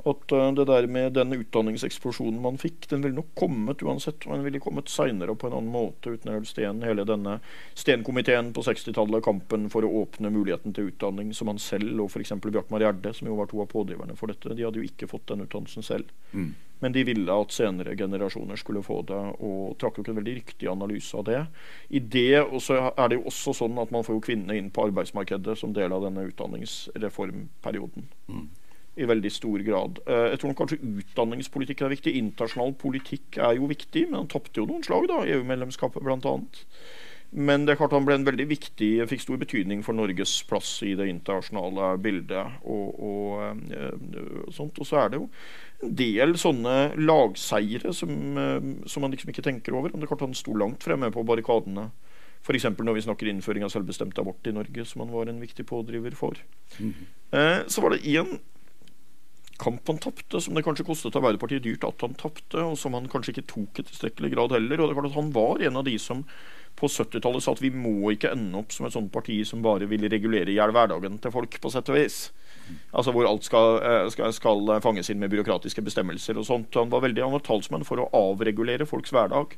at 0.04 0.32
uh, 0.32 0.54
det 0.54 0.66
der 0.68 0.88
med 0.92 1.14
den 1.16 1.34
utdanningseksplosjonen 1.34 2.42
man 2.44 2.58
fikk, 2.60 2.90
den 2.92 3.02
ville 3.02 3.16
nok 3.16 3.32
kommet 3.34 3.82
uansett. 3.82 4.28
Men 4.28 4.44
ville 4.44 4.60
kommet 4.60 4.92
seinere 4.92 5.36
på 5.36 5.48
en 5.48 5.56
annen 5.56 5.72
måte 5.72 6.12
uten 6.18 6.34
Øl 6.34 6.46
Steen. 6.46 6.84
Hele 6.84 7.06
denne 7.08 7.38
Steen-komiteen 7.74 8.52
på 8.54 8.66
60-tallet, 8.68 9.24
kampen 9.24 9.70
for 9.72 9.88
å 9.88 9.94
åpne 10.04 10.34
muligheten 10.36 10.76
til 10.76 10.92
utdanning, 10.92 11.32
som 11.34 11.50
han 11.52 11.62
selv 11.62 12.04
og 12.04 12.12
f.eks. 12.12 12.36
Bjartmar 12.44 12.84
Gjerde, 12.84 13.14
som 13.16 13.30
jo 13.32 13.38
var 13.40 13.48
to 13.50 13.62
av 13.64 13.72
pådriverne 13.72 14.18
for 14.20 14.32
dette, 14.32 14.52
de 14.52 14.68
hadde 14.68 14.82
jo 14.82 14.90
ikke 14.90 15.10
fått 15.10 15.30
den 15.32 15.46
utdannelsen 15.48 15.88
selv. 15.88 16.12
Mm. 16.34 16.52
Men 16.84 16.94
de 16.94 17.06
ville 17.08 17.38
at 17.40 17.56
senere 17.56 17.96
generasjoner 17.96 18.60
skulle 18.60 18.84
få 18.84 19.00
det, 19.08 19.22
og 19.48 19.78
trakk 19.80 19.96
jo 19.98 20.04
ikke 20.04 20.12
en 20.12 20.20
veldig 20.20 20.36
riktig 20.42 20.70
analyse 20.70 21.16
av 21.16 21.24
det. 21.30 21.40
I 21.88 22.04
det 22.04 22.28
er 22.36 23.08
det 23.10 23.22
jo 23.22 23.26
også 23.32 23.56
sånn 23.56 23.80
at 23.80 23.96
man 23.96 24.04
får 24.04 24.20
jo 24.20 24.26
kvinnene 24.28 24.60
inn 24.60 24.70
på 24.76 24.90
arbeidsmarkedet 24.90 25.56
som 25.58 25.74
del 25.74 25.96
av 25.96 26.04
denne 26.06 26.28
utdanningsreformperioden. 26.28 28.12
Mm 28.28 28.46
i 28.96 29.08
veldig 29.10 29.32
stor 29.34 29.64
grad. 29.68 30.00
Uh, 30.08 30.30
jeg 30.32 30.42
tror 30.42 30.56
kanskje 30.60 30.80
utdanningspolitikk 30.84 31.84
er 31.84 31.96
viktig. 31.96 32.16
Internasjonal 32.20 32.76
politikk 32.80 33.40
er 33.44 33.58
jo 33.60 33.70
viktig, 33.72 34.08
men 34.10 34.22
han 34.22 34.32
tapte 34.32 34.62
jo 34.62 34.68
noen 34.70 34.86
slag, 34.86 35.10
da, 35.12 35.24
EU-medlemskapet 35.36 36.06
bl.a. 36.06 36.38
Men 37.36 37.66
det 37.66 37.74
er 37.74 37.80
klart 37.82 37.92
han 37.92 38.06
ble 38.08 38.16
en 38.16 38.28
veldig 38.28 38.46
viktig, 38.48 38.90
fikk 39.10 39.26
stor 39.26 39.40
betydning 39.42 39.82
for 39.84 39.98
Norges 39.98 40.38
plass 40.48 40.78
i 40.88 40.94
det 40.96 41.10
internasjonale 41.12 41.96
bildet. 42.00 42.62
Og, 42.64 42.96
og, 42.96 43.66
og 44.46 44.56
sånt. 44.56 44.80
og 44.80 44.88
så 44.88 45.02
er 45.02 45.12
det 45.12 45.20
jo 45.20 45.28
en 45.84 45.96
del 46.00 46.38
sånne 46.40 46.78
lagseire 47.02 47.92
som, 47.98 48.16
uh, 48.40 48.88
som 48.88 49.04
man 49.04 49.12
liksom 49.12 49.34
ikke 49.34 49.44
tenker 49.50 49.76
over. 49.76 49.92
Men 49.92 50.00
det 50.00 50.08
er 50.08 50.14
klart 50.14 50.28
han 50.30 50.38
sto 50.38 50.56
langt 50.56 50.88
fremme 50.88 51.12
på 51.12 51.28
barrikadene. 51.28 51.90
F.eks. 52.46 52.70
når 52.78 52.94
vi 52.94 53.04
snakker 53.04 53.28
innføring 53.28 53.66
av 53.66 53.72
selvbestemt 53.74 54.20
abort 54.22 54.48
i 54.48 54.54
Norge, 54.54 54.84
som 54.88 55.02
han 55.02 55.12
var 55.12 55.28
en 55.28 55.42
viktig 55.42 55.66
pådriver 55.66 56.14
for. 56.16 56.38
Mm 56.78 56.94
-hmm. 56.94 57.68
så 57.68 57.82
var 57.82 57.90
det 57.90 58.06
én 58.06 58.38
kamp 59.62 59.88
han 59.88 60.02
tapte, 60.04 60.42
som 60.42 60.58
det 60.58 60.66
kanskje 60.66 60.86
kostet 60.88 61.16
Arbeiderpartiet 61.16 61.64
dyrt 61.64 61.86
at 61.88 62.04
han 62.04 62.18
tapte, 62.20 62.60
og 62.60 62.78
som 62.80 62.98
han 62.98 63.10
kanskje 63.12 63.36
ikke 63.36 63.48
tok 63.54 63.82
i 63.82 63.88
tilstrekkelig 63.88 64.34
grad 64.36 64.56
heller. 64.58 64.82
og 64.82 64.90
det 64.90 64.96
er 64.96 65.00
klart 65.00 65.12
at 65.12 65.20
Han 65.20 65.34
var 65.36 65.64
en 65.64 65.82
av 65.82 65.86
de 65.88 65.98
som 66.00 66.26
på 66.76 66.90
70-tallet 66.92 67.44
sa 67.44 67.54
at 67.56 67.62
vi 67.64 67.72
må 67.72 68.12
ikke 68.12 68.34
ende 68.36 68.60
opp 68.60 68.74
som 68.76 68.86
et 68.86 68.96
sånt 68.96 69.12
parti 69.14 69.38
som 69.48 69.62
bare 69.64 69.88
vil 69.88 70.10
regulere 70.12 70.52
i 70.52 70.58
hjel 70.58 70.74
hverdagen 70.76 71.22
til 71.24 71.32
folk, 71.32 71.56
på 71.62 71.72
sett 71.72 71.92
og 71.92 71.96
vis. 71.96 72.18
Altså 72.92 73.14
Hvor 73.16 73.28
alt 73.30 73.46
skal, 73.48 73.80
eh, 73.80 74.10
skal, 74.12 74.34
skal, 74.36 74.72
fanges 74.84 75.10
inn 75.10 75.22
med 75.22 75.32
byråkratiske 75.32 75.84
bestemmelser 75.86 76.38
og 76.38 76.48
sånt. 76.50 76.76
Han 76.76 76.92
var 76.92 77.06
veldig, 77.06 77.24
han 77.24 77.36
var 77.38 77.46
talsmann 77.46 77.88
for 77.88 78.02
å 78.02 78.10
avregulere 78.12 78.88
folks 78.90 79.14
hverdag. 79.16 79.56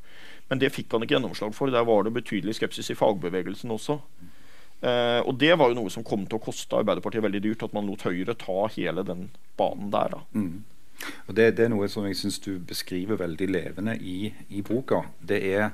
Men 0.50 0.62
det 0.62 0.74
fikk 0.76 0.94
han 0.94 1.06
ikke 1.06 1.18
gjennomslag 1.18 1.56
for. 1.56 1.74
Der 1.74 1.88
var 1.88 2.04
det 2.04 2.14
betydelig 2.14 2.60
skepsis 2.60 2.92
i 2.94 3.00
fagbevegelsen 3.00 3.74
også. 3.74 4.02
Uh, 4.78 5.26
og 5.26 5.38
det 5.42 5.56
var 5.58 5.72
jo 5.72 5.80
noe 5.80 5.90
som 5.90 6.06
kom 6.06 6.28
til 6.30 6.38
å 6.38 6.44
koste 6.44 6.78
Arbeiderpartiet 6.78 7.26
veldig 7.26 7.42
dyrt, 7.48 7.64
at 7.66 7.74
man 7.74 7.88
lot 7.90 8.06
Høyre 8.06 8.36
ta 8.38 8.68
hele 8.76 9.06
den 9.08 9.30
banen 9.58 9.90
der. 9.94 10.20
Mm. 10.38 10.62
Og 11.28 11.34
det, 11.38 11.52
det, 11.58 11.66
er 11.66 11.74
noe 11.74 11.90
som 11.90 12.06
jeg 12.08 12.18
syns 12.20 12.38
du 12.44 12.56
beskriver 12.62 13.20
veldig 13.22 13.50
levende 13.50 13.98
i, 13.98 14.32
i 14.54 14.64
boka. 14.66 15.04
Det, 15.18 15.42
er, 15.50 15.74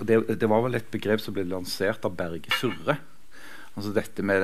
det, 0.00 0.22
det, 0.34 0.48
var 0.48 0.64
vel 0.64 0.78
et 0.78 0.90
begrep 0.92 1.22
som 1.24 1.36
ble 1.36 1.46
lansert 1.48 2.04
av 2.08 2.16
Berge 2.18 2.52
Furre. 2.56 2.98
Altså 3.78 3.92
dette 3.94 4.24
med 4.26 4.42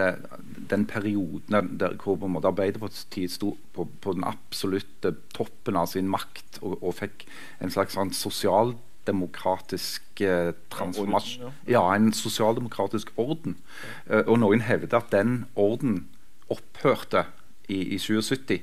den 0.71 0.85
perioden 0.87 1.73
der, 1.81 1.97
hvor 1.99 2.19
på 2.21 2.29
en 2.29 2.37
måte 2.37 2.53
Arbeiderpartiet 2.53 3.33
sto 3.35 3.57
på, 3.75 3.89
på, 4.01 4.15
den 4.15 4.27
absolutte 4.29 5.17
toppen 5.35 5.81
av 5.81 5.89
sin 5.91 6.07
makt 6.11 6.61
og, 6.63 6.77
og 6.79 6.95
fikk 7.01 7.27
en 7.65 7.73
slags 7.75 7.97
sånn 7.99 8.13
sosial 8.15 8.77
demokratisk 9.07 10.21
eh, 10.25 10.53
transformasjon 10.73 11.53
Ja, 11.71 11.83
en 11.95 12.13
sosialdemokratisk 12.13 13.13
orden. 13.21 13.59
Eh, 14.07 14.25
og 14.27 14.39
noen 14.43 14.65
hevder 14.67 15.01
at 15.01 15.13
den 15.15 15.45
orden 15.55 16.07
opphørte 16.53 17.27
i, 17.69 17.97
i 17.97 17.99
77, 17.99 18.61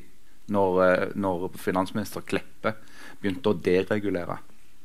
når, 0.52 0.82
eh, 0.86 1.08
når 1.16 1.50
finansminister 1.62 2.26
Kleppe 2.26 2.76
begynte 3.22 3.54
å 3.54 3.58
deregulere. 3.58 4.40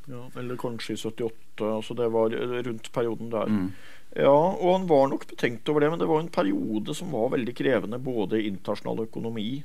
Ja, 0.06 0.22
eller 0.38 0.58
kanskje 0.60 0.94
i 0.94 1.00
78. 1.00 1.66
altså 1.66 1.94
Det 1.98 2.08
var 2.14 2.30
rundt 2.30 2.92
perioden 2.94 3.30
der. 3.32 3.50
Mm. 3.50 3.70
Ja, 4.16 4.32
og 4.32 4.70
han 4.78 4.86
var 4.88 5.08
nok 5.10 5.26
betenkt 5.28 5.68
over 5.68 5.82
det, 5.82 5.90
men 5.92 6.00
det 6.00 6.08
var 6.08 6.22
en 6.22 6.32
periode 6.32 6.94
som 6.96 7.10
var 7.12 7.34
veldig 7.34 7.52
krevende. 7.56 7.98
Både 8.00 8.40
internasjonal 8.46 9.04
økonomi, 9.04 9.64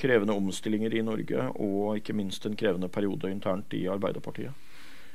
krevende 0.00 0.36
omstillinger 0.38 0.94
i 0.96 1.02
Norge, 1.04 1.48
og 1.60 1.98
ikke 1.98 2.16
minst 2.16 2.46
en 2.48 2.56
krevende 2.56 2.88
periode 2.88 3.28
internt 3.30 3.74
i 3.76 3.84
Arbeiderpartiet. 3.92 4.54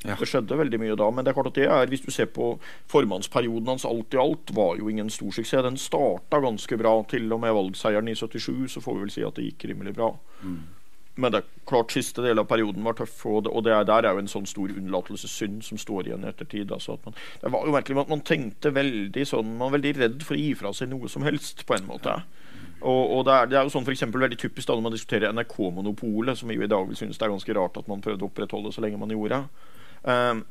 Ja. 0.05 0.13
Det 0.19 0.27
skjedde 0.29 0.57
veldig 0.59 0.77
mye 0.79 0.95
da, 0.99 1.07
men 1.11 1.25
det 1.25 1.31
er 1.31 1.37
klart 1.39 1.49
at 1.49 1.57
det 1.57 1.65
er, 1.65 1.89
hvis 1.89 2.03
du 2.05 2.11
ser 2.13 2.29
på 2.29 2.51
formannsperioden 2.91 3.71
hans 3.73 3.85
alt 3.87 4.13
i 4.13 4.21
alt, 4.21 4.53
var 4.55 4.77
jo 4.77 4.91
ingen 4.91 5.09
stor 5.09 5.33
suksess. 5.33 5.65
Den 5.65 5.79
starta 5.81 6.39
ganske 6.43 6.77
bra. 6.77 6.93
Til 7.09 7.31
og 7.33 7.41
med 7.41 7.55
valgseieren 7.57 8.11
i 8.11 8.15
77 8.15 8.75
så 8.75 8.83
får 8.83 8.97
vi 8.97 9.05
vel 9.07 9.13
si 9.15 9.25
at 9.25 9.39
det 9.39 9.47
gikk 9.49 9.71
rimelig 9.71 9.95
bra. 9.97 10.11
Men 11.17 11.33
det 11.33 11.39
er 11.41 11.65
klart 11.65 11.95
siste 11.95 12.21
del 12.21 12.37
av 12.37 12.45
perioden 12.45 12.85
var 12.85 12.93
tøff, 12.97 13.15
og 13.25 13.47
det, 13.47 13.51
og 13.51 13.63
det 13.65 13.73
er, 13.73 13.85
der 13.89 14.05
er 14.05 14.13
jo 14.13 14.21
en 14.21 14.29
sånn 14.29 14.45
stor 14.45 14.69
unnlatelsessynd 14.69 15.63
som 15.65 15.79
står 15.81 16.11
igjen 16.11 16.27
i 16.27 16.29
ettertid. 16.29 16.69
Altså 16.71 16.93
at 16.93 17.07
man, 17.07 17.17
det 17.41 17.51
var 17.55 17.65
jo 17.65 17.73
merkelig 17.73 18.03
at 18.03 18.11
man 18.13 18.21
tenkte 18.27 18.73
veldig 18.75 19.23
sånn 19.25 19.55
Man 19.55 19.65
var 19.65 19.79
veldig 19.79 19.93
redd 19.97 20.25
for 20.27 20.37
å 20.37 20.43
gi 20.43 20.51
fra 20.59 20.73
seg 20.77 20.91
noe 20.93 21.09
som 21.09 21.25
helst, 21.25 21.65
på 21.65 21.73
en 21.73 21.89
måte. 21.89 22.13
Og, 22.85 23.17
og 23.17 23.23
det, 23.25 23.33
er, 23.33 23.49
det 23.49 23.57
er 23.57 23.65
jo 23.65 23.73
sånn 23.73 23.87
for 23.87 23.95
eksempel, 23.95 24.21
veldig 24.21 24.37
typisk 24.37 24.69
da 24.69 24.77
når 24.77 24.85
man 24.85 24.93
diskuterer 24.93 25.33
NRK-monopolet, 25.33 26.37
som 26.37 26.53
jo 26.53 26.61
i 26.61 26.69
dag 26.69 26.85
vil 26.85 26.99
synes 26.99 27.17
det 27.17 27.25
er 27.25 27.33
ganske 27.33 27.57
rart 27.57 27.81
at 27.81 27.89
man 27.89 28.03
prøvde 28.05 28.21
å 28.21 28.29
opprettholde 28.29 28.75
så 28.75 28.85
lenge 28.85 29.01
man 29.01 29.13
gjorde. 29.13 29.41
Um, 30.03 30.45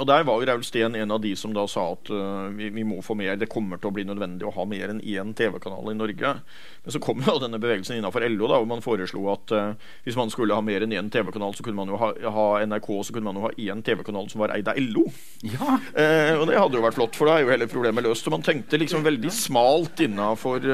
og 0.00 0.06
Der 0.08 0.22
var 0.24 0.40
jo 0.40 0.46
Raul 0.48 0.62
Steen 0.64 0.94
en 0.96 1.10
av 1.12 1.20
de 1.20 1.34
som 1.36 1.52
da 1.52 1.66
sa 1.68 1.82
at 1.92 2.08
uh, 2.08 2.48
vi, 2.56 2.70
vi, 2.72 2.84
må 2.88 3.02
få 3.04 3.12
mer, 3.18 3.34
det 3.36 3.50
kommer 3.52 3.76
til 3.76 3.90
å 3.90 3.92
bli 3.92 4.06
nødvendig 4.08 4.46
å 4.48 4.52
ha 4.56 4.64
mer 4.64 4.88
enn 4.88 5.02
én 5.04 5.34
TV-kanal 5.36 5.90
i 5.92 5.96
Norge. 5.98 6.30
Men 6.80 6.94
så 6.94 7.00
kom 7.04 7.20
jo 7.20 7.34
denne 7.42 7.60
bevegelsen 7.60 7.98
innenfor 7.98 8.24
LO, 8.24 8.48
da, 8.48 8.62
hvor 8.62 8.70
man 8.70 8.84
foreslo 8.84 9.26
at 9.34 9.52
uh, 9.52 9.92
hvis 10.06 10.16
man 10.16 10.32
skulle 10.32 10.56
ha 10.56 10.64
mer 10.64 10.86
enn 10.86 10.96
én 10.96 11.12
TV-kanal, 11.12 11.52
så 11.52 11.66
kunne 11.66 11.76
man 11.82 11.92
jo 11.92 12.00
ha, 12.00 12.08
ha, 12.38 12.46
NRK, 12.64 12.88
så 13.04 13.12
kunne 13.12 13.28
man 13.28 13.36
jo 13.36 13.44
ha 13.44 13.52
én 13.52 13.84
TV-kanal 13.84 14.32
som 14.32 14.40
var 14.40 14.56
eid 14.56 14.72
av 14.72 14.80
LO. 14.80 15.04
Ja. 15.44 15.76
Uh, 15.92 16.40
og 16.40 16.48
det 16.48 16.56
hadde 16.56 16.80
jo 16.80 16.86
vært 16.88 16.96
flott, 16.96 17.20
for 17.20 17.28
da 17.28 17.36
er 17.36 17.44
jo 17.44 17.52
hele 17.52 17.68
problemet 17.68 18.08
løst. 18.08 18.24
Så 18.24 18.32
man 18.32 18.48
tenkte 18.48 18.80
liksom 18.80 19.04
veldig 19.04 19.34
smalt 19.42 20.00
innafor 20.08 20.64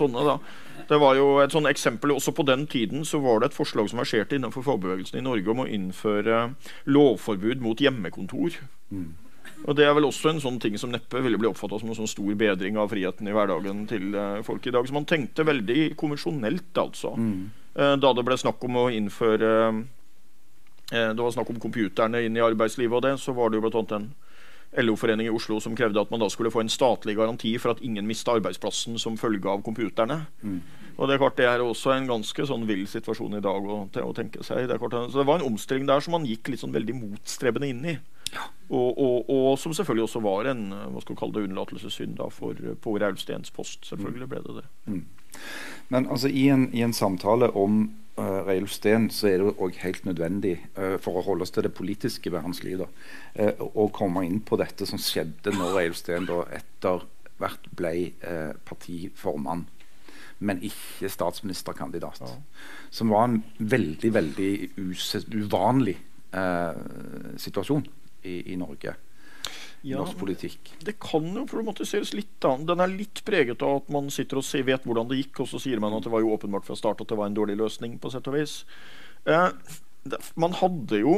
sånne 0.00 0.28
da. 0.32 0.40
Det 0.92 0.98
var 1.00 1.16
jo 1.16 1.38
et 1.40 1.54
sånn 1.54 1.70
eksempel, 1.70 2.12
Også 2.12 2.34
på 2.36 2.44
den 2.44 2.66
tiden 2.68 3.06
så 3.08 3.22
var 3.24 3.40
det 3.40 3.50
et 3.50 3.56
forslag 3.56 3.88
som 3.88 4.02
verserte 4.02 4.36
innenfor 4.36 4.64
fagbevegelsen 4.66 5.22
i 5.22 5.24
Norge 5.24 5.48
om 5.48 5.64
å 5.64 5.68
innføre 5.68 6.42
lovforbud 6.84 7.64
mot 7.64 7.80
hjemmekontor. 7.80 8.58
Mm. 8.92 9.12
Og 9.62 9.76
Det 9.78 9.86
er 9.86 9.94
vel 9.96 10.08
også 10.08 10.32
en 10.32 10.42
sånn 10.42 10.58
ting 10.60 10.76
som 10.80 10.92
neppe 10.92 11.22
ville 11.22 11.38
bli 11.40 11.48
oppfatta 11.48 11.78
som 11.80 11.88
en 11.88 11.96
sånn 11.96 12.10
stor 12.10 12.34
bedring 12.36 12.76
av 12.76 12.90
friheten 12.92 13.30
i 13.30 13.34
hverdagen 13.34 13.86
til 13.88 14.12
uh, 14.12 14.42
folk 14.44 14.66
i 14.66 14.74
dag. 14.74 14.84
Så 14.84 14.96
man 14.96 15.08
tenkte 15.08 15.46
veldig 15.46 15.94
konvensjonelt, 15.96 16.72
altså. 16.82 17.14
Mm. 17.16 17.50
Uh, 17.76 17.94
da 18.02 18.12
det 18.12 18.26
ble 18.26 18.36
snakk 18.42 18.64
om 18.66 18.80
å 18.82 18.88
innføre 18.92 19.52
uh, 19.70 19.80
Det 20.92 21.22
var 21.22 21.32
snakk 21.32 21.54
om 21.54 21.62
computerne 21.62 22.20
inn 22.26 22.36
i 22.36 22.44
arbeidslivet 22.44 22.98
og 22.98 23.06
det, 23.06 23.14
så 23.22 23.32
var 23.32 23.48
det 23.48 23.56
jo 23.56 23.64
blant 23.64 23.78
annet 23.80 23.96
en 23.96 24.10
LO-forening 24.80 25.28
i 25.28 25.32
Oslo 25.32 25.58
som 25.60 25.74
krevde 25.76 26.00
at 26.00 26.12
man 26.12 26.22
da 26.22 26.28
skulle 26.32 26.52
få 26.52 26.62
en 26.62 26.72
statlig 26.72 27.16
garanti 27.18 27.52
for 27.60 27.74
at 27.74 27.82
ingen 27.84 28.06
mista 28.08 28.32
arbeidsplassen 28.36 28.96
som 29.00 29.18
følge 29.20 29.50
av 29.50 29.64
computerne. 29.66 30.22
Mm. 30.42 30.60
Og 30.96 31.08
Det 31.08 31.14
er 31.14 31.20
klart 31.22 31.38
det 31.40 31.46
er 31.48 31.64
også 31.64 31.92
en 31.94 32.08
ganske 32.08 32.46
sånn 32.48 32.66
vill 32.68 32.84
situasjon 32.88 33.38
i 33.38 33.44
dag 33.44 33.68
å, 33.68 33.78
å 33.88 34.16
tenke 34.16 34.44
seg. 34.44 34.68
Det, 34.68 34.78
klart, 34.80 34.96
så 35.12 35.22
det 35.22 35.28
var 35.28 35.40
en 35.40 35.52
omstilling 35.52 35.88
der 35.88 36.04
som 36.04 36.16
man 36.16 36.28
gikk 36.28 36.52
litt 36.52 36.62
sånn 36.62 36.74
veldig 36.74 36.96
motstrebende 36.98 37.70
inn 37.72 37.86
i. 37.94 37.96
Ja. 38.32 38.46
Og, 38.72 38.96
og, 38.96 39.16
og, 39.28 39.48
som 39.60 39.74
selvfølgelig 39.76 40.06
også 40.06 40.22
var 40.24 40.48
en 40.52 40.68
hva 40.72 41.02
skal 41.02 41.14
vi 41.14 41.20
kalle 41.20 41.36
det, 41.36 41.48
unnlatelsessynd 41.48 42.16
da, 42.20 42.28
for, 42.32 42.56
på 42.84 42.94
Aulsteens 42.96 43.52
post. 43.52 43.84
Selvfølgelig 43.88 44.30
ble 44.30 44.44
det 44.46 44.62
det. 44.62 44.68
Mm. 44.88 45.02
Men 45.92 46.08
altså, 46.08 46.28
i 46.28 46.46
en, 46.48 46.68
i 46.72 46.82
en 46.84 46.94
samtale 46.96 47.50
om 47.58 47.82
uh, 48.18 48.40
Reiulf 48.46 48.72
Steen 48.72 49.10
så 49.12 49.28
er 49.28 49.42
det 49.42 49.54
òg 49.60 49.76
helt 49.82 50.06
nødvendig, 50.08 50.54
uh, 50.78 50.96
for 51.02 51.20
å 51.20 51.24
holde 51.26 51.46
oss 51.46 51.52
til 51.52 51.66
det 51.66 51.74
politiske 51.76 52.32
ved 52.32 52.44
hans 52.46 52.62
liv, 52.64 52.80
da, 52.80 52.88
uh, 53.42 53.66
å 53.76 53.88
komme 53.92 54.24
inn 54.24 54.40
på 54.46 54.56
dette 54.60 54.88
som 54.88 55.00
skjedde 55.00 55.52
når 55.56 55.76
Reiulf 55.76 56.00
Steen 56.00 56.28
da 56.28 56.42
etter 56.56 57.04
hvert 57.42 57.68
ble 57.76 57.94
uh, 58.24 58.52
partiformann, 58.68 59.66
men 60.42 60.62
ikke 60.66 61.10
statsministerkandidat. 61.12 62.22
Ja. 62.24 62.32
Som 62.90 63.12
var 63.14 63.28
en 63.28 63.42
veldig, 63.58 64.10
veldig 64.14 64.52
uvanlig 65.38 65.94
situasjon 67.38 67.84
i, 68.24 68.38
i 68.50 68.56
Norge. 68.58 68.94
Ja, 69.82 69.98
norsk 69.98 70.18
politikk. 70.20 70.72
Det 70.86 70.94
kan 71.02 71.26
jo 71.26 71.42
problematiseres 71.50 72.12
litt. 72.14 72.34
da. 72.42 72.54
Den 72.70 72.82
er 72.82 72.90
litt 72.90 73.24
preget 73.26 73.62
av 73.66 73.80
at 73.82 73.88
man 73.90 74.10
sitter 74.14 74.38
og 74.38 74.46
ser, 74.46 74.62
vet 74.68 74.86
hvordan 74.86 75.10
det 75.10 75.18
gikk, 75.18 75.42
og 75.42 75.50
så 75.50 75.58
sier 75.62 75.82
man 75.82 75.96
at 75.96 76.06
det 76.06 76.12
var 76.14 76.22
jo 76.22 76.30
åpenbart 76.36 76.68
fra 76.68 76.78
start 76.78 77.02
at 77.02 77.10
det 77.10 77.18
var 77.18 77.30
en 77.30 77.38
dårlig 77.38 77.58
løsning. 77.58 77.98
på 77.98 78.10
sett 78.12 78.30
og 78.30 78.38
vis. 78.38 78.62
Eh, 79.26 79.48
det, 80.06 80.20
man 80.38 80.54
hadde 80.58 81.02
jo 81.02 81.16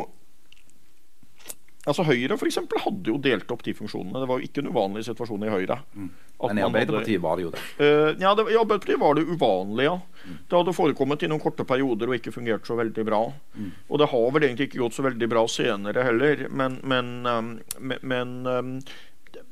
Altså 1.84 2.04
Høyre 2.08 2.36
for 2.40 2.48
eksempel, 2.48 2.80
hadde 2.80 3.12
jo 3.12 3.18
delt 3.20 3.50
opp 3.52 3.64
de 3.64 3.74
funksjonene. 3.76 4.22
Det 4.22 4.28
var 4.30 4.40
jo 4.40 4.48
ikke 4.48 4.62
en 4.64 4.70
uvanlig 4.72 5.04
situasjon 5.08 5.44
i 5.44 5.52
Høyre. 5.52 5.78
Mm. 5.92 6.10
Men 6.44 6.60
i 6.60 6.64
Arbeiderpartiet 6.66 7.18
hadde, 7.18 7.24
var 7.24 7.38
det 7.38 7.44
jo 7.44 7.52
det? 7.54 7.62
Uh, 7.78 8.10
ja, 8.20 8.32
det, 8.36 8.46
i 8.48 8.58
Arbeiderpartiet 8.58 9.00
var 9.00 9.18
det 9.18 9.26
uvanlig, 9.28 9.86
ja. 9.86 9.94
Mm. 10.24 10.36
Det 10.48 10.58
hadde 10.58 10.76
forekommet 10.76 11.24
i 11.24 11.30
noen 11.30 11.42
korte 11.42 11.66
perioder 11.68 12.10
og 12.10 12.18
ikke 12.18 12.32
fungert 12.34 12.68
så 12.68 12.76
veldig 12.78 13.06
bra. 13.06 13.22
Mm. 13.54 13.72
Og 13.88 14.00
det 14.00 14.10
har 14.12 14.28
vel 14.36 14.48
egentlig 14.48 14.70
ikke 14.70 14.82
gått 14.84 14.96
så 14.96 15.04
veldig 15.06 15.30
bra 15.30 15.44
senere 15.50 16.06
heller, 16.08 16.46
men, 16.50 16.80
men, 16.88 17.12
um, 17.28 17.52
men 18.00 18.34
um, 18.48 18.78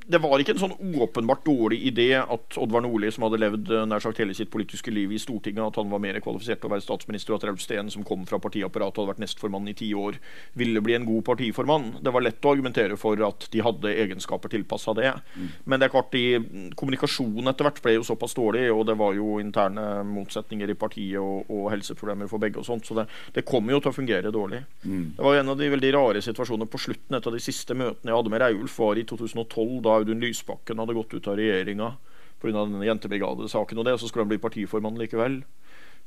det 0.06 0.18
var 0.22 0.40
ikke 0.42 0.56
en 0.56 0.62
sånn 0.62 0.74
åpenbart 1.02 1.44
dårlig 1.46 1.78
idé 1.86 2.08
at 2.18 2.56
Oddvar 2.58 2.82
Nordli, 2.84 3.10
som 3.14 3.26
hadde 3.26 3.38
levd 3.40 3.70
eh, 3.70 3.84
nær 3.88 4.02
sagt 4.02 4.18
hele 4.18 4.34
sitt 4.34 4.50
politiske 4.52 4.90
liv 4.90 5.12
i 5.14 5.20
Stortinget, 5.20 5.62
at 5.64 5.78
han 5.78 5.92
var 5.92 6.02
mer 6.02 6.18
kvalifisert 6.24 6.62
til 6.62 6.70
å 6.70 6.72
være 6.74 6.84
statsminister, 6.84 7.34
og 7.34 7.40
at 7.40 7.46
Raulf 7.48 7.62
Steen, 7.62 7.90
som 7.92 8.06
kom 8.06 8.24
fra 8.28 8.40
partiapparatet 8.42 8.98
og 8.98 9.04
hadde 9.04 9.12
vært 9.14 9.22
nestformann 9.22 9.70
i 9.70 9.76
ti 9.78 9.92
år, 9.94 10.18
ville 10.58 10.82
bli 10.84 10.96
en 10.98 11.06
god 11.06 11.22
partiformann. 11.28 11.88
Det 12.02 12.14
var 12.14 12.26
lett 12.26 12.42
å 12.42 12.54
argumentere 12.54 12.98
for 13.00 13.22
at 13.26 13.46
de 13.52 13.62
hadde 13.62 13.94
egenskaper 14.04 14.52
tilpassa 14.52 14.96
det. 14.98 15.12
Mm. 15.36 15.48
Men 15.70 15.82
det 15.82 15.88
er 15.88 15.94
klart, 15.94 16.10
de, 16.16 16.72
kommunikasjonen 16.78 17.52
etter 17.52 17.68
hvert 17.68 17.82
ble 17.84 17.96
jo 17.98 18.06
såpass 18.06 18.34
dårlig, 18.38 18.66
og 18.74 18.84
det 18.90 18.98
var 18.98 19.14
jo 19.18 19.38
interne 19.42 19.86
motsetninger 20.08 20.74
i 20.74 20.78
partiet 20.78 21.20
og, 21.22 21.46
og 21.52 21.70
helseproblemer 21.74 22.30
for 22.30 22.42
begge 22.42 22.58
og 22.62 22.66
sånt, 22.66 22.88
så 22.88 22.98
det, 22.98 23.06
det 23.36 23.46
kom 23.48 23.70
jo 23.70 23.78
til 23.78 23.92
å 23.92 23.96
fungere 23.96 24.34
dårlig. 24.34 24.64
Mm. 24.82 25.14
Det 25.16 25.26
var 25.28 25.38
en 25.38 25.54
av 25.54 25.60
de 25.62 25.70
veldig 25.76 25.94
rare 25.94 26.24
situasjonene 26.24 26.70
på 26.70 26.80
slutten. 26.82 27.16
Et 27.18 27.30
av 27.30 27.34
de 27.34 27.42
siste 27.42 27.76
møtene 27.76 28.10
jeg 28.10 28.18
hadde 28.18 28.32
med 28.32 28.42
Raulf, 28.42 28.78
var 28.82 28.98
i 28.98 29.06
2012. 29.06 29.80
da 29.84 29.91
Audun 29.98 30.22
Lysbakken 30.22 30.80
hadde 30.82 30.96
gått 30.96 31.14
ut 31.14 31.28
av 31.28 31.38
regjeringa 31.40 31.94
pga. 32.42 32.66
jentebrigadesaken 32.86 33.78
og 33.78 33.86
det, 33.86 33.98
så 34.00 34.08
skulle 34.08 34.26
han 34.26 34.32
bli 34.32 34.42
partiformann 34.42 34.98
likevel. 34.98 35.42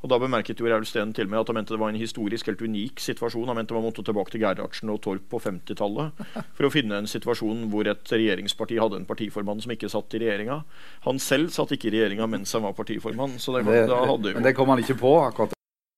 Og 0.04 0.10
Da 0.12 0.20
bemerket 0.22 0.60
jo 0.60 0.68
Raul 0.70 0.86
Steen 0.86 1.14
til 1.18 1.30
meg 1.32 1.40
at 1.40 1.50
han 1.50 1.58
mente 1.58 1.74
det 1.74 1.80
var 1.82 1.90
en 1.90 1.98
historisk 1.98 2.50
helt 2.52 2.62
unik 2.62 3.00
situasjon. 3.02 3.48
Han 3.50 3.58
mente 3.58 3.74
man 3.74 3.88
måtte 3.88 4.04
tilbake 4.06 4.36
til 4.36 4.44
Gerhardsen 4.44 4.92
og 4.94 5.00
Torp 5.02 5.24
på 5.32 5.40
50-tallet 5.42 6.22
for 6.58 6.68
å 6.68 6.70
finne 6.74 7.00
en 7.00 7.10
situasjon 7.10 7.66
hvor 7.72 7.88
et 7.90 8.14
regjeringsparti 8.14 8.78
hadde 8.78 9.00
en 9.02 9.08
partiformann 9.10 9.64
som 9.64 9.74
ikke 9.74 9.90
satt 9.90 10.14
i 10.14 10.22
regjeringa. 10.22 10.62
Han 11.08 11.22
selv 11.24 11.56
satt 11.56 11.74
ikke 11.74 11.90
i 11.90 11.96
regjeringa 11.96 12.28
mens 12.30 12.54
han 12.54 12.68
var 12.68 12.78
partiformann. 12.78 13.40
Så 13.42 13.56
det, 13.56 13.66
det, 13.66 13.88
det, 13.88 14.36
men 14.36 14.46
det 14.46 14.54
kom 14.58 14.70
han 14.70 14.84
ikke 14.84 15.00
på 15.00 15.16
akkurat? 15.24 15.56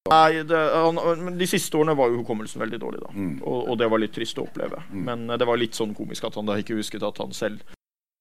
Nei, 0.07 0.43
det, 0.47 0.59
han, 0.71 1.35
De 1.35 1.47
siste 1.49 1.75
årene 1.75 1.97
var 1.97 2.07
jo 2.07 2.21
hukommelsen 2.21 2.61
veldig 2.63 2.79
dårlig. 2.79 3.01
da 3.03 3.11
mm. 3.11 3.33
og, 3.41 3.57
og, 3.65 3.73
det 3.81 3.89
var 3.91 3.99
litt 3.99 4.15
trist 4.15 4.39
å 4.39 4.45
oppleve. 4.47 4.85
Mm. 4.87 5.03
Men 5.09 5.27
det 5.35 5.49
var 5.49 5.59
litt 5.59 5.75
sånn 5.75 5.91
komisk 5.97 6.29
at 6.29 6.39
han 6.39 6.47
da 6.47 6.55
ikke 6.61 6.79
husket 6.79 7.03
at 7.03 7.19
han 7.19 7.35
selv 7.35 7.65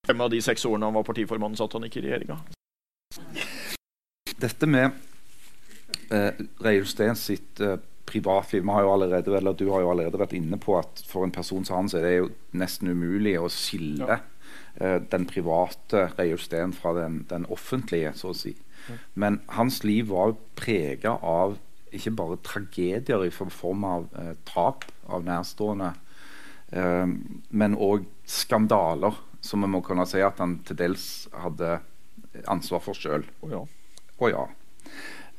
Fem 0.06 0.20
av 0.20 0.30
de 0.30 0.38
seks 0.42 0.64
årene 0.68 0.86
han 0.86 0.94
var 0.94 1.06
partiformann, 1.06 1.56
satt 1.58 1.74
han 1.74 1.86
ikke 1.88 1.98
i 1.98 2.06
regjeringa. 2.06 2.38
Dette 4.36 4.68
med 4.68 4.92
eh, 6.14 6.46
Reiulf 6.62 6.90
Steen 6.92 7.18
sitt 7.18 7.60
eh, 7.64 7.78
privatliv 8.06 8.62
Vi 8.62 8.70
har 8.70 8.84
jo 8.84 8.92
allerede, 8.92 9.36
eller 9.36 9.56
Du 9.56 9.70
har 9.70 9.82
jo 9.82 9.90
allerede 9.90 10.20
vært 10.20 10.36
inne 10.36 10.58
på 10.62 10.76
at 10.78 11.02
for 11.08 11.26
en 11.26 11.34
person 11.34 11.64
som 11.64 11.80
han 11.80 11.90
så 11.90 11.98
er 11.98 12.06
det 12.06 12.14
jo 12.18 12.30
nesten 12.60 12.92
umulig 12.92 13.34
å 13.40 13.50
skille 13.50 14.06
ja. 14.06 14.20
eh, 14.78 14.98
den 15.10 15.26
private 15.26 16.10
Reiulf 16.18 16.46
Steen 16.46 16.74
fra 16.76 16.94
den, 17.00 17.24
den, 17.30 17.48
offentlige, 17.50 18.14
så 18.14 18.30
å 18.30 18.36
si. 18.36 18.54
Ja. 18.86 18.98
Men 19.14 19.40
hans 19.56 19.82
liv 19.82 20.12
var 20.12 20.30
jo 20.30 20.40
prega 20.58 21.16
av 21.18 21.56
ikke 21.96 22.12
bare 22.18 22.42
tragedier 22.44 23.24
i 23.24 23.32
form 23.32 23.86
av 23.88 24.10
eh, 24.20 24.34
tap 24.46 24.86
av 25.10 25.24
nærstående, 25.26 25.94
eh, 26.76 27.06
men 27.50 27.78
òg 27.80 28.06
skandaler 28.26 29.16
som 29.46 29.62
vi 29.62 29.70
må 29.70 29.82
kunne 29.86 30.06
si 30.08 30.22
at 30.24 30.40
han 30.42 30.58
til 30.66 30.78
dels 30.78 31.06
hadde 31.34 31.78
ansvar 32.50 32.82
for 32.84 32.98
sjøl. 32.98 33.24
Å 33.44 33.52
ja. 33.52 33.62
Oh, 34.16 34.28
ja. 34.30 34.44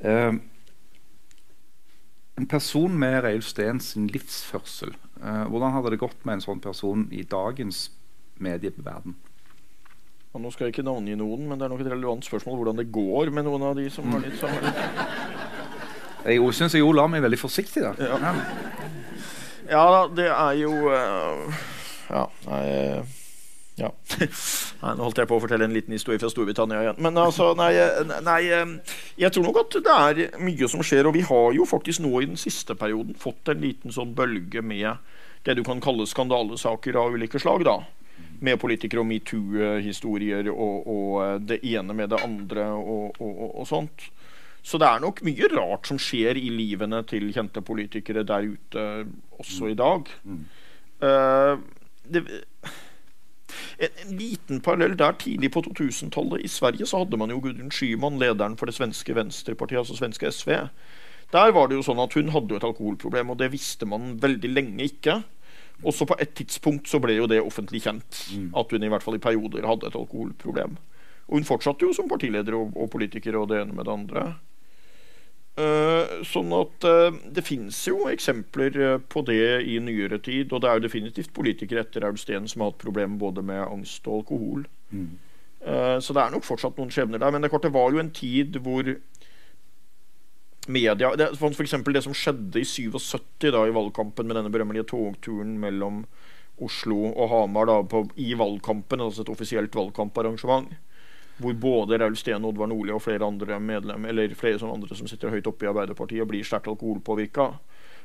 Uh, 0.02 0.38
en 2.38 2.50
person 2.50 2.94
med 2.94 3.24
Reiulf 3.26 3.48
Steen 3.50 3.80
sin 3.82 4.10
livsførsel, 4.14 4.94
uh, 5.22 5.46
hvordan 5.50 5.74
hadde 5.74 5.96
det 5.96 6.02
gått 6.04 6.20
med 6.28 6.38
en 6.38 6.46
sånn 6.46 6.62
person 6.62 7.08
i 7.10 7.24
dagens 7.26 7.88
medieverden? 8.44 9.18
Og 10.36 10.44
nå 10.44 10.52
skal 10.54 10.68
jeg 10.68 10.76
ikke 10.76 10.86
navngi 10.86 11.16
noen, 11.18 11.48
men 11.50 11.58
det 11.58 11.66
er 11.66 11.74
nok 11.74 11.82
et 11.82 11.90
relevant 11.90 12.26
spørsmål 12.26 12.60
hvordan 12.60 12.82
det 12.82 12.92
går 12.94 13.32
med 13.34 13.48
noen 13.48 13.64
av 13.72 13.78
de 13.80 13.88
som 13.90 14.06
har 14.14 14.22
litt 14.22 14.38
samme 14.38 14.74
Jeg 16.28 16.54
syns 16.54 16.76
jeg 16.76 16.84
jo 16.84 16.92
la 16.94 17.08
meg 17.10 17.24
veldig 17.24 17.40
forsiktig 17.40 17.82
der. 17.86 17.98
Ja. 18.04 18.34
Ja, 19.68 19.86
det 20.14 20.28
er 20.30 20.60
jo 20.60 20.72
uh, 20.92 21.64
Ja. 22.12 22.28
Nei, 22.46 22.62
ja. 23.78 23.92
nei, 24.82 24.94
nå 24.98 25.06
holdt 25.06 25.20
jeg 25.22 25.30
på 25.30 25.38
å 25.38 25.44
fortelle 25.44 25.68
en 25.68 25.76
liten 25.76 25.94
historie 25.94 26.22
fra 26.22 26.32
Storbritannia 26.34 26.82
igjen. 26.82 27.02
Men 27.06 27.20
altså, 27.22 27.52
nei, 27.58 27.74
nei, 28.26 28.42
Jeg 29.22 29.34
tror 29.34 29.46
nok 29.46 29.62
at 29.62 29.78
det 29.86 29.98
er 29.98 30.42
mye 30.42 30.70
som 30.72 30.82
skjer. 30.86 31.10
Og 31.10 31.14
vi 31.18 31.22
har 31.28 31.52
jo 31.54 31.68
faktisk 31.70 32.02
nå 32.06 32.16
i 32.22 32.30
den 32.32 32.42
siste 32.42 32.78
perioden 32.78 33.18
fått 33.18 33.54
en 33.54 33.62
liten 33.62 33.94
sånn 33.94 34.16
bølge 34.18 34.66
med 34.66 34.98
det 35.46 35.60
du 35.60 35.64
kan 35.64 35.80
kalle 35.84 36.10
skandalesaker 36.10 36.98
av 36.98 37.14
ulike 37.14 37.40
slag. 37.42 37.68
da 37.70 37.80
med 38.40 38.60
politikere 38.62 39.02
og 39.02 39.08
metoo-historier 39.10 40.50
og, 40.52 40.90
og, 40.90 41.48
det 41.48 41.60
ene 41.66 41.96
med 41.98 42.12
det 42.14 42.20
andre 42.22 42.68
og, 42.74 43.18
og, 43.22 43.40
og, 43.48 43.64
sånt. 43.70 44.10
Så 44.62 44.78
det 44.82 44.90
er 44.90 45.02
nok 45.02 45.24
mye 45.26 45.50
rart 45.54 45.90
som 45.90 46.00
skjer 46.02 46.38
i 46.38 46.50
livene 46.54 47.02
til 47.08 47.30
kjente 47.34 47.64
politikere 47.66 48.26
der 48.28 48.50
ute 48.52 48.86
også 49.40 49.72
i 49.72 49.78
dag. 49.80 50.12
Mm. 50.28 50.44
Uh, 51.02 51.56
det, 52.08 52.24
en, 53.78 53.94
en, 54.04 54.14
liten 54.20 54.62
parallell 54.62 54.98
der 55.00 55.18
tidlig 55.22 55.52
på 55.54 55.64
2000-tallet 55.66 56.44
i 56.44 56.52
Sverige 56.52 56.88
så 56.90 57.04
hadde 57.04 57.20
man 57.20 57.32
jo 57.34 57.40
Gudrun 57.44 57.72
Schyman, 57.72 58.20
lederen 58.22 58.58
for 58.60 58.70
det 58.70 58.76
svenske 58.78 59.16
venstrepartiet, 59.16 59.82
altså 59.84 59.98
svenske 60.00 60.32
SV. 60.32 60.54
Der 61.34 61.56
var 61.56 61.68
det 61.68 61.80
jo 61.80 61.86
sånn 61.86 62.00
at 62.00 62.16
hun 62.16 62.32
hadde 62.32 62.54
jo 62.54 62.60
et 62.60 62.68
alkoholproblem, 62.68 63.34
og 63.34 63.40
det 63.42 63.52
visste 63.56 63.88
man 63.90 64.16
veldig 64.24 64.52
lenge 64.54 64.88
ikke. 64.88 65.22
Også 65.86 66.08
på 66.10 66.16
et 66.20 66.34
tidspunkt 66.38 66.90
så 66.90 67.00
ble 67.04 67.18
jo 67.20 67.28
det 67.30 67.42
offentlig 67.44 67.84
kjent 67.86 68.22
mm. 68.34 68.52
at 68.58 68.72
hun 68.74 68.86
i 68.86 68.92
hvert 68.92 69.04
fall 69.06 69.20
i 69.20 69.22
perioder 69.22 69.68
hadde 69.68 69.92
et 69.92 69.98
alkoholproblem. 70.00 70.78
Og 71.28 71.38
hun 71.38 71.48
fortsatte 71.48 71.86
jo 71.86 71.94
som 71.94 72.08
partileder 72.10 72.56
og, 72.58 72.72
og 72.80 72.90
politiker 72.94 73.36
og 73.38 73.50
det 73.52 73.62
ene 73.62 73.76
med 73.76 73.86
det 73.86 73.94
andre. 73.94 74.24
Uh, 75.58 76.20
sånn 76.22 76.52
at 76.54 76.86
uh, 76.86 77.16
det 77.34 77.42
finnes 77.42 77.78
jo 77.90 78.04
eksempler 78.12 78.76
uh, 78.78 79.00
på 79.02 79.24
det 79.26 79.64
i 79.66 79.80
nyere 79.82 80.20
tid. 80.22 80.52
Og 80.54 80.62
det 80.62 80.70
er 80.70 80.78
jo 80.78 80.86
definitivt 80.86 81.34
politikere 81.34 81.82
etter 81.82 82.06
Aud 82.06 82.20
Steen 82.22 82.46
som 82.46 82.62
har 82.62 82.70
hatt 82.70 82.84
problemer 82.84 83.18
både 83.18 83.42
med 83.46 83.64
angst 83.64 84.06
og 84.06 84.22
alkohol. 84.22 84.68
Mm. 84.88 85.18
så 86.00 86.14
det 86.16 86.22
er 86.22 86.32
nok 86.32 86.46
fortsatt 86.48 86.78
noen 86.80 86.94
skjebner 86.94 87.20
der. 87.20 87.32
Men 87.34 87.44
det, 87.44 87.50
klart, 87.52 87.66
det 87.66 87.74
var 87.76 87.92
jo 87.92 88.00
en 88.00 88.14
tid 88.16 88.56
hvor 88.64 88.88
media 90.68 91.10
det, 91.20 91.28
eksempel 91.36 91.96
det 91.96 92.04
som 92.06 92.16
skjedde 92.16 92.62
i 92.62 92.68
77 92.68 93.50
da, 93.52 93.66
i 93.68 93.76
valgkampen 93.76 94.30
med 94.30 94.38
denne 94.38 94.52
berømmelige 94.54 94.88
togturen 94.94 95.58
mellom 95.60 96.06
Oslo 96.64 97.02
og 97.10 97.30
Hamar 97.34 97.68
da, 97.70 97.82
på, 97.84 98.06
i 98.16 98.32
valgkampen, 98.38 99.04
altså 99.04 99.26
et 99.26 99.34
offisielt 99.34 99.76
valgkamparrangement. 99.76 100.72
Hvor 101.38 101.58
både 101.62 102.00
Raul 102.02 102.16
Steen, 102.18 102.46
Oddvar 102.46 102.70
Nordli 102.72 102.94
og 102.96 103.04
flere 103.06 103.28
andre 103.28 103.60
medlem, 103.62 104.08
eller 104.10 104.34
flere 104.38 104.58
sånne 104.62 104.80
andre 104.80 104.98
som 104.98 105.10
sitter 105.10 105.34
høyt 105.34 105.50
oppe 105.50 105.68
i 105.68 105.70
Arbeiderpartiet, 105.70 106.26
blir 106.30 106.46
sterkt 106.48 106.70
alkoholpåvirka. 106.72 107.52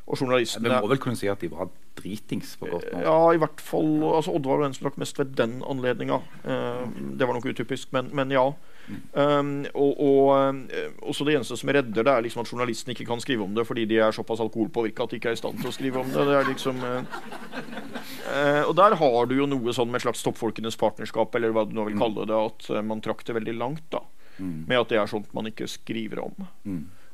Og 0.03 0.19
journalistene 0.19 0.67
Vi 0.69 0.81
må 0.83 0.91
vel 0.91 1.01
kunne 1.01 1.19
si 1.19 1.29
at 1.31 1.41
de 1.41 1.49
var 1.53 1.71
dritings 1.99 2.57
på 2.59 2.67
godt 2.73 2.89
nå? 2.91 3.03
Ja, 3.05 3.19
i 3.33 3.39
hvert 3.41 3.63
fall. 3.63 4.03
altså 4.11 4.35
Oddvar 4.35 4.59
var 4.59 4.67
den 4.67 4.77
som 4.77 4.89
drakk 4.89 4.99
mest 5.01 5.19
ved 5.21 5.37
den 5.39 5.61
anledninga. 5.63 6.19
Eh, 6.43 6.85
det 7.19 7.29
var 7.29 7.39
nok 7.39 7.47
utypisk, 7.53 7.93
men, 7.95 8.11
men 8.17 8.35
ja. 8.35 8.49
Um, 9.13 9.65
og, 9.79 10.01
og 10.03 10.31
uh, 10.35 10.95
også 11.09 11.25
det 11.25 11.37
eneste 11.37 11.57
som 11.57 11.71
redder 11.73 12.03
det, 12.03 12.13
er 12.13 12.25
liksom 12.25 12.43
at 12.43 12.51
journalisten 12.51 12.93
ikke 12.93 13.07
kan 13.09 13.21
skrive 13.23 13.45
om 13.47 13.55
det 13.57 13.65
fordi 13.69 13.85
de 13.89 14.01
er 14.03 14.15
såpass 14.15 14.43
alkoholpåvirka 14.43 15.07
at 15.07 15.13
de 15.13 15.21
ikke 15.21 15.33
er 15.33 15.37
i 15.37 15.41
stand 15.41 15.61
til 15.61 15.71
å 15.71 15.75
skrive 15.75 16.03
om 16.03 16.11
det. 16.13 16.25
det 16.29 16.39
er 16.39 16.49
liksom 16.51 16.83
uh, 16.83 17.05
Og 18.67 18.75
der 18.79 18.97
har 18.99 19.31
du 19.31 19.37
jo 19.39 19.49
noe 19.49 19.77
sånn 19.77 19.93
med 19.93 20.03
slags 20.05 20.25
toppfolkenes 20.27 20.79
partnerskap, 20.81 21.35
eller 21.39 21.55
hva 21.55 21.67
du 21.69 21.77
nå 21.77 21.87
vil 21.89 21.97
mm. 21.99 22.03
kalle 22.03 22.27
det, 22.29 22.41
at 22.51 22.85
man 22.89 23.05
trakk 23.05 23.25
det 23.29 23.39
veldig 23.39 23.57
langt 23.61 23.87
da. 23.95 24.03
Mm. 24.39 24.65
Med 24.67 24.81
at 24.81 24.91
det 24.91 24.99
er 24.99 25.11
sånt 25.11 25.31
man 25.37 25.49
ikke 25.51 25.69
skriver 25.71 26.25
om. 26.25 26.35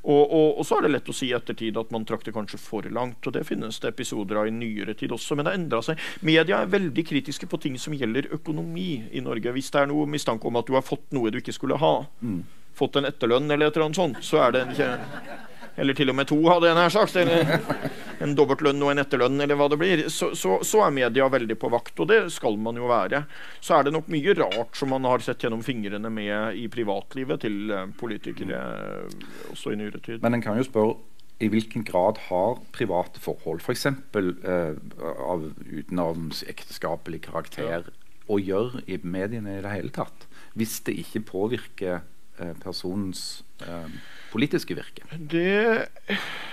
Og, 0.03 0.23
og, 0.25 0.59
og, 0.59 0.65
så 0.67 0.79
er 0.79 0.87
det 0.87 0.93
lett 0.93 1.11
å 1.11 1.15
si 1.17 1.31
i 1.31 1.35
ettertid 1.37 1.79
at 1.81 1.91
man 1.95 2.07
trakk 2.09 2.25
det 2.27 2.35
kanskje 2.37 2.61
for 2.63 2.87
langt. 2.95 3.21
Og 3.27 3.35
det 3.35 3.45
finnes 3.49 3.81
det 3.83 3.93
episoder 3.93 4.41
av 4.41 4.49
i 4.49 4.55
nyere 4.55 4.95
tid 4.99 5.13
også, 5.15 5.37
men 5.37 5.47
det 5.47 5.55
har 5.55 5.61
endra 5.61 5.83
seg. 5.85 6.01
Media 6.27 6.63
er 6.63 6.73
veldig 6.73 7.05
kritiske 7.09 7.51
på 7.51 7.61
ting 7.63 7.79
som 7.81 7.97
gjelder 7.97 8.31
økonomi 8.39 8.91
i 9.11 9.25
Norge. 9.25 9.53
Hvis 9.57 9.73
det 9.75 9.83
er 9.83 9.91
noe 9.91 10.09
mistanke 10.11 10.49
om 10.49 10.61
at 10.61 10.69
du 10.69 10.77
har 10.79 10.87
fått 10.87 11.11
noe 11.17 11.33
du 11.35 11.41
ikke 11.43 11.57
skulle 11.57 11.81
ha, 11.83 11.95
mm. 12.23 12.41
fått 12.79 13.01
en 13.01 13.11
etterlønn 13.11 13.51
eller 13.51 13.69
et 13.69 13.77
eller 13.77 13.91
annet 13.91 14.03
sånt, 14.03 14.25
så 14.25 14.45
er 14.47 14.57
det 14.57 14.67
en 14.67 15.48
eller 15.79 15.97
til 15.97 16.11
og 16.11 16.17
med 16.19 16.29
to, 16.29 16.39
hadde 16.51 16.69
jeg 16.69 16.79
nær 16.79 16.93
sagt. 16.93 17.17
Eller 17.21 17.53
en 18.25 18.35
dobbeltlønn 18.39 18.83
og 18.83 18.93
en 18.93 19.03
etterlønn, 19.05 19.41
eller 19.45 19.59
hva 19.59 19.69
det 19.73 19.81
blir. 19.81 20.05
Så, 20.13 20.33
så, 20.39 20.59
så, 20.67 20.83
er 20.85 20.97
media 20.97 21.29
veldig 21.31 21.59
på 21.61 21.71
vakt, 21.73 21.95
og 22.03 22.11
det 22.11 22.21
skal 22.35 22.59
man 22.61 22.81
jo 22.81 22.91
være. 22.91 23.25
Så 23.61 23.79
er 23.79 23.87
det 23.87 23.95
nok 23.95 24.11
mye 24.13 24.35
rart 24.39 24.79
som 24.79 24.93
man 24.95 25.07
har 25.09 25.23
sett 25.25 25.47
gjennom 25.47 25.63
fingrene 25.67 26.11
med 26.13 26.59
i 26.59 26.67
privatlivet 26.73 27.45
til 27.47 27.71
eh, 27.75 27.87
politikere 27.99 28.65
mm. 29.07 29.31
også 29.55 29.75
i 29.75 29.79
nyere 29.81 30.03
tid. 30.03 30.21
Men 30.25 30.39
en 30.39 30.45
kan 30.45 30.59
jo 30.59 30.67
spørre 30.67 30.99
i 31.39 31.49
hvilken 31.53 31.85
grad 31.87 32.19
har 32.27 32.59
private 32.75 33.21
forhold, 33.23 33.63
f.eks. 33.63 33.87
For 34.15 34.33
eh, 34.43 34.75
av 35.23 35.45
utenomsekteskapelig 35.71 37.23
karakter, 37.29 37.87
ja. 37.87 38.15
å 38.27 38.41
gjøre 38.43 38.83
i 38.91 38.99
mediene 39.03 39.59
i 39.59 39.63
det 39.63 39.75
hele 39.77 39.95
tatt? 39.95 40.27
Hvis 40.59 40.81
det 40.89 40.97
ikke 41.05 41.27
påvirker 41.29 42.01
eh, 42.01 42.55
personens 42.59 43.45
eh, 43.63 43.87
politiske 44.33 44.77
virke? 44.79 45.05
Det, 45.19 45.89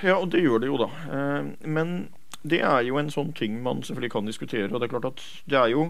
ja, 0.03 0.19
det 0.25 0.43
gjør 0.43 0.61
det 0.63 0.71
jo, 0.71 0.81
da. 0.81 0.89
Eh, 1.17 1.49
men 1.67 1.95
det 2.45 2.61
er 2.61 2.85
jo 2.87 2.99
en 3.01 3.09
sånn 3.13 3.33
ting 3.37 3.57
man 3.65 3.81
selvfølgelig 3.83 4.13
kan 4.13 4.29
diskutere. 4.29 4.69
og 4.71 4.79
det 4.79 4.87
er 4.87 4.93
klart 4.93 5.11
at 5.13 5.25
det 5.49 5.59
er 5.59 5.73
jo 5.73 5.89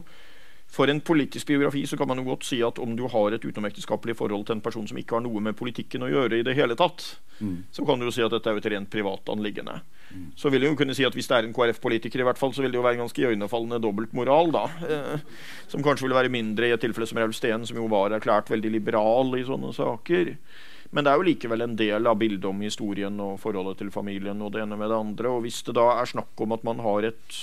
for 0.75 0.89
en 0.91 0.99
politisk 1.01 1.47
biografi 1.47 1.85
så 1.87 1.97
kan 1.97 2.09
man 2.09 2.19
jo 2.19 2.25
godt 2.27 2.43
si 2.47 2.57
at 2.65 2.79
om 2.83 2.95
du 2.97 3.05
har 3.11 3.35
et 3.35 3.45
utenomekteskapelig 3.45 4.15
forhold 4.17 4.47
til 4.47 4.57
en 4.57 4.63
person 4.65 4.87
som 4.89 4.97
ikke 4.99 5.15
har 5.15 5.23
noe 5.23 5.43
med 5.43 5.55
politikken 5.55 6.03
å 6.03 6.09
gjøre 6.09 6.41
i 6.41 6.45
det 6.45 6.55
hele 6.57 6.75
tatt, 6.75 7.05
mm. 7.39 7.69
så 7.71 7.85
kan 7.87 8.01
du 8.01 8.07
jo 8.07 8.13
si 8.15 8.23
at 8.25 8.33
dette 8.33 8.49
er 8.49 8.57
jo 8.57 8.63
et 8.63 8.69
rent 8.73 8.89
privat 8.91 9.31
anliggende. 9.31 9.77
Mm. 10.09 10.27
Så 10.35 10.51
vil 10.51 10.65
jeg 10.65 10.73
jo 10.73 10.79
kunne 10.81 10.97
si 10.97 11.07
at 11.07 11.15
hvis 11.15 11.29
det 11.31 11.37
er 11.37 11.47
en 11.47 11.55
KrF-politiker, 11.55 12.19
i 12.19 12.27
hvert 12.27 12.41
fall, 12.41 12.51
så 12.55 12.65
vil 12.65 12.73
det 12.73 12.79
jo 12.81 12.83
være 12.83 12.99
en 12.99 13.05
ganske 13.05 13.23
iøynefallende 13.23 13.79
dobbeltmoral, 13.85 14.51
da. 14.55 14.65
Eh, 14.89 15.25
som 15.71 15.85
kanskje 15.85 16.07
ville 16.07 16.17
være 16.17 16.33
mindre 16.33 16.67
i 16.67 16.75
et 16.75 16.83
tilfelle 16.83 17.07
som 17.07 17.21
Raul 17.21 17.35
Steen, 17.37 17.63
som 17.69 17.79
jo 17.79 17.87
var 17.91 18.17
erklært 18.17 18.51
veldig 18.51 18.73
liberal 18.73 19.31
i 19.39 19.45
sånne 19.47 19.71
saker. 19.77 20.35
Men 20.95 21.03
det 21.03 21.11
er 21.11 21.19
jo 21.19 21.27
likevel 21.27 21.65
en 21.65 21.75
del 21.75 22.07
av 22.07 22.17
bildet 22.21 22.47
om 22.47 22.63
historien 22.63 23.19
og 23.19 23.37
forholdet 23.43 23.81
til 23.81 23.91
familien 23.91 24.39
og 24.41 24.53
det 24.55 24.63
ene 24.63 24.77
med 24.79 24.91
det 24.91 24.99
andre. 25.03 25.33
Og 25.35 25.43
hvis 25.43 25.59
det 25.67 25.75
da 25.75 25.89
er 25.97 26.07
snakk 26.07 26.39
om 26.45 26.55
at 26.55 26.63
man 26.63 26.79
har 26.85 27.09
et 27.11 27.39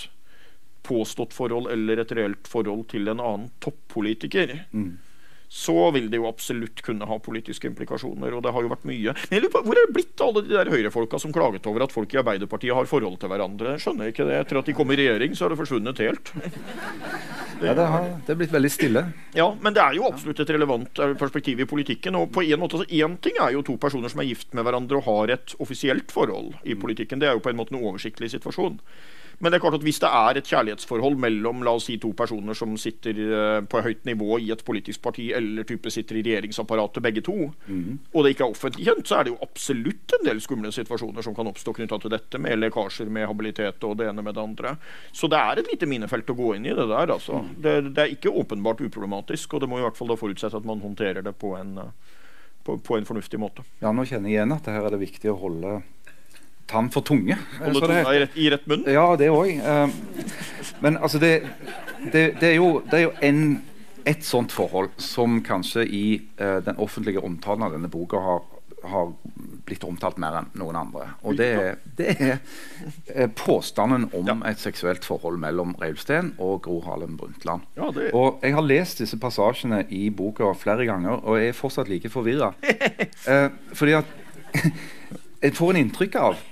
påstått 0.83 1.37
forhold 1.37 1.69
eller 1.71 2.01
et 2.01 2.15
reelt 2.17 2.49
forhold 2.49 2.87
til 2.91 3.13
en 3.13 3.21
annen 3.21 3.51
toppolitiker, 3.63 4.57
mm 4.73 5.12
så 5.53 5.91
vil 5.93 6.07
det 6.09 6.17
jo 6.17 6.25
absolutt 6.31 6.81
kunne 6.85 7.05
ha 7.05 7.19
politiske 7.21 7.69
implikasjoner. 7.69 8.33
Og 8.33 8.41
det 8.45 8.53
har 8.55 8.65
jo 8.65 8.71
vært 8.73 8.87
mye. 8.89 9.13
Men 9.29 9.47
på, 9.53 9.61
Hvor 9.67 9.77
er 9.77 9.85
det 9.85 9.93
blitt 9.99 10.23
av 10.25 10.31
alle 10.31 10.43
de 10.47 10.55
der 10.55 10.71
høyrefolka 10.73 11.21
som 11.21 11.35
klaget 11.35 11.69
over 11.69 11.85
at 11.85 11.93
folk 11.93 12.15
i 12.15 12.21
Arbeiderpartiet 12.23 12.73
har 12.73 12.89
forhold 12.89 13.19
til 13.21 13.29
hverandre? 13.29 13.75
Jeg 13.75 13.85
skjønner 13.85 14.09
ikke 14.09 14.25
det. 14.31 14.39
Etter 14.41 14.63
at 14.63 14.71
de 14.71 14.77
kom 14.79 14.95
i 14.95 14.97
regjering, 14.97 15.37
så 15.37 15.45
har 15.45 15.53
det 15.53 15.61
forsvunnet 15.61 16.01
helt. 16.01 16.33
Det, 16.33 17.69
ja, 17.69 17.77
det 17.77 17.85
har 17.93 18.09
det 18.25 18.33
er 18.33 18.41
blitt 18.41 18.55
veldig 18.57 18.73
stille. 18.73 19.05
Ja, 19.37 19.51
men 19.61 19.77
det 19.77 19.85
er 19.85 19.99
jo 19.99 20.09
absolutt 20.09 20.41
et 20.41 20.55
relevant 20.57 21.03
eh, 21.05 21.13
perspektiv 21.21 21.61
i 21.61 21.69
politikken. 21.69 22.17
Og 22.19 22.33
på 22.33 22.47
en 22.47 22.63
måte, 22.65 22.81
altså 22.81 22.89
Én 23.03 23.21
ting 23.21 23.37
er 23.37 23.53
jo 23.53 23.67
to 23.69 23.77
personer 23.79 24.11
som 24.11 24.25
er 24.25 24.33
gift 24.33 24.57
med 24.57 24.65
hverandre 24.65 25.03
og 25.03 25.07
har 25.11 25.37
et 25.37 25.55
offisielt 25.61 26.17
forhold 26.17 26.57
i 26.65 26.75
politikken. 26.81 27.21
Det 27.21 27.29
er 27.29 27.37
jo 27.37 27.45
på 27.45 27.53
en 27.53 27.61
måte 27.61 27.77
en 27.77 27.85
oversiktlig 27.85 28.33
situasjon. 28.33 28.81
Men 29.43 29.51
det 29.51 29.59
er 29.59 29.63
klart 29.65 29.75
at 29.75 29.83
hvis 29.83 29.99
det 29.99 30.09
er 30.15 30.39
et 30.39 30.47
kjærlighetsforhold 30.47 31.17
mellom 31.19 31.65
la 31.67 31.75
oss 31.75 31.89
si, 31.91 31.97
to 31.99 32.13
personer 32.15 32.55
som 32.55 32.77
sitter 32.79 33.17
uh, 33.27 33.59
på 33.67 33.81
høyt 33.83 34.05
nivå 34.07 34.39
i 34.39 34.53
et 34.55 34.63
politisk 34.63 35.03
parti, 35.03 35.33
eller 35.35 35.67
type 35.67 35.91
sitter 35.91 36.21
i 36.21 36.23
regjeringsapparatet 36.29 37.03
begge 37.03 37.25
to, 37.27 37.49
mm. 37.67 37.97
og 38.15 38.23
det 38.23 38.37
ikke 38.37 38.47
er 38.47 38.55
offentlig 38.55 38.87
kjent, 38.87 39.09
så 39.11 39.19
er 39.19 39.27
det 39.27 39.33
jo 39.33 39.41
absolutt 39.43 40.15
en 40.15 40.29
del 40.29 40.43
skumle 40.45 40.71
situasjoner 40.75 41.27
som 41.27 41.35
kan 41.35 41.51
oppstå 41.51 41.75
knytta 41.75 41.99
til 42.05 42.15
dette, 42.15 42.39
med 42.43 42.61
lekkasjer, 42.63 43.11
med 43.11 43.27
habilitet 43.27 43.83
og 43.89 43.97
det 43.99 44.07
ene 44.13 44.23
med 44.23 44.39
det 44.39 44.45
andre. 44.47 44.77
Så 45.11 45.31
det 45.33 45.41
er 45.43 45.59
et 45.59 45.73
lite 45.73 45.89
minefelt 45.91 46.31
å 46.31 46.39
gå 46.39 46.53
inn 46.55 46.69
i 46.71 46.77
det 46.79 46.87
der, 46.87 47.15
altså. 47.17 47.43
Mm. 47.43 47.51
Det, 47.67 47.75
det, 47.91 48.05
er 48.05 48.15
ikke 48.15 48.31
åpenbart 48.45 48.85
uproblematisk, 48.87 49.57
og 49.57 49.65
det 49.65 49.71
må 49.73 49.83
i 49.83 49.87
hvert 49.89 49.99
fall 49.99 50.15
da 50.15 50.19
forutsette 50.21 50.63
at 50.63 50.69
man 50.71 50.85
håndterer 50.87 51.27
det 51.27 51.35
på 51.43 51.57
en, 51.59 51.81
på, 52.63 52.79
på 52.79 53.01
en 53.01 53.11
fornuftig 53.11 53.43
måte. 53.43 53.67
Ja, 53.83 53.91
nå 53.91 54.07
kjenner 54.07 54.31
jeg 54.31 54.39
igjen 54.39 54.55
at 54.55 54.71
det 54.71 54.77
her 54.79 54.87
er 54.87 54.95
det 54.95 55.03
viktig 55.03 55.35
å 55.35 55.41
holde 55.43 55.81
tann 56.73 56.91
for 56.93 57.05
tunge. 57.07 57.37
Holde 57.61 57.85
tunga 57.85 58.15
i 58.15 58.23
rett, 58.25 58.39
i 58.39 58.49
rett 58.53 58.65
munn? 58.71 58.87
Ja, 58.91 59.07
det 59.19 59.31
òg. 59.33 59.53
Uh, 59.61 59.91
men 60.85 60.97
altså, 60.99 61.21
det, 61.23 61.35
det, 62.13 62.25
det, 62.41 62.55
er 62.55 62.57
jo, 62.59 62.81
det 62.89 62.99
er 62.99 63.07
jo 63.07 63.13
en, 63.29 63.45
et 64.09 64.25
sånt 64.27 64.55
forhold 64.55 64.95
som 65.03 65.41
kanskje 65.47 65.87
i 65.87 66.07
uh, 66.41 66.59
den 66.65 66.81
offentlige 66.83 67.23
omtalen 67.23 67.67
av 67.67 67.77
denne 67.77 67.91
boka 67.93 68.23
har, 68.23 68.43
har, 68.89 69.13
blitt 69.63 69.85
omtalt 69.87 70.17
mer 70.19 70.35
enn 70.41 70.49
noen 70.59 70.75
andre. 70.75 71.05
Og 71.23 71.37
det, 71.39 71.53
det 71.97 72.17
er 72.17 72.33
uh, 73.15 73.29
påstanden 73.39 74.09
om 74.11 74.27
ja. 74.27 74.35
et 74.51 74.59
seksuelt 74.59 75.07
forhold 75.07 75.39
mellom 75.41 75.77
Reulsten 75.79 76.33
og 76.43 76.65
Gro 76.65 76.81
Harlem 76.89 77.15
Brundtland. 77.21 77.69
Ja, 77.79 77.93
og 78.11 78.43
jeg 78.43 78.57
har 78.57 78.67
lest 78.67 79.05
disse 79.05 79.21
passasjene 79.23 79.85
i 79.95 80.09
boka 80.11 80.51
flere 80.59 80.89
ganger, 80.89 81.23
og 81.23 81.39
jeg 81.39 81.53
er 81.53 81.61
fortsatt 81.61 81.93
like 81.93 82.11
forvirra. 82.11 82.51
fordi 83.79 83.95
at 84.01 84.19
jeg 85.47 85.55
får 85.55 85.73
en 85.73 85.81
inntrykk 85.85 86.19
av 86.19 86.43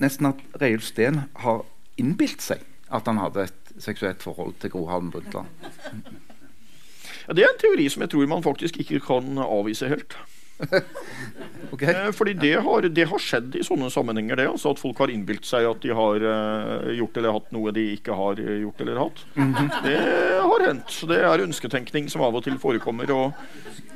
nesten 0.00 0.30
at 0.30 0.40
Reiulf 0.60 0.86
Steen 0.88 1.24
har 1.44 1.64
innbilt 2.00 2.42
seg 2.44 2.64
at 2.90 3.06
han 3.06 3.20
hadde 3.22 3.46
et 3.46 3.72
seksuelt 3.80 4.22
forhold 4.24 4.56
til 4.60 4.72
Gro 4.72 4.86
Harlem 4.90 5.12
Brundtland. 5.14 5.46
Ja, 7.28 7.34
det 7.36 7.44
er 7.44 7.52
en 7.52 7.60
teori 7.60 7.86
som 7.92 8.02
jeg 8.02 8.10
tror 8.10 8.26
man 8.30 8.42
faktisk 8.42 8.80
ikke 8.82 9.00
kan 9.04 9.38
avvise 9.38 9.88
helt. 9.90 10.16
okay. 11.72 11.94
Eh, 11.94 12.10
fordi 12.16 12.34
det 12.40 12.54
har, 12.64 12.88
det 12.88 13.06
har, 13.10 13.22
skjedd 13.22 13.56
i 13.58 13.64
sånne 13.66 13.90
sammenhenger, 13.92 14.38
det. 14.40 14.48
Altså 14.50 14.74
at 14.74 14.82
folk 14.82 15.00
har 15.02 15.12
innbilt 15.12 15.46
seg 15.48 15.68
at 15.68 15.82
de 15.84 15.94
har 15.96 16.24
uh, 16.24 16.90
gjort 16.96 17.20
eller 17.20 17.36
hatt 17.36 17.50
noe 17.54 17.74
de 17.76 17.86
ikke 17.96 18.16
har 18.16 18.40
gjort 18.40 18.80
eller 18.84 19.02
hatt. 19.04 19.24
Mm 19.34 19.54
-hmm. 19.54 19.70
Det 19.84 19.98
har 20.50 20.66
hendt. 20.66 21.00
Det 21.08 21.20
er 21.20 21.44
ønsketenkning 21.46 22.10
som 22.10 22.22
av 22.22 22.36
og 22.36 22.44
til 22.44 22.58
forekommer. 22.58 23.10
og 23.10 23.32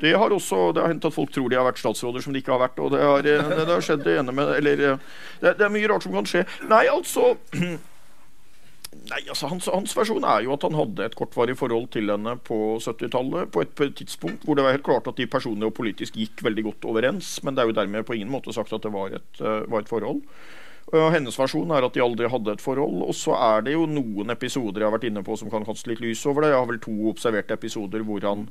det 0.01 0.13
har 0.19 0.31
også 0.31 0.73
det 0.75 0.83
har 0.83 0.89
hendt 0.89 1.05
at 1.05 1.15
folk 1.15 1.33
tror 1.33 1.49
de 1.49 1.57
har 1.57 1.65
vært 1.65 1.79
statsråder 1.79 2.21
som 2.21 2.33
de 2.33 2.39
ikke 2.39 2.53
har 2.53 2.61
vært. 2.61 2.79
og 2.79 2.91
Det 2.91 3.03
har, 3.03 3.23
det, 3.23 3.39
det 3.39 3.75
har 3.75 3.81
skjedd 3.81 4.05
det 4.05 4.19
ene 4.19 4.33
med 4.33 4.57
Eller 4.57 4.77
det, 4.77 4.99
det 5.59 5.61
er 5.61 5.69
mye 5.69 5.89
rart 5.89 6.03
som 6.03 6.13
kan 6.13 6.27
skje. 6.27 6.45
Nei, 6.69 6.87
altså 6.87 7.37
Nei, 9.05 9.21
altså 9.29 9.51
hans, 9.51 9.67
hans, 9.69 9.93
versjon 9.97 10.25
er 10.25 10.47
jo 10.47 10.55
at 10.55 10.65
han 10.65 10.77
hadde 10.79 11.05
et 11.05 11.17
kortvarig 11.19 11.57
forhold 11.61 11.91
til 11.93 12.09
henne 12.09 12.37
på 12.47 12.57
70-tallet. 12.81 13.51
På, 13.53 13.65
et 13.65 13.97
tidspunkt 13.99 14.47
hvor 14.47 14.57
det 14.57 14.65
var 14.65 14.77
helt 14.77 14.87
klart 14.87 15.09
at 15.11 15.21
de 15.21 15.29
personlig 15.31 15.69
og 15.69 15.77
politisk 15.77 16.17
gikk 16.17 16.41
veldig 16.47 16.65
godt 16.71 16.89
overens. 16.89 17.37
Men 17.45 17.57
det 17.57 17.65
er 17.65 17.71
jo 17.71 17.79
dermed 17.81 18.07
på 18.09 18.17
ingen 18.17 18.33
måte 18.33 18.55
sagt 18.57 18.73
at 18.73 18.85
det 18.85 18.93
var 18.95 19.13
et, 19.19 19.33
uh, 19.43 19.63
var 19.69 19.85
et 19.85 19.93
forhold. 19.93 20.23
Og 20.95 21.09
hennes 21.13 21.37
versjon 21.39 21.73
er 21.73 21.85
at 21.85 21.97
de 21.97 22.05
aldri 22.05 22.29
hadde 22.33 22.57
et 22.57 22.65
forhold. 22.65 23.03
Og 23.05 23.17
så 23.17 23.37
er 23.37 23.65
det 23.67 23.77
jo 23.77 23.89
noen 23.91 24.33
episoder 24.33 24.81
jeg 24.85 24.89
har 24.89 24.97
vært 24.97 25.09
inne 25.11 25.25
på 25.27 25.37
som 25.41 25.53
kan 25.53 25.67
kaste 25.69 25.93
litt 25.93 26.03
lys 26.05 26.25
over 26.31 26.45
det. 26.45 26.55
Jeg 26.55 26.63
har 26.63 26.71
vel 26.73 26.85
to 26.85 26.95
observerte 27.13 27.57
episoder 27.57 28.05
hvor 28.09 28.25
han 28.25 28.49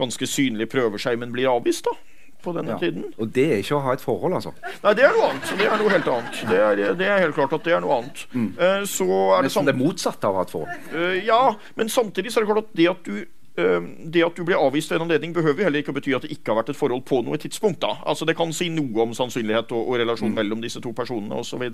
ganske 0.00 0.26
synlig 0.26 0.70
prøver 0.72 0.98
seg, 1.02 1.18
men 1.20 1.34
blir 1.34 1.50
avvist. 1.52 1.86
da 1.86 2.11
på 2.44 2.54
denne 2.56 2.74
ja. 2.74 2.78
tiden. 2.80 3.04
Og 3.16 3.30
det 3.34 3.44
er 3.48 3.60
ikke 3.62 3.76
å 3.78 3.82
ha 3.84 3.96
et 3.96 4.04
forhold, 4.04 4.36
altså? 4.38 4.54
Nei, 4.82 4.94
det 4.98 5.06
er 5.06 5.14
noe 5.16 5.28
annet. 5.30 5.52
Det 5.58 5.68
er 5.68 5.76
noe 5.82 5.92
helt 5.92 6.10
annet. 6.14 6.40
Det 6.50 6.62
er, 6.62 6.82
det 6.98 7.10
er 7.10 7.22
helt 7.26 7.36
klart 7.36 7.54
at 7.58 7.68
det 7.68 7.76
er 7.76 7.84
noe 7.84 8.00
annet. 8.00 8.24
Mm. 8.32 8.48
Uh, 8.58 8.82
så 8.88 9.06
er 9.36 9.46
det, 9.46 9.52
det 9.68 9.76
motsatte 9.78 10.28
av 10.28 10.34
å 10.34 10.40
ha 10.40 10.48
et 10.48 10.52
forhold? 10.54 10.90
Uh, 10.94 11.14
ja, 11.22 11.44
men 11.78 11.92
samtidig 11.92 12.32
så 12.32 12.40
er 12.40 12.46
det 12.46 12.52
klart 12.52 12.66
at 12.66 12.74
det 12.78 12.90
at 12.92 13.08
du 13.08 13.14
uh, 13.22 13.88
det 14.14 14.26
at 14.26 14.36
du 14.36 14.44
blir 14.48 14.60
avvist 14.60 14.92
ved 14.92 15.00
en 15.00 15.06
anledning, 15.06 15.34
behøver 15.36 15.68
heller 15.68 15.84
ikke 15.84 15.94
å 15.94 15.98
bety 15.98 16.16
at 16.16 16.26
det 16.26 16.34
ikke 16.34 16.52
har 16.52 16.62
vært 16.62 16.74
et 16.74 16.80
forhold 16.80 17.06
på 17.08 17.22
noe 17.26 17.40
tidspunkt. 17.40 17.82
da. 17.84 17.96
Altså 18.06 18.28
Det 18.28 18.36
kan 18.38 18.52
si 18.56 18.70
noe 18.72 19.06
om 19.06 19.16
sannsynlighet 19.16 19.72
og, 19.72 19.88
og 19.88 20.02
relasjon 20.02 20.32
mm. 20.32 20.38
mellom 20.40 20.64
disse 20.64 20.82
to 20.82 20.94
personene 20.96 21.40
osv. 21.42 21.66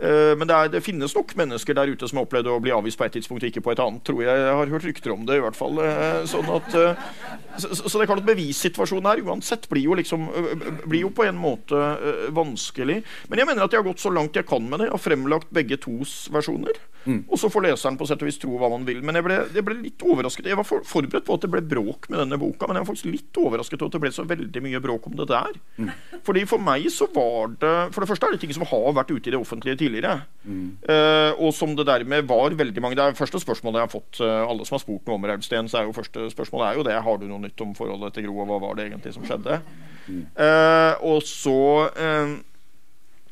Uh, 0.00 0.32
men 0.38 0.48
det, 0.48 0.56
er, 0.56 0.70
det, 0.72 0.82
finnes 0.82 1.14
nok 1.14 1.34
mennesker 1.38 1.76
der 1.76 1.92
ute 1.92 2.08
som 2.08 2.18
har 2.18 2.26
opplevd 2.26 2.48
å 2.50 2.60
bli 2.62 2.72
avvist 2.74 2.98
på 2.98 3.06
et 3.06 3.16
tidspunkt 3.18 3.44
og 3.44 3.50
ikke 3.50 3.64
på 3.64 3.74
et 3.74 3.82
annet. 3.82 4.02
tror 4.06 4.22
Jeg 4.24 4.40
Jeg 4.42 4.54
har 4.58 4.72
hørt 4.74 4.86
rykter 4.88 5.14
om 5.14 5.26
det, 5.28 5.38
i 5.38 5.44
hvert 5.44 5.58
fall. 5.58 5.78
Uh, 5.78 6.22
sånn 6.28 6.48
at, 6.54 6.78
uh, 6.78 7.02
så, 7.56 7.70
så, 7.76 7.92
det 7.92 8.04
er 8.04 8.12
klart 8.12 8.24
at 8.24 8.30
bevissituasjonen 8.30 9.10
her 9.10 9.24
uansett 9.26 9.68
blir 9.70 9.86
jo, 9.86 9.98
liksom, 9.98 10.28
blir 10.86 11.04
jo 11.04 11.12
på 11.14 11.26
en 11.28 11.38
måte 11.38 11.82
vanskelig. 12.34 13.02
Men 13.30 13.42
jeg 13.42 13.48
mener 13.50 13.66
at 13.66 13.74
jeg 13.74 13.82
har 13.82 13.90
gått 13.90 14.02
så 14.02 14.12
langt 14.12 14.36
jeg 14.38 14.48
kan 14.48 14.64
med 14.64 14.80
det. 14.80 14.88
Jeg 14.88 14.96
har 14.96 15.06
fremlagt 15.10 15.52
begge 15.54 15.78
tos 15.82 16.16
versjoner. 16.32 16.80
Mm. 17.04 17.24
Og 17.28 17.38
så 17.40 17.50
får 17.50 17.64
leseren 17.66 17.96
på 17.98 18.06
sett 18.06 18.22
og 18.22 18.28
vis 18.28 18.38
tro 18.42 18.54
hva 18.60 18.70
man 18.72 18.84
vil. 18.86 19.00
Men 19.04 19.18
jeg 19.18 19.26
ble, 19.26 19.38
jeg 19.56 19.66
ble 19.66 19.78
litt 19.80 20.04
overrasket. 20.06 20.48
Jeg 20.52 20.58
var 20.58 20.66
for, 20.66 20.84
forberedt 20.86 21.26
på 21.26 21.36
at 21.36 21.44
det 21.44 21.50
ble 21.52 21.62
bråk 21.72 22.08
med 22.12 22.22
denne 22.22 22.38
boka, 22.40 22.68
men 22.68 22.78
jeg 22.78 22.84
var 22.84 22.90
faktisk 22.92 23.10
litt 23.10 23.40
overrasket 23.42 23.82
over 23.82 23.90
at 23.90 23.96
det 23.96 24.02
ble 24.04 24.12
så 24.14 24.26
veldig 24.28 24.64
mye 24.66 24.82
bråk 24.84 25.08
om 25.10 25.16
det 25.18 25.28
der. 25.32 25.58
Mm. 25.78 25.90
Fordi 26.26 26.44
For 26.52 26.62
meg 26.62 26.86
så 26.92 27.06
var 27.14 27.54
det 27.62 27.72
For 27.94 28.02
det 28.02 28.08
første 28.10 28.28
er 28.28 28.34
det 28.34 28.42
ting 28.42 28.52
som 28.54 28.66
har 28.68 28.94
vært 28.96 29.12
ute 29.12 29.30
i 29.30 29.34
det 29.34 29.40
offentlige 29.40 29.78
tidligere. 29.82 30.20
Mm. 30.42 30.62
Uh, 30.86 31.30
og 31.38 31.52
som 31.54 31.74
det 31.78 31.86
dermed 31.86 32.26
var 32.26 32.56
veldig 32.58 32.82
mange 32.82 32.96
Det 32.98 33.04
er 33.04 33.14
første 33.14 33.38
spørsmålet 33.38 33.78
jeg 33.78 33.86
har 33.86 33.92
fått 33.92 34.18
uh, 34.24 34.42
alle 34.42 34.64
som 34.66 34.74
har 34.74 34.82
spurt 34.82 35.06
noe 35.06 35.20
om 35.20 35.26
Raulsten, 35.30 35.68
så 35.70 35.78
er 35.78 35.86
jo 35.86 35.94
første 35.94 36.30
spørsmålet 36.32 36.68
er 36.68 36.78
jo 36.80 36.86
det. 36.88 36.96
Har 37.06 37.20
du 37.20 37.28
noe 37.30 37.44
nytt 37.44 37.62
om 37.62 37.76
forholdet 37.78 38.16
til 38.16 38.26
Gro, 38.26 38.40
og 38.42 38.50
hva 38.50 38.62
var 38.64 38.78
det 38.78 38.88
egentlig 38.88 39.14
som 39.14 39.26
skjedde? 39.26 39.60
Uh, 40.08 40.94
og 41.12 41.20
så 41.26 41.58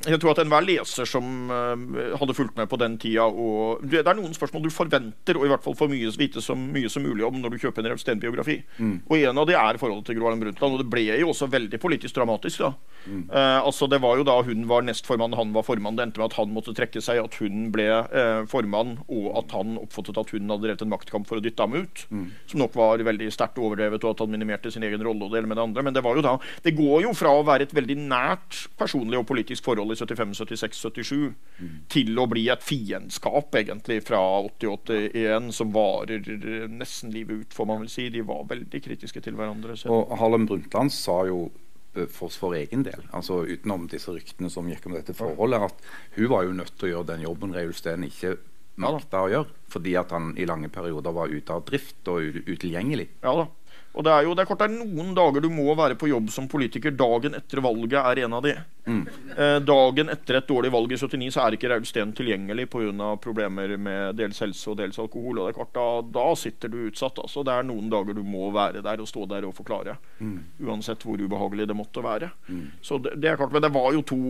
jeg 0.08 0.20
tror 0.20 0.32
at 0.32 0.40
enhver 0.42 0.64
leser 0.64 1.08
som 1.08 1.50
uh, 1.52 2.14
hadde 2.16 2.36
fulgt 2.36 2.56
med 2.56 2.68
på 2.70 2.78
den 2.80 2.96
tida 3.00 3.26
og, 3.28 3.82
Det 3.84 4.00
er 4.00 4.16
noen 4.16 4.32
spørsmål 4.36 4.64
du 4.64 4.70
forventer 4.72 5.36
å 5.36 5.44
i 5.44 5.50
hvert 5.50 5.64
fall 5.64 5.76
få 5.76 5.90
mye, 5.90 6.08
vite 6.16 6.42
så 6.44 6.56
mye 6.56 6.88
som 6.92 7.04
mulig 7.04 7.26
om 7.26 7.36
når 7.40 7.54
du 7.54 7.58
kjøper 7.64 7.84
en 7.84 7.92
Rausten-biografi. 7.92 8.60
Mm. 8.78 8.94
Og 9.10 9.16
en 9.18 9.40
av 9.42 9.48
de 9.48 9.56
er 9.58 9.80
forholdet 9.80 10.08
til 10.08 10.18
Gro 10.18 10.28
Harlem 10.28 10.44
Brundtland. 10.44 10.76
Og 10.76 10.82
det 10.82 10.88
ble 10.92 11.04
jo 11.20 11.32
også 11.32 11.50
veldig 11.52 11.80
politisk 11.82 12.16
dramatisk. 12.16 12.64
da. 12.64 12.72
Mm. 13.04 13.26
Uh, 13.28 13.60
altså 13.66 13.88
Det 13.90 14.00
var 14.02 14.20
jo 14.20 14.26
da 14.28 14.38
hun 14.46 14.64
var 14.70 14.86
nestformann, 14.86 15.36
han 15.36 15.52
var 15.56 15.66
formann. 15.66 15.98
Det 15.98 16.06
endte 16.08 16.22
med 16.22 16.30
at 16.30 16.38
han 16.40 16.54
måtte 16.54 16.74
trekke 16.76 17.02
seg, 17.04 17.20
at 17.20 17.36
hun 17.42 17.68
ble 17.74 17.88
uh, 17.90 18.46
formann, 18.50 18.96
og 19.08 19.28
at 19.42 19.54
han 19.56 19.76
oppfattet 19.80 20.20
at 20.20 20.32
hun 20.34 20.48
hadde 20.48 20.66
drevet 20.68 20.86
en 20.86 20.92
maktkamp 20.92 21.28
for 21.28 21.40
å 21.40 21.44
dytte 21.44 21.66
ham 21.66 21.76
ut. 21.76 22.06
Mm. 22.08 22.26
Som 22.50 22.64
nok 22.64 22.78
var 22.78 23.04
veldig 23.10 23.28
sterkt 23.34 23.60
overdrevet, 23.60 24.04
og 24.04 24.14
at 24.14 24.24
han 24.24 24.32
minimerte 24.32 24.72
sin 24.72 24.86
egen 24.86 25.04
rolle 25.04 25.26
og 25.26 25.34
det 25.34 25.42
hele 25.42 25.52
med 25.52 25.60
det 25.60 25.66
andre. 25.68 25.86
Men 25.86 25.96
det 25.96 26.04
var 26.06 26.16
jo 26.16 26.24
da, 26.24 26.36
det 26.64 26.76
går 26.78 27.06
jo 27.08 27.14
fra 27.16 27.34
å 27.36 27.44
være 27.46 27.68
et 27.68 27.76
veldig 27.76 27.98
nært 28.00 28.64
personlig 28.80 29.20
og 29.20 29.28
politisk 29.28 29.66
forhold 29.66 29.89
i 29.94 29.98
75, 29.98 30.34
76, 30.40 30.82
77 30.82 31.16
mm. 31.16 31.72
til 31.92 32.20
å 32.20 32.26
bli 32.30 32.46
et 32.52 32.64
fiendskap 32.64 33.56
egentlig 33.60 34.00
fra 34.06 34.20
80-81 34.48 35.50
som 35.56 35.72
varer 35.74 36.28
nesten 36.70 37.14
livet 37.14 37.44
ut, 37.44 37.56
får 37.56 37.70
man 37.70 37.82
vel 37.84 37.90
si. 37.92 38.08
De 38.12 38.24
var 38.26 38.46
veldig 38.50 38.82
kritiske 38.84 39.22
til 39.24 39.38
hverandre. 39.38 39.76
Så. 39.78 39.90
Og 39.92 40.14
Harlem 40.20 40.46
Brundtland 40.50 40.92
sa 40.94 41.22
jo 41.28 41.46
eh, 41.94 42.06
for, 42.10 42.32
for 42.32 42.56
egen 42.58 42.84
del, 42.86 43.06
altså 43.16 43.42
utenom 43.48 43.88
disse 43.90 44.14
ryktene 44.14 44.52
som 44.52 44.68
gikk 44.70 44.88
om 44.88 44.96
dette 44.98 45.16
forholdet, 45.16 45.70
at 45.70 46.16
hun 46.18 46.30
var 46.32 46.46
jo 46.46 46.56
nødt 46.62 46.76
til 46.76 46.90
å 46.90 46.94
gjøre 46.94 47.12
den 47.14 47.26
jobben 47.28 47.56
Reiulf 47.56 47.82
Steen 47.82 48.06
ikke 48.08 48.36
makta 48.80 49.24
å 49.24 49.30
gjøre, 49.30 49.56
fordi 49.70 49.94
at 49.98 50.12
han 50.14 50.32
i 50.40 50.46
lange 50.48 50.70
perioder 50.72 51.14
var 51.14 51.32
ute 51.32 51.54
av 51.54 51.64
drift 51.68 52.08
og 52.10 52.40
utilgjengelig. 52.46 53.10
Ja 53.24 53.34
da. 53.42 53.48
Og 53.90 54.06
det 54.06 54.12
er 54.14 54.26
jo 54.26 54.34
det 54.38 54.44
er 54.44 54.48
klart 54.50 54.60
det 54.62 54.68
er 54.70 54.76
noen 54.84 55.14
dager 55.18 55.42
du 55.42 55.48
må 55.50 55.72
være 55.74 55.96
på 55.98 56.10
jobb 56.10 56.30
som 56.30 56.46
politiker. 56.50 56.94
Dagen 56.94 57.34
etter 57.34 57.62
valget 57.64 57.98
er 57.98 58.22
en 58.24 58.36
av 58.38 58.44
de. 58.44 58.52
Mm. 58.86 59.00
Eh, 59.36 59.56
dagen 59.66 60.12
etter 60.12 60.38
et 60.38 60.48
dårlig 60.48 60.70
valg 60.72 60.94
i 60.94 60.98
79 60.98 61.34
så 61.34 61.42
er 61.44 61.56
ikke 61.56 61.70
Raul 61.72 61.86
Steen 61.86 62.14
tilgjengelig 62.16 62.68
pga. 62.70 63.10
problemer 63.22 63.76
med 63.76 64.16
dels 64.18 64.38
helse 64.40 64.70
og 64.70 64.78
dels 64.78 64.98
alkohol. 64.98 65.40
Og 65.40 65.48
det 65.48 65.52
er 65.52 65.58
klart 65.58 65.74
Da, 65.74 65.86
da 66.02 66.26
sitter 66.38 66.70
du 66.70 66.78
utsatt. 66.86 67.18
Altså. 67.18 67.42
Det 67.46 67.52
er 67.54 67.66
noen 67.66 67.90
dager 67.90 68.14
du 68.14 68.22
må 68.22 68.50
være 68.54 68.82
der 68.82 69.02
og 69.02 69.08
stå 69.10 69.26
der 69.26 69.48
og 69.48 69.56
forklare. 69.58 69.96
Mm. 70.20 70.38
Uansett 70.66 71.02
hvor 71.02 71.18
ubehagelig 71.18 71.66
det 71.66 71.76
måtte 71.76 72.04
være. 72.04 72.30
Mm. 72.48 72.68
Så 72.82 72.98
det, 73.02 73.16
det, 73.18 73.32
er 73.32 73.40
klart, 73.40 73.52
Men 73.52 73.66
det 73.66 73.72
var 73.74 73.90
jo 73.92 74.02
to, 74.06 74.20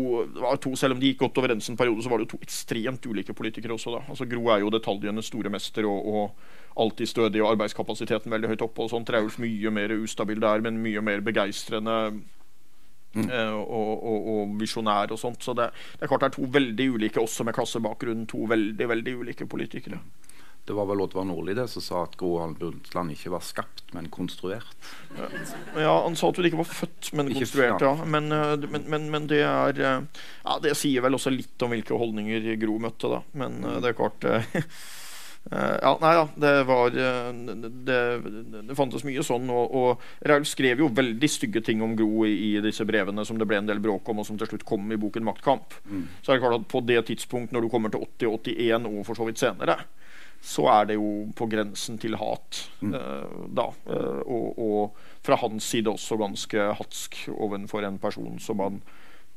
var 0.40 0.56
to, 0.56 0.72
selv 0.76 0.96
om 0.96 1.00
de 1.00 1.12
gikk 1.12 1.20
godt 1.26 1.42
overens 1.42 1.68
en 1.68 1.76
periode, 1.76 2.02
så 2.02 2.08
var 2.08 2.18
det 2.18 2.30
jo 2.30 2.36
to 2.36 2.44
ekstremt 2.48 3.06
ulike 3.06 3.36
politikere 3.36 3.76
også. 3.76 3.92
da. 3.92 4.02
Altså 4.08 4.24
Gro 4.24 4.48
er 4.48 4.64
jo 4.64 4.72
detaljenes 4.72 5.28
store 5.28 5.52
mester. 5.52 5.84
og, 5.84 6.08
og 6.08 6.58
alltid 6.80 7.10
stødig 7.10 7.42
og 7.42 7.54
arbeidskapasiteten 7.54 8.32
veldig 8.32 8.52
høyt 8.54 8.66
oppe. 8.66 8.84
og 8.84 8.92
sånt. 8.92 9.08
Traulf 9.10 9.38
mye 9.42 9.72
mer 9.74 9.94
ustabil 9.98 10.40
der, 10.42 10.64
men 10.64 10.80
mye 10.84 11.02
mer 11.04 11.24
begeistrende 11.24 11.98
mm. 13.16 13.26
eh, 13.26 13.52
og, 13.58 13.92
og, 13.98 14.30
og 14.34 14.56
visjonær 14.60 15.14
og 15.14 15.20
sånt. 15.20 15.42
Så 15.44 15.56
det, 15.58 15.70
det, 15.96 16.04
er 16.04 16.12
klart 16.12 16.26
det 16.26 16.32
er 16.32 16.38
to 16.38 16.48
veldig 16.58 16.88
ulike, 16.96 17.22
også 17.22 17.46
med 17.46 17.56
klassebakgrunn, 17.58 18.26
to 18.30 18.46
veldig, 18.50 18.90
veldig 18.94 19.20
ulike 19.22 19.48
politikere. 19.50 20.00
Det 20.68 20.74
var 20.76 20.84
vel 20.86 21.00
Oddvar 21.02 21.24
Nordli 21.24 21.54
det 21.56 21.64
som 21.72 21.82
sa 21.82 22.02
at 22.04 22.12
Gro 22.20 22.34
Harlem 22.38 22.52
Brundtland 22.58 23.14
ikke 23.14 23.32
var 23.32 23.42
skapt, 23.42 23.86
men 23.96 24.10
konstruert. 24.12 24.76
Ja, 25.16 25.94
Han 26.04 26.14
sa 26.20 26.28
at 26.28 26.36
hun 26.38 26.46
ikke 26.46 26.60
var 26.60 26.68
født, 26.68 27.08
men 27.16 27.32
ikke 27.32 27.46
konstruert. 27.46 27.82
ja. 27.82 27.94
Men, 28.04 28.30
eh, 28.30 28.68
men, 28.68 28.84
men, 28.92 29.08
men, 29.10 29.26
det 29.32 29.40
er 29.42 29.80
eh, 29.80 30.24
Ja, 30.44 30.58
det 30.62 30.76
sier 30.78 31.02
vel 31.02 31.16
også 31.16 31.32
litt 31.32 31.64
om 31.64 31.72
hvilke 31.74 31.98
holdninger 31.98 32.52
Gro 32.60 32.76
møtte, 32.78 33.10
da. 33.10 33.22
Men 33.40 33.58
det 33.82 33.90
er 33.90 33.98
klart 33.98 34.28
ja, 35.48 35.92
nei 35.98 36.10
da, 36.14 36.24
det 36.36 36.50
var 36.68 36.92
uh, 36.94 37.30
det, 37.88 38.00
det, 38.68 38.74
fantes 38.78 39.02
mye 39.06 39.22
sånn. 39.24 39.48
Og, 39.50 39.72
og 39.74 40.26
Raul 40.28 40.44
skrev 40.46 40.82
jo 40.84 40.90
veldig 40.94 41.30
stygge 41.32 41.62
ting 41.66 41.80
om 41.82 41.96
Gro 41.98 42.26
i, 42.28 42.34
i, 42.50 42.50
disse 42.62 42.84
brevene 42.86 43.24
som 43.26 43.40
det 43.40 43.48
ble 43.50 43.58
en 43.58 43.70
del 43.70 43.80
bråk 43.82 44.12
om, 44.12 44.20
og 44.22 44.28
som 44.28 44.38
til 44.38 44.52
slutt 44.52 44.66
kom 44.68 44.92
i 44.92 45.00
boken 45.00 45.26
'Maktkamp'. 45.26 45.80
Mm. 45.88 46.04
Så 46.20 46.30
er 46.30 46.36
det 46.36 46.44
klart 46.44 46.60
at 46.60 46.68
på 46.70 46.84
det 46.86 47.00
tidspunkt, 47.08 47.54
når 47.56 47.66
du 47.66 47.72
kommer 47.72 47.90
til 47.90 48.04
80-81 48.20 48.90
og 48.92 49.02
for 49.08 49.18
så 49.18 49.26
vidt 49.26 49.42
senere, 49.42 49.78
så 50.40 50.68
er 50.72 50.86
det 50.88 51.00
jo 51.00 51.10
på 51.36 51.48
grensen 51.52 51.98
til 52.00 52.14
hat. 52.20 52.62
Mm. 52.84 52.94
Uh, 52.94 53.48
da. 53.56 53.70
Og, 54.26 54.58
og, 54.58 55.06
fra 55.20 55.36
hans 55.36 55.66
side 55.68 55.90
også 55.90 56.16
ganske 56.16 56.70
hatsk 56.78 57.16
overfor 57.34 57.84
en 57.84 57.98
person 58.00 58.38
som 58.40 58.62
han 58.64 58.78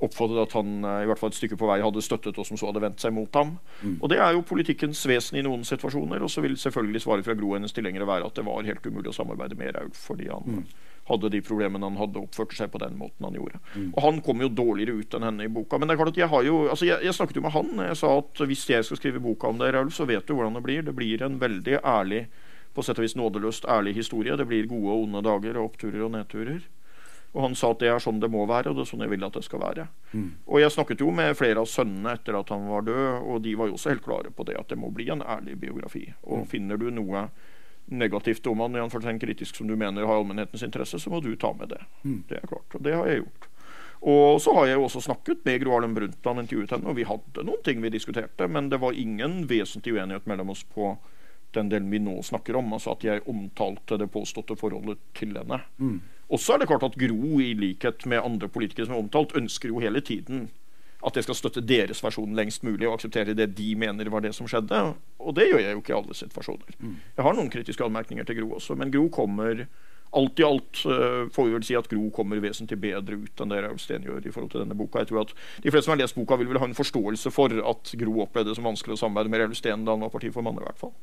oppfattet 0.06 0.40
at 0.42 0.56
han 0.58 0.86
eh, 0.86 1.02
i 1.04 1.10
hvert 1.10 1.22
fall 1.22 1.32
et 1.34 1.38
stykke 1.38 1.58
på 1.60 1.68
vei 1.70 1.80
hadde 1.84 2.04
støttet, 2.06 2.38
og 2.40 2.48
som 2.48 2.60
så 2.60 2.70
hadde 2.70 2.84
vendt 2.84 3.04
seg 3.04 3.14
mot 3.16 3.40
ham. 3.40 3.58
Mm. 3.82 3.98
Og 4.00 4.10
Det 4.12 4.20
er 4.20 4.36
jo 4.36 4.46
politikkens 4.48 5.04
vesen 5.10 5.40
i 5.40 5.44
noen 5.46 5.66
situasjoner. 5.68 6.24
Og 6.24 6.32
så 6.32 6.44
vil 6.46 6.58
selvfølgelig 6.60 7.04
svaret 7.06 7.28
fra 7.28 7.38
Gro 7.40 7.54
hennes 7.56 7.76
tilhengere 7.76 8.08
være 8.10 8.30
at 8.30 8.40
det 8.40 8.46
var 8.48 8.66
helt 8.68 8.86
umulig 8.86 9.14
å 9.14 9.18
samarbeide 9.18 9.60
med 9.60 9.76
Raulf 9.78 10.06
fordi 10.08 10.30
han 10.32 10.60
mm. 10.60 10.64
hadde 11.10 11.32
de 11.34 11.42
problemene 11.46 11.90
han 11.90 12.00
hadde, 12.00 12.24
oppførte 12.24 12.58
seg 12.58 12.72
på 12.74 12.82
den 12.84 12.98
måten 13.00 13.28
han 13.28 13.38
gjorde. 13.40 13.62
Mm. 13.74 13.90
Og 13.92 14.00
han 14.06 14.22
kom 14.26 14.44
jo 14.44 14.52
dårligere 14.52 15.00
ut 15.00 15.18
enn 15.18 15.28
henne 15.30 15.48
i 15.48 15.52
boka. 15.52 15.80
Men 15.80 15.90
det 15.90 15.96
er 15.96 16.04
klart 16.04 16.14
at 16.16 16.24
jeg 16.24 16.32
har 16.34 16.48
jo 16.48 16.64
altså 16.68 16.90
jeg, 16.90 17.02
jeg 17.08 17.18
snakket 17.18 17.42
jo 17.42 17.46
med 17.48 17.56
han. 17.58 17.76
Jeg 17.90 18.00
sa 18.04 18.16
at 18.22 18.46
hvis 18.52 18.66
jeg 18.70 18.88
skal 18.88 19.02
skrive 19.02 19.24
boka 19.24 19.52
om 19.52 19.62
deg, 19.62 19.74
Raulf, 19.76 19.96
så 19.98 20.10
vet 20.10 20.28
du 20.28 20.36
hvordan 20.36 20.60
det 20.60 20.66
blir. 20.66 20.86
Det 20.86 20.96
blir 20.98 21.26
en 21.26 21.40
veldig 21.42 21.82
ærlig 21.82 22.26
på 22.74 22.84
sett 22.86 22.98
og 22.98 23.06
vis 23.06 23.18
nådeløst 23.18 23.68
ærlig 23.70 23.96
historie. 23.98 24.38
Det 24.38 24.48
blir 24.50 24.70
gode 24.70 24.96
og 24.96 25.08
onde 25.08 25.22
dager 25.26 25.60
og 25.60 25.72
oppturer 25.72 26.08
og 26.08 26.16
nedturer. 26.16 26.64
Og 27.34 27.48
han 27.48 27.56
sa 27.58 27.72
at 27.74 27.82
det 27.82 27.90
er 27.90 28.02
sånn 28.04 28.20
det 28.22 28.30
må 28.30 28.44
være, 28.50 28.70
og 28.70 28.78
det 28.78 28.84
er 28.84 28.90
sånn 28.92 29.02
jeg 29.02 29.12
vil 29.16 29.26
at 29.26 29.38
det 29.38 29.46
skal 29.48 29.64
være. 29.64 29.88
Mm. 30.12 30.28
Og 30.46 30.60
jeg 30.62 30.74
snakket 30.76 31.02
jo 31.02 31.10
med 31.16 31.34
flere 31.38 31.64
av 31.64 31.70
sønnene 31.70 32.14
etter 32.14 32.38
at 32.38 32.52
han 32.54 32.68
var 32.70 32.86
død, 32.86 33.08
og 33.26 33.42
de 33.46 33.56
var 33.58 33.72
jo 33.72 33.78
også 33.80 33.94
helt 33.94 34.06
klare 34.06 34.34
på 34.34 34.46
det 34.50 34.60
at 34.60 34.70
det 34.70 34.78
må 34.78 34.92
bli 34.94 35.10
en 35.10 35.26
ærlig 35.26 35.58
biografi. 35.64 36.06
Og 36.28 36.44
mm. 36.44 36.52
finner 36.52 36.78
du 36.78 36.92
noe 36.94 37.26
negativt 37.94 38.46
om 38.48 38.62
han, 38.64 38.78
en 38.78 39.20
kritisk 39.20 39.58
som 39.58 39.68
du 39.68 39.76
mener 39.76 40.06
har 40.06 40.22
allmennhetens 40.22 40.64
interesse, 40.64 41.00
så 41.00 41.10
må 41.10 41.24
du 41.26 41.34
ta 41.36 41.52
med 41.58 41.74
det. 41.74 41.82
Mm. 42.04 42.22
Det 42.30 42.38
er 42.38 42.48
klart. 42.48 42.78
Og 42.78 42.86
det 42.86 42.94
har 42.96 43.10
jeg 43.10 43.24
gjort. 43.24 43.50
Og 44.14 44.42
så 44.44 44.54
har 44.58 44.68
jeg 44.68 44.78
jo 44.78 44.86
også 44.86 45.02
snakket 45.06 45.46
med 45.48 45.62
Gro 45.64 45.74
Harlem 45.78 45.94
Brundtland, 45.96 46.44
intervjuet 46.44 46.74
henne, 46.76 46.90
og 46.92 46.98
vi 47.00 47.08
hadde 47.08 47.46
noen 47.48 47.62
ting 47.64 47.82
vi 47.84 47.92
diskuterte, 47.92 48.50
men 48.52 48.68
det 48.72 48.82
var 48.84 48.98
ingen 49.00 49.46
vesentlig 49.48 49.96
uenighet 49.96 50.28
mellom 50.28 50.52
oss 50.52 50.66
på 50.68 50.92
den 51.56 51.70
delen 51.72 51.92
vi 51.92 52.02
nå 52.04 52.18
snakker 52.26 52.58
om. 52.60 52.74
Altså 52.76 52.98
at 52.98 53.06
jeg 53.08 53.24
omtalte 53.32 54.00
det 54.02 54.10
påståtte 54.12 54.58
forholdet 54.60 55.00
til 55.16 55.38
henne. 55.38 55.62
Mm. 55.78 56.02
Og 56.34 56.42
så 56.42 56.56
er 56.56 56.64
det 56.64 56.68
klart 56.72 56.86
at 56.88 56.98
Gro, 56.98 57.38
i 57.40 57.54
likhet 57.54 58.08
med 58.10 58.24
andre 58.26 58.50
politikere 58.50 58.88
som 58.88 58.98
er 58.98 59.04
omtalt, 59.04 59.36
ønsker 59.38 59.70
jo 59.70 59.82
hele 59.84 60.02
tiden 60.02 60.48
at 61.04 61.18
jeg 61.20 61.26
skal 61.26 61.36
støtte 61.36 61.62
deres 61.68 62.00
versjon 62.04 62.36
lengst 62.38 62.64
mulig 62.64 62.88
og 62.88 62.96
akseptere 62.96 63.36
det 63.36 63.50
de 63.58 63.74
mener 63.76 64.08
var 64.10 64.24
det 64.24 64.32
som 64.36 64.48
skjedde. 64.48 64.78
Og 65.20 65.36
det 65.36 65.50
gjør 65.50 65.60
jeg 65.60 65.76
jo 65.76 65.82
ikke 65.82 65.92
i 65.92 65.98
alle 65.98 66.16
situasjoner. 66.16 66.78
Jeg 67.18 67.26
har 67.26 67.36
noen 67.36 67.52
kritiske 67.52 67.84
anmerkninger 67.84 68.24
til 68.28 68.40
Gro 68.40 68.54
også, 68.58 68.78
men 68.80 68.92
Gro 68.94 69.10
kommer 69.12 69.66
Alt 70.20 70.40
i 70.40 70.46
alt 70.48 70.84
uh, 70.86 71.30
får 71.34 71.48
vi 71.48 71.56
vel 71.56 71.68
si 71.68 71.78
at 71.80 71.90
Gro 71.92 72.10
kommer 72.16 72.42
vesentlig 72.44 72.80
bedre 72.84 73.18
ut 73.24 73.44
enn 73.44 73.54
det 73.54 73.64
Raul 73.66 73.80
Steen 73.82 74.06
gjør. 74.06 74.22
i 74.24 74.34
forhold 74.34 74.52
til 74.54 74.64
denne 74.64 74.78
boka. 74.78 75.04
Jeg 75.04 75.12
tror 75.12 75.24
at 75.26 75.34
De 75.64 75.72
fleste 75.72 75.88
som 75.88 75.96
har 75.96 76.04
lest 76.04 76.20
boka, 76.20 76.38
vil 76.40 76.52
vel 76.52 76.62
ha 76.62 76.70
en 76.70 76.78
forståelse 76.78 77.32
for 77.34 77.54
at 77.74 77.96
Gro 78.00 78.20
opplevde 78.26 78.52
det 78.52 78.60
som 78.60 78.70
vanskelig 78.70 78.98
å 78.98 79.04
samarbeide 79.06 79.34
med 79.34 79.44
Raul 79.46 79.58
Steen 79.58 79.88
da 79.88 79.96
han 79.96 80.06
var 80.06 80.14
partiformann. 80.14 80.62
i 80.62 80.68
hvert 80.68 80.82
fall. 80.82 80.94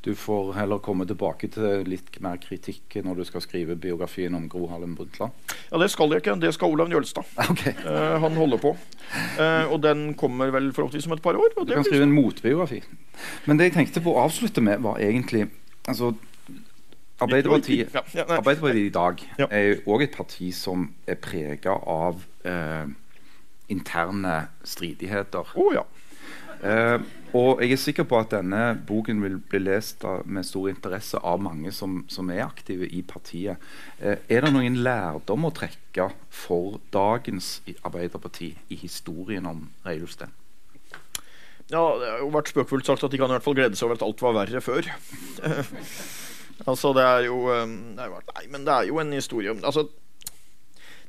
Du 0.00 0.14
får 0.14 0.52
heller 0.56 0.78
komme 0.80 1.04
tilbake 1.04 1.50
til 1.52 1.82
litt 1.84 2.14
mer 2.24 2.38
kritikk 2.40 2.94
når 3.04 3.20
du 3.20 3.24
skal 3.28 3.42
skrive 3.44 3.76
biografien 3.76 4.32
om 4.32 4.46
Gro 4.48 4.64
Harlem 4.70 4.94
Brundtland. 4.96 5.34
Ja, 5.68 5.76
Det 5.78 5.90
skal 5.92 6.14
jeg 6.14 6.22
ikke. 6.22 6.38
Det 6.40 6.54
skal 6.56 6.72
Olav 6.72 6.88
Njølstad. 6.88 7.28
Okay. 7.50 7.74
Uh, 7.84 8.16
han 8.22 8.38
holder 8.38 8.60
på. 8.62 8.70
Uh, 9.36 9.72
og 9.72 9.82
den 9.82 10.14
kommer 10.14 10.52
vel 10.54 10.70
forhåpentligvis 10.72 11.08
om 11.10 11.12
et 11.18 11.22
par 11.22 11.36
år. 11.36 11.52
du 11.56 11.74
kan 11.74 11.84
skrive 11.84 12.06
en 12.08 12.14
motbiografi. 12.14 12.80
Men 13.44 13.58
det 13.58 13.68
jeg 13.68 13.76
tenkte 13.76 14.00
på 14.00 14.14
å 14.14 14.24
avslutte 14.24 14.64
med, 14.64 14.80
var 14.80 15.02
egentlig 15.02 15.50
altså, 15.84 16.14
Arbeiderpartiet, 17.20 17.94
Arbeiderpartiet, 17.94 18.88
i 18.88 18.92
dag 18.94 19.22
er 19.50 19.82
òg 19.84 20.06
et 20.06 20.16
parti 20.16 20.50
som 20.56 20.86
er 21.08 21.18
prega 21.20 21.74
av 21.76 22.22
eh, 22.48 22.88
interne 23.72 24.36
stridigheter. 24.64 25.52
Oh, 25.60 25.74
ja. 25.74 25.84
eh, 26.64 26.96
og 27.36 27.60
jeg 27.62 27.76
er 27.76 27.82
sikker 27.82 28.08
på 28.08 28.18
at 28.18 28.32
denne 28.32 28.62
boken 28.88 29.20
vil 29.22 29.36
bli 29.52 29.60
lest 29.62 30.04
av, 30.08 30.24
med 30.24 30.48
stor 30.48 30.70
interesse 30.72 31.20
av 31.20 31.42
mange 31.44 31.72
som, 31.76 32.00
som 32.10 32.32
er 32.32 32.42
aktive 32.46 32.88
i 32.88 33.04
partiet. 33.06 33.60
Eh, 34.00 34.18
er 34.26 34.46
det 34.46 34.54
noen 34.56 34.80
lærdom 34.80 35.46
å 35.46 35.54
trekke 35.54 36.08
for 36.32 36.80
dagens 36.94 37.58
Arbeiderparti 37.84 38.54
i 38.72 38.80
historien 38.80 39.46
om 39.50 39.66
Reiulfsten? 39.86 40.32
Ja, 41.70 41.84
det 42.00 42.08
har 42.08 42.24
jo 42.24 42.32
vært 42.34 42.50
spøkefullt 42.50 42.88
sagt 42.88 43.04
at 43.06 43.12
de 43.12 43.20
kan 43.20 43.30
i 43.30 43.36
hvert 43.36 43.44
fall 43.44 43.54
glede 43.54 43.78
seg 43.78 43.86
over 43.86 44.00
at 44.00 44.08
alt 44.08 44.24
var 44.24 44.40
verre 44.40 44.64
før. 44.64 44.88
Altså, 46.68 46.92
det 46.96 47.06
er 47.06 47.26
jo 47.28 47.40
er, 47.48 47.66
Nei, 47.96 48.44
men 48.52 48.66
det 48.66 48.74
er 48.74 48.90
jo 48.90 49.00
en 49.00 49.12
historie 49.16 49.52
om 49.54 49.62
altså, 49.64 49.86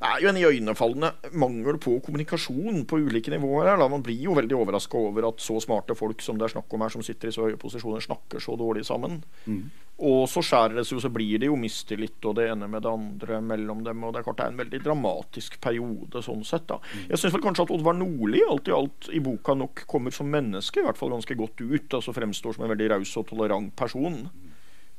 Det 0.02 0.10
er 0.10 0.24
jo 0.24 0.32
en 0.32 0.40
iøynefallende 0.40 1.12
mangel 1.38 1.78
på 1.82 1.98
kommunikasjon 2.06 2.86
på 2.90 3.02
ulike 3.04 3.34
nivåer. 3.34 3.70
her 3.70 3.78
da. 3.78 3.90
Man 3.92 4.02
blir 4.06 4.18
jo 4.24 4.34
veldig 4.38 4.58
overraska 4.58 4.98
over 4.98 5.28
at 5.30 5.44
så 5.44 5.60
smarte 5.62 5.98
folk 5.98 6.24
som 6.26 6.40
det 6.40 6.48
er 6.48 6.56
snakk 6.56 6.74
om 6.74 6.82
her, 6.82 6.90
som 6.90 7.04
sitter 7.06 7.30
i 7.30 7.36
så 7.36 7.46
høye 7.46 7.60
posisjoner, 7.62 8.02
snakker 8.02 8.42
så 8.42 8.56
dårlig 8.58 8.88
sammen. 8.88 9.20
Mm. 9.46 9.70
Og 10.02 10.24
så 10.26 10.42
skjærer 10.42 10.80
det 10.80 10.88
seg 10.88 10.96
jo, 10.96 11.04
så 11.04 11.12
blir 11.14 11.38
det 11.38 11.52
jo 11.52 11.58
mistillit 11.60 12.26
og 12.26 12.40
det 12.40 12.48
ene 12.50 12.66
med 12.72 12.82
det 12.82 12.90
andre 12.90 13.38
mellom 13.46 13.84
dem. 13.86 14.02
Og 14.02 14.16
det 14.16 14.22
er 14.22 14.26
klart 14.26 14.40
det 14.40 14.48
er 14.48 14.56
en 14.56 14.62
veldig 14.64 14.82
dramatisk 14.88 15.60
periode 15.62 16.24
sånn 16.26 16.42
sett. 16.48 16.66
da. 16.72 16.80
Mm. 16.82 17.04
Jeg 17.12 17.22
syns 17.22 17.38
kanskje 17.44 17.68
at 17.68 17.74
Oddvar 17.78 18.00
Nordli 18.00 18.42
alt 18.42 18.72
i 18.72 18.74
alt 18.74 19.12
i 19.14 19.22
boka 19.22 19.54
nok 19.54 19.86
kommer 19.92 20.16
som 20.16 20.32
menneske 20.34 20.82
i 20.82 20.88
hvert 20.88 20.98
fall 20.98 21.14
ganske 21.14 21.38
godt 21.38 21.62
ut. 21.62 21.94
altså 22.00 22.16
Fremstår 22.18 22.58
som 22.58 22.66
en 22.66 22.74
veldig 22.74 22.90
raus 22.96 23.14
og 23.22 23.30
tolerant 23.30 23.70
person. 23.78 24.24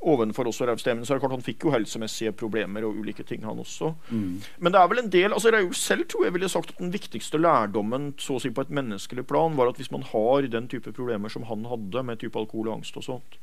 Ovenfor 0.03 0.49
også 0.51 0.67
Raustemmen. 0.67 1.07
Så 1.07 1.15
er 1.15 1.19
det 1.19 1.25
klart 1.25 1.37
han 1.37 1.45
fikk 1.47 1.67
jo 1.67 1.73
helsemessige 1.75 2.35
problemer 2.35 2.87
og 2.87 2.99
ulike 2.99 3.27
ting, 3.27 3.45
han 3.47 3.61
også. 3.63 3.93
Mm. 4.11 4.41
Men 4.59 4.75
det 4.75 4.81
er 4.81 4.89
vel 4.91 5.03
en 5.05 5.13
del 5.15 5.37
altså 5.37 5.53
Rauf 5.55 5.77
selv 5.79 6.09
tror 6.11 6.27
jeg 6.27 6.37
ville 6.37 6.51
sagt 6.51 6.75
at 6.75 6.81
den 6.83 6.95
viktigste 6.95 7.39
lærdommen 7.39 8.13
så 8.21 8.39
å 8.39 8.43
si 8.43 8.51
på 8.51 8.65
et 8.65 8.73
menneskelig 8.75 9.27
plan 9.31 9.55
var 9.59 9.71
at 9.71 9.79
hvis 9.79 9.93
man 9.95 10.07
har 10.11 10.49
den 10.51 10.67
type 10.73 10.95
problemer 10.97 11.31
som 11.33 11.47
han 11.47 11.69
hadde, 11.71 12.03
med 12.03 12.19
type 12.19 12.39
alkohol 12.39 12.73
og 12.73 12.81
angst 12.81 12.99
og 12.99 13.07
sånt, 13.07 13.39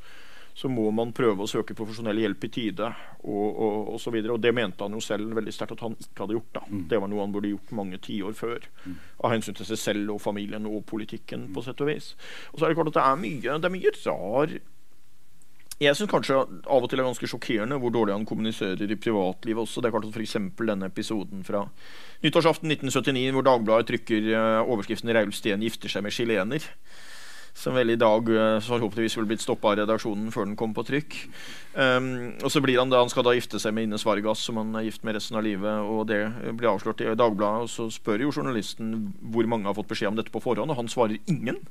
så 0.60 0.68
må 0.68 0.90
man 0.92 1.14
prøve 1.16 1.46
å 1.46 1.48
søke 1.48 1.76
profesjonell 1.78 2.20
hjelp 2.20 2.44
i 2.44 2.52
tide. 2.52 2.90
Og, 3.22 3.48
og, 3.48 3.78
og, 3.94 4.00
så 4.02 4.12
videre. 4.12 4.36
og 4.36 4.42
det 4.44 4.52
mente 4.56 4.84
han 4.84 4.96
jo 4.98 5.04
selv 5.04 5.32
veldig 5.38 5.54
sterkt 5.56 5.78
at 5.78 5.86
han 5.86 5.96
ikke 5.96 6.26
hadde 6.26 6.36
gjort. 6.36 6.50
da. 6.58 6.64
Mm. 6.68 6.82
Det 6.92 7.00
var 7.00 7.12
noe 7.12 7.24
han 7.24 7.36
burde 7.36 7.54
gjort 7.54 7.72
mange 7.80 8.00
tiår 8.04 8.36
før. 8.36 8.68
Mm. 8.84 8.98
Av 9.24 9.36
hensyn 9.36 9.56
til 9.56 9.70
seg 9.70 9.80
selv 9.80 10.16
og 10.18 10.20
familien 10.24 10.68
og 10.68 10.82
politikken, 10.90 11.48
på 11.56 11.64
sett 11.64 11.80
og 11.86 11.92
vis. 11.92 12.12
Og 12.52 12.60
så 12.60 12.68
er 12.68 12.74
det 12.74 12.80
klart 12.82 12.92
at 12.92 13.00
det 13.00 13.06
er 13.06 13.24
mye, 13.24 13.56
det 13.56 13.70
er 13.70 13.76
mye 13.78 13.96
rar 14.02 14.60
jeg 15.80 15.96
syns 15.96 16.12
kanskje 16.12 16.36
av 16.36 16.84
og 16.84 16.90
til 16.92 17.00
er 17.00 17.08
ganske 17.08 17.28
sjokkerende 17.32 17.78
hvor 17.80 17.94
dårlig 17.96 18.18
han 18.18 18.28
kommuniserer 18.28 18.92
i 18.92 18.98
privatlivet 19.00 19.64
også. 19.64 19.80
Det 19.80 19.88
er 19.88 19.94
klart 19.96 20.10
at 20.10 20.18
F.eks. 20.18 20.36
denne 20.60 20.90
episoden 20.92 21.46
fra 21.48 21.62
nyttårsaften 22.26 22.74
1979 22.76 23.32
hvor 23.38 23.48
Dagbladet 23.48 23.88
trykker 23.88 24.28
uh, 24.34 24.68
overskriften 24.68 25.14
'Raul 25.16 25.32
Steen 25.32 25.64
gifter 25.64 25.92
seg 25.92 26.04
med 26.04 26.12
chilener'. 26.12 26.68
Som 27.56 27.80
vel 27.80 27.96
i 27.96 28.00
dag 28.00 28.28
uh, 28.28 28.60
forhåpentligvis 28.60 29.16
ville 29.16 29.32
blitt 29.32 29.44
stoppa 29.44 29.72
av 29.72 29.80
redaksjonen 29.80 30.30
før 30.36 30.52
den 30.52 30.60
kom 30.60 30.76
på 30.76 30.84
trykk. 30.84 31.16
Um, 31.80 32.36
og 32.44 32.52
så 32.52 32.60
blir 32.60 32.80
Han 32.80 32.92
da, 32.92 33.00
han 33.00 33.10
skal 33.10 33.24
da 33.24 33.38
gifte 33.40 33.60
seg 33.60 33.74
med 33.74 33.88
Ines 33.88 34.04
Vargas, 34.06 34.44
som 34.44 34.60
han 34.60 34.76
er 34.76 34.84
gift 34.84 35.08
med 35.08 35.16
resten 35.16 35.40
av 35.40 35.48
livet. 35.48 35.80
og 35.80 36.08
Det 36.12 36.22
blir 36.60 36.76
avslørt 36.76 37.02
i 37.02 37.16
Dagbladet. 37.16 37.64
og 37.64 37.70
Så 37.70 37.88
spør 37.88 38.28
jo 38.28 38.36
journalisten 38.36 39.14
hvor 39.32 39.48
mange 39.48 39.72
har 39.72 39.80
fått 39.80 39.96
beskjed 39.96 40.12
om 40.12 40.20
dette 40.20 40.32
på 40.32 40.44
forhånd, 40.44 40.72
og 40.72 40.76
han 40.76 40.92
svarer 40.92 41.24
ingen. 41.26 41.64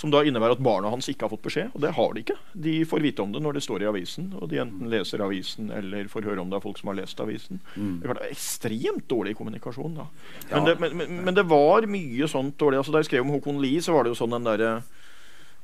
Som 0.00 0.08
da 0.08 0.22
innebærer 0.24 0.56
at 0.56 0.62
barna 0.64 0.88
hans 0.88 1.10
ikke 1.12 1.26
har 1.26 1.32
fått 1.34 1.42
beskjed. 1.44 1.74
Og 1.76 1.82
det 1.84 1.90
har 1.92 2.14
de 2.16 2.22
ikke. 2.22 2.36
De 2.66 2.76
får 2.88 3.02
vite 3.04 3.20
om 3.20 3.34
det 3.34 3.42
når 3.44 3.58
det 3.58 3.64
står 3.66 3.84
i 3.84 3.88
avisen, 3.90 4.30
og 4.38 4.48
de 4.48 4.62
enten 4.62 4.88
leser 4.88 5.20
avisen 5.20 5.68
eller 5.76 6.08
får 6.08 6.24
høre 6.30 6.40
om 6.40 6.48
det 6.48 6.56
av 6.56 6.64
folk 6.64 6.80
som 6.80 6.88
har 6.88 6.96
lest 7.02 7.20
avisen. 7.20 7.60
Mm. 7.74 7.98
Det 8.00 8.14
er 8.14 8.22
ekstremt 8.30 9.04
dårlig 9.12 9.34
kommunikasjon. 9.36 9.98
da. 9.98 10.06
Men, 10.46 10.54
ja. 10.54 10.62
det, 10.70 10.78
men, 10.80 10.96
men, 10.96 11.20
men, 11.26 11.36
det, 11.36 11.44
var 11.50 11.84
mye 11.84 12.30
sånt 12.32 12.56
dårlig. 12.56 12.80
altså 12.80 12.96
Da 12.96 13.04
jeg 13.04 13.10
skrev 13.10 13.28
om 13.28 13.34
Håkon 13.36 13.60
Lie, 13.60 13.82
så 13.84 13.92
var 13.92 14.08
det 14.08 14.14
jo 14.14 14.20
sånn 14.22 14.38
den 14.38 14.48
derre 14.48 14.72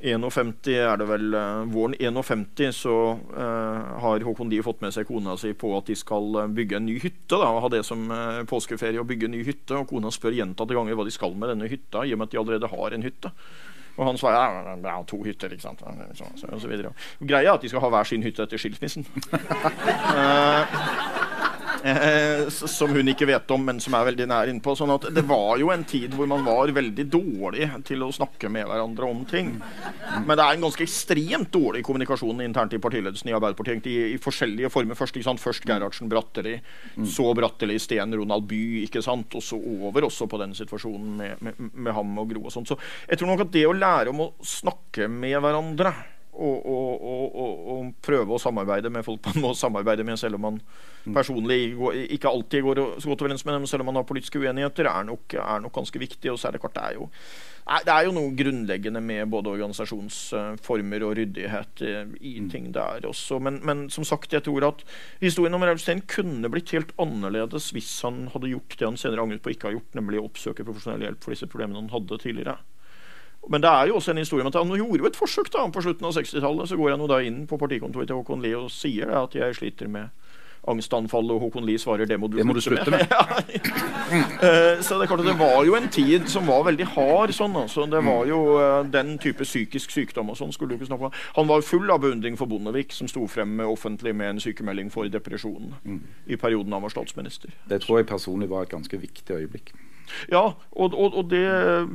51 0.04 0.68
er 0.76 0.98
det 1.00 1.06
vel 1.08 1.32
uh, 1.32 1.62
Våren 1.72 1.94
51 1.96 2.74
så 2.76 2.96
uh, 3.16 3.94
har 4.02 4.24
Håkon 4.26 4.50
Lie 4.52 4.64
fått 4.64 4.82
med 4.84 4.92
seg 4.92 5.08
kona 5.08 5.38
si 5.40 5.54
på 5.56 5.70
at 5.78 5.88
de 5.88 5.96
skal 5.96 6.36
uh, 6.36 6.50
bygge 6.52 6.76
en 6.76 6.84
ny 6.84 6.98
hytte. 7.00 7.32
da, 7.32 7.48
og 7.48 7.64
Ha 7.64 7.70
det 7.72 7.86
som 7.88 8.04
påskeferie 8.50 9.00
å 9.00 9.08
bygge 9.08 9.30
en 9.30 9.38
ny 9.38 9.40
hytte. 9.46 9.78
Og 9.80 9.88
kona 9.88 10.12
spør 10.12 10.36
gjentatte 10.36 10.76
ganger 10.76 10.98
hva 10.98 11.08
de 11.08 11.16
skal 11.16 11.32
med 11.32 11.54
denne 11.54 11.70
hytta, 11.72 12.04
i 12.04 12.12
og 12.12 12.20
med 12.20 12.28
at 12.28 12.36
de 12.36 12.42
allerede 12.42 12.74
har 12.74 12.92
en 12.92 13.08
hytte. 13.08 13.32
Og 13.96 14.06
han 14.06 14.18
svarer 14.20 14.76
ja, 14.84 14.96
to 15.08 15.22
hytter, 15.24 15.52
ikke 15.52 15.64
sant. 15.64 15.80
Så, 16.14 16.24
så, 16.36 16.46
og 16.52 16.60
så 16.60 16.68
videre. 16.68 16.92
Greia 17.20 17.50
er 17.50 17.54
at 17.56 17.62
de 17.64 17.68
skal 17.72 17.82
ha 17.84 17.88
hver 17.94 18.08
sin 18.08 18.26
hytte 18.26 18.44
etter 18.44 18.60
skilsmissen. 18.60 19.06
Eh, 21.86 22.48
som 22.48 22.90
hun 22.90 23.08
ikke 23.12 23.28
vet 23.28 23.50
om, 23.54 23.62
men 23.68 23.78
som 23.82 23.94
er 23.94 24.08
veldig 24.08 24.26
nær 24.30 24.50
innpå. 24.50 24.74
Sånn 24.78 24.90
at 24.94 25.06
det 25.14 25.22
var 25.28 25.60
jo 25.60 25.70
en 25.70 25.84
tid 25.86 26.14
hvor 26.16 26.26
man 26.30 26.42
var 26.46 26.72
veldig 26.74 27.06
dårlig 27.12 27.68
til 27.86 28.02
å 28.02 28.10
snakke 28.14 28.50
med 28.52 28.66
hverandre 28.66 29.06
om 29.06 29.22
ting. 29.28 29.52
Men 30.26 30.32
det 30.32 30.42
er 30.42 30.56
en 30.56 30.66
ganske 30.66 30.82
ekstremt 30.86 31.52
dårlig 31.54 31.84
kommunikasjon 31.86 32.42
internt 32.42 32.74
i 32.74 32.82
partiledelsen 32.82 33.30
i 33.30 33.36
Arbeiderpartiet. 33.36 33.86
I, 33.86 33.96
i 34.16 34.18
forskjellige 34.22 34.72
former. 34.72 34.98
Først, 34.98 35.18
ikke 35.18 35.28
sant? 35.28 35.42
Først 35.42 35.68
Gerhardsen, 35.68 36.10
Bratteli, 36.10 36.56
så 37.06 37.28
Bratteli, 37.36 37.78
Steen, 37.82 38.14
Ronald 38.18 38.48
By, 38.50 38.62
ikke 38.86 39.04
sant? 39.04 39.34
og 39.36 39.44
så 39.44 39.58
over 39.58 40.08
også 40.08 40.26
på 40.30 40.40
den 40.40 40.54
situasjonen 40.56 41.14
med, 41.18 41.40
med, 41.44 41.70
med 41.72 41.94
ham 41.94 42.18
og 42.18 42.30
Gro 42.32 42.46
og 42.48 42.54
sånt. 42.54 42.70
Så 42.70 42.78
jeg 43.06 43.20
tror 43.20 43.32
nok 43.32 43.46
at 43.46 43.54
det 43.54 43.66
å 43.68 43.76
lære 43.76 44.12
om 44.12 44.26
å 44.26 44.30
snakke 44.46 45.10
med 45.12 45.38
hverandre 45.44 45.94
og, 46.36 46.66
og, 46.66 47.06
og, 47.06 47.66
og, 47.72 47.90
prøve 48.04 48.36
å 48.36 48.40
samarbeide 48.40 48.92
med 48.92 49.04
folk 49.06 49.24
man 49.30 49.42
må 49.44 49.54
samarbeide 49.56 50.04
med, 50.06 50.18
selv 50.20 50.38
om 50.38 50.46
man 50.50 50.60
personlig 51.14 51.74
ikke 52.16 52.30
alltid 52.30 52.64
går 52.66 52.80
så 53.00 53.10
godt 53.10 53.22
overens 53.24 53.44
med 53.46 53.56
dem, 53.56 53.66
selv 53.70 53.84
om 53.84 53.92
man 53.92 54.00
har 54.00 54.08
politiske 54.08 54.40
uenigheter, 54.42 54.88
er 54.90 55.06
nok, 55.08 55.36
er 55.38 55.60
nok 55.62 55.74
ganske 55.76 56.00
viktig. 56.02 56.32
Og 56.32 56.40
så 56.40 56.50
det 56.54 56.62
klart, 56.62 56.76
det 56.78 56.88
er 56.88 56.98
jo 56.98 57.10
det 57.66 57.90
er 57.90 58.04
jo 58.06 58.12
noe 58.14 58.30
grunnleggende 58.38 59.00
med 59.02 59.26
både 59.32 59.50
organisasjonsformer 59.56 61.02
og 61.02 61.16
ryddighet 61.18 61.82
eh, 61.82 62.12
i 62.20 62.36
mm. 62.38 62.50
ting 62.52 62.68
der 62.74 63.08
også. 63.08 63.40
Men, 63.42 63.58
men, 63.66 63.88
som 63.90 64.06
sagt, 64.06 64.36
jeg 64.36 64.44
tror 64.46 64.68
at 64.68 64.84
historien 65.18 65.58
om 65.58 65.66
Raulstein 65.66 66.04
kunne 66.06 66.50
blitt 66.52 66.70
helt 66.76 66.94
annerledes 67.02 67.72
hvis 67.74 67.90
han 68.06 68.28
hadde 68.30 68.52
gjort 68.52 68.78
det 68.78 68.86
han 68.86 69.00
senere 69.00 69.26
angret 69.26 69.42
på 69.42 69.50
ikke 69.50 69.72
har 69.72 69.78
gjort, 69.80 69.98
nemlig 69.98 70.22
å 70.22 70.28
oppsøke 70.28 70.66
profesjonell 70.68 71.08
hjelp 71.08 71.26
for 71.26 71.34
disse 71.34 71.50
problemene 71.50 71.82
han 71.82 71.90
hadde 71.90 72.22
tidligere. 72.22 72.60
Men 73.48 73.62
det 73.62 73.70
er 73.70 73.90
jo 73.90 73.98
også 74.00 74.12
en 74.12 74.22
historie 74.22 74.44
om 74.44 74.50
at 74.50 74.58
han 74.58 74.74
gjorde 74.74 75.02
jo 75.02 75.10
et 75.10 75.18
forsøk 75.18 75.50
da, 75.54 75.66
på 75.72 75.82
slutten 75.84 76.08
av 76.08 76.16
60-tallet. 76.16 76.70
Så 76.70 76.78
går 76.78 76.94
han 76.94 77.04
jo 77.04 77.10
da 77.10 77.20
inn 77.22 77.44
på 77.46 77.58
partikontoret 77.60 78.10
til 78.10 78.18
Håkon 78.18 78.42
Lie 78.42 78.58
og 78.58 78.72
sier 78.74 79.10
da, 79.12 79.24
at 79.26 79.36
jeg 79.38 79.58
sliter 79.60 79.90
med 79.92 80.10
angstanfall, 80.66 81.30
og 81.30 81.40
Håkon 81.44 81.66
Lie 81.66 81.78
svarer 81.78 82.08
det 82.08 82.18
må 82.20 82.28
du, 82.30 82.38
det 82.40 82.46
må 82.46 82.56
slutte, 82.60 82.90
med. 82.90 83.06
med. 83.06 83.72
Eh, 84.36 84.78
så 84.84 84.94
det, 84.94 85.06
er 85.06 85.08
klart 85.10 85.22
at 85.24 85.26
det 85.26 85.38
var 85.38 85.64
jo 85.66 85.74
en 85.74 85.88
tid 85.90 86.28
som 86.30 86.46
var 86.46 86.62
veldig 86.68 86.86
hard. 86.94 87.32
sånn 87.34 87.56
altså. 87.58 87.86
Det 87.90 87.98
var 88.06 88.28
jo 88.28 88.38
uh, 88.54 88.84
Den 88.86 89.16
type 89.18 89.42
psykisk 89.42 89.90
sykdom 89.90 90.30
og 90.30 90.38
sånn 90.38 90.52
skulle 90.54 90.74
du 90.74 90.78
ikke 90.78 90.90
snakke 90.90 91.08
om. 91.08 91.16
Han 91.38 91.48
var 91.50 91.64
full 91.66 91.90
av 91.90 92.04
beundring 92.04 92.38
for 92.38 92.46
Bondevik, 92.50 92.94
som 92.94 93.10
sto 93.10 93.26
frem 93.30 93.56
med 93.58 93.66
offentlig 93.66 94.14
med 94.14 94.36
en 94.36 94.42
sykemelding 94.42 94.92
for 94.94 95.10
depresjon 95.10 95.74
mm. 95.82 95.98
i 96.30 96.38
perioden 96.38 96.76
han 96.76 96.84
var 96.86 96.94
statsminister. 96.94 97.50
Det 97.66 97.80
tror 97.82 98.02
jeg 98.02 98.10
personlig 98.12 98.50
var 98.52 98.68
et 98.68 98.74
ganske 98.76 99.00
viktig 99.02 99.40
øyeblikk. 99.40 99.74
Ja, 100.32 100.44
og, 100.52 100.94
og, 100.94 101.16
og, 101.16 101.24
det 101.30 101.42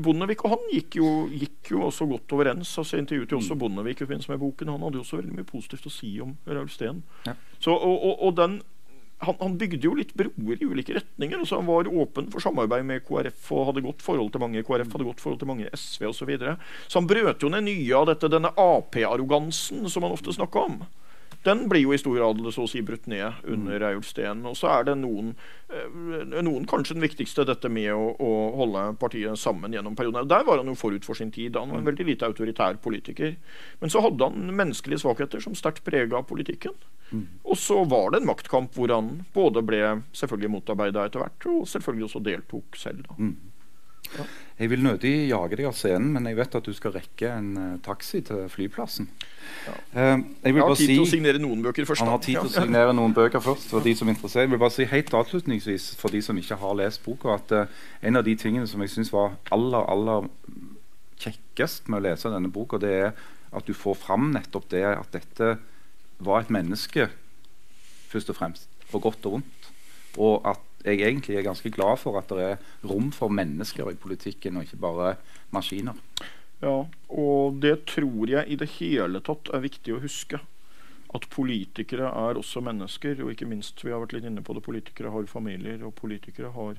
Bondevik 0.04 0.44
og 0.46 0.56
han 0.56 0.68
gikk 0.74 1.00
jo, 1.00 1.12
gikk 1.32 1.74
jo 1.74 1.86
også 1.88 2.08
godt 2.10 2.36
overens. 2.38 2.74
altså 2.78 3.00
intervjuet 3.00 3.32
jo 3.32 3.40
også 3.42 3.56
mm. 3.56 3.62
Bondevik 3.64 4.02
i 4.02 4.06
forbindelse 4.06 4.34
med 4.34 4.44
boken. 4.44 4.74
Han 4.74 4.86
hadde 4.86 5.00
jo 5.00 5.06
også 5.06 5.22
veldig 5.22 5.40
mye 5.40 5.48
positivt 5.48 5.88
å 5.88 5.94
si 5.94 6.12
om 6.24 6.36
Raul 6.48 6.70
Steen. 6.72 7.04
Ja. 7.28 7.38
Så, 7.60 7.74
og, 7.76 8.22
og, 8.22 8.36
den 8.38 8.62
han, 9.22 9.36
han, 9.38 9.58
bygde 9.58 9.86
jo 9.86 9.94
litt 9.98 10.16
broer 10.18 10.58
i 10.58 10.66
ulike 10.66 10.96
retninger. 10.98 11.44
Altså 11.44 11.60
han 11.60 11.68
var 11.70 11.90
åpen 11.90 12.32
for 12.34 12.44
samarbeid 12.44 12.88
med 12.88 13.04
KrF 13.06 13.52
og 13.54 13.68
hadde 13.70 13.84
godt 13.86 14.02
forhold 14.06 14.32
til 14.34 14.42
mange 14.42 14.64
KrF, 14.66 14.96
hadde 14.96 15.08
godt 15.12 15.22
forhold 15.22 15.42
til 15.42 15.52
mange 15.52 15.70
SV 15.76 16.08
osv. 16.10 16.18
Så, 16.22 16.30
videre. 16.30 16.56
så 16.88 17.00
han 17.00 17.10
brøt 17.10 17.44
jo 17.44 17.52
ned 17.54 17.68
nye 17.68 18.00
av 18.00 18.10
dette, 18.10 18.32
denne 18.32 18.54
Ap-arrogansen 18.58 19.86
som 19.90 20.08
han 20.08 20.16
ofte 20.18 20.34
snakka 20.34 20.66
om 20.70 20.82
den 21.44 21.64
blir 21.70 21.82
jo 21.82 21.94
i 21.94 21.98
stor 21.98 22.18
grad 22.18 22.42
så 22.54 22.66
å 22.66 22.70
si 22.70 22.84
brutt 22.86 23.08
ned 23.10 23.42
under 23.50 23.78
mm. 23.78 23.82
Reiulf 23.82 24.08
Steen. 24.10 24.44
Og 24.46 24.58
så 24.60 24.70
er 24.70 24.86
det 24.88 24.96
noen, 25.02 25.34
eh, 25.74 25.88
noen, 26.38 26.68
kanskje 26.70 26.98
den 26.98 27.06
viktigste, 27.06 27.46
dette 27.50 27.70
med 27.74 27.90
å, 27.96 28.12
å, 28.14 28.32
holde 28.60 28.84
partiet 29.02 29.42
sammen 29.42 29.74
gjennom 29.74 29.98
perioden. 29.98 30.30
Der 30.30 30.46
var 30.48 30.62
han 30.62 30.70
jo 30.70 30.78
forut 30.78 31.08
for 31.08 31.18
sin 31.18 31.34
tid. 31.34 31.58
Han 31.58 31.74
var 31.74 31.82
en 31.82 31.88
mm. 31.88 31.92
veldig 31.92 32.08
lite 32.12 32.30
autoritær 32.30 32.78
politiker. 32.84 33.36
Men 33.82 33.94
så 33.94 34.04
hadde 34.06 34.30
han 34.30 34.54
menneskelige 34.54 35.02
svakheter 35.02 35.42
som 35.42 35.58
sterkt 35.58 35.86
prega 35.88 36.22
politikken. 36.28 36.78
Mm. 37.12 37.26
Og 37.44 37.58
så 37.60 37.82
var 37.90 38.14
det 38.14 38.22
en 38.22 38.30
maktkamp 38.30 38.78
hvor 38.78 38.94
han 38.94 39.24
både 39.34 39.66
ble 39.66 39.82
selvfølgelig 40.16 40.56
motarbeida 40.60 41.08
etter 41.10 41.26
hvert, 41.26 41.50
og 41.50 41.66
selvfølgelig 41.74 42.10
også 42.10 42.26
deltok 42.30 42.78
selv. 42.80 43.08
da. 43.10 43.18
Mm. 43.18 43.51
Ja. 44.18 44.26
Jeg 44.62 44.70
vil 44.70 44.84
nødig 44.86 45.12
jage 45.32 45.58
deg 45.58 45.68
av 45.72 45.74
scenen, 45.74 46.12
men 46.14 46.28
jeg 46.30 46.38
vet 46.38 46.56
at 46.60 46.68
du 46.68 46.74
skal 46.78 46.94
rekke 46.94 47.30
en 47.34 47.48
uh, 47.58 47.70
taxi 47.82 48.20
til 48.28 48.44
flyplassen. 48.52 49.08
Ja. 49.66 49.74
Uh, 49.74 50.22
jeg, 50.22 50.54
jeg, 50.54 50.58
har 50.60 50.76
tid 50.76 50.84
si, 50.84 50.90
til 50.92 51.02
å 51.02 51.10
signere 51.10 51.42
noen 51.42 51.64
bøker 51.66 51.88
først. 51.90 52.04
Han 52.06 52.14
har 52.14 52.22
tid 52.22 52.38
til 52.38 52.50
å 52.52 52.54
signere 52.54 52.94
noen 52.94 53.16
bøker 53.18 53.42
først 53.42 53.74
for 53.74 53.82
de 53.86 53.96
som 53.98 54.10
er 54.10 54.16
interessert. 54.16 54.46
Jeg 54.46 54.54
vil 54.54 54.62
bare 54.62 54.76
si 54.76 54.88
helt 54.92 55.16
avslutningsvis 55.18 55.88
for 55.98 56.14
de 56.14 56.22
som 56.22 56.38
ikke 56.38 56.60
har 56.62 56.78
lest 56.78 57.02
boka, 57.08 57.40
at 57.40 57.56
uh, 57.58 57.82
en 58.06 58.22
av 58.22 58.28
de 58.28 58.38
tingene 58.38 58.70
som 58.70 58.84
jeg 58.86 58.94
syns 58.94 59.10
var 59.16 59.34
aller, 59.56 59.90
aller 59.96 60.30
kjekkest 61.22 61.90
med 61.90 62.02
å 62.02 62.06
lese 62.10 62.34
denne 62.34 62.54
boka, 62.54 62.80
det 62.82 62.96
er 63.00 63.14
at 63.52 63.68
du 63.68 63.74
får 63.76 63.98
fram 64.00 64.30
nettopp 64.36 64.70
det 64.72 64.86
at 64.88 65.10
dette 65.16 65.56
var 66.22 66.44
et 66.44 66.54
menneske, 66.54 67.10
først 68.12 68.30
og 68.32 68.38
fremst, 68.38 68.70
på 68.92 69.02
godt 69.02 69.26
og 69.26 69.40
vondt. 69.40 69.72
Og 70.22 70.46
at 70.48 70.62
jeg 70.86 71.02
egentlig 71.02 71.38
er 71.38 71.46
ganske 71.46 71.72
glad 71.74 72.00
for 72.02 72.20
at 72.20 72.32
det 72.32 72.46
er 72.46 72.62
rom 72.88 73.12
for 73.16 73.34
mennesker 73.34 73.92
i 73.92 74.00
politikken, 74.00 74.58
og 74.58 74.68
ikke 74.68 74.82
bare 74.82 75.16
maskiner. 75.54 75.98
Ja, 76.62 76.86
og 77.10 77.62
det 77.62 77.76
tror 77.90 78.30
jeg 78.30 78.46
i 78.48 78.58
det 78.60 78.70
hele 78.78 79.22
tatt 79.26 79.50
er 79.54 79.64
viktig 79.64 79.96
å 79.96 80.02
huske. 80.04 80.42
At 81.12 81.26
politikere 81.34 82.08
er 82.08 82.38
også 82.40 82.62
mennesker, 82.64 83.20
og 83.24 83.34
ikke 83.34 83.50
minst, 83.50 83.82
vi 83.84 83.92
har 83.92 84.00
vært 84.04 84.14
litt 84.16 84.28
inne 84.30 84.44
på 84.46 84.56
det, 84.56 84.64
politikere 84.64 85.12
har 85.12 85.26
familier, 85.28 85.82
og 85.84 85.98
politikere 85.98 86.54
har 86.56 86.78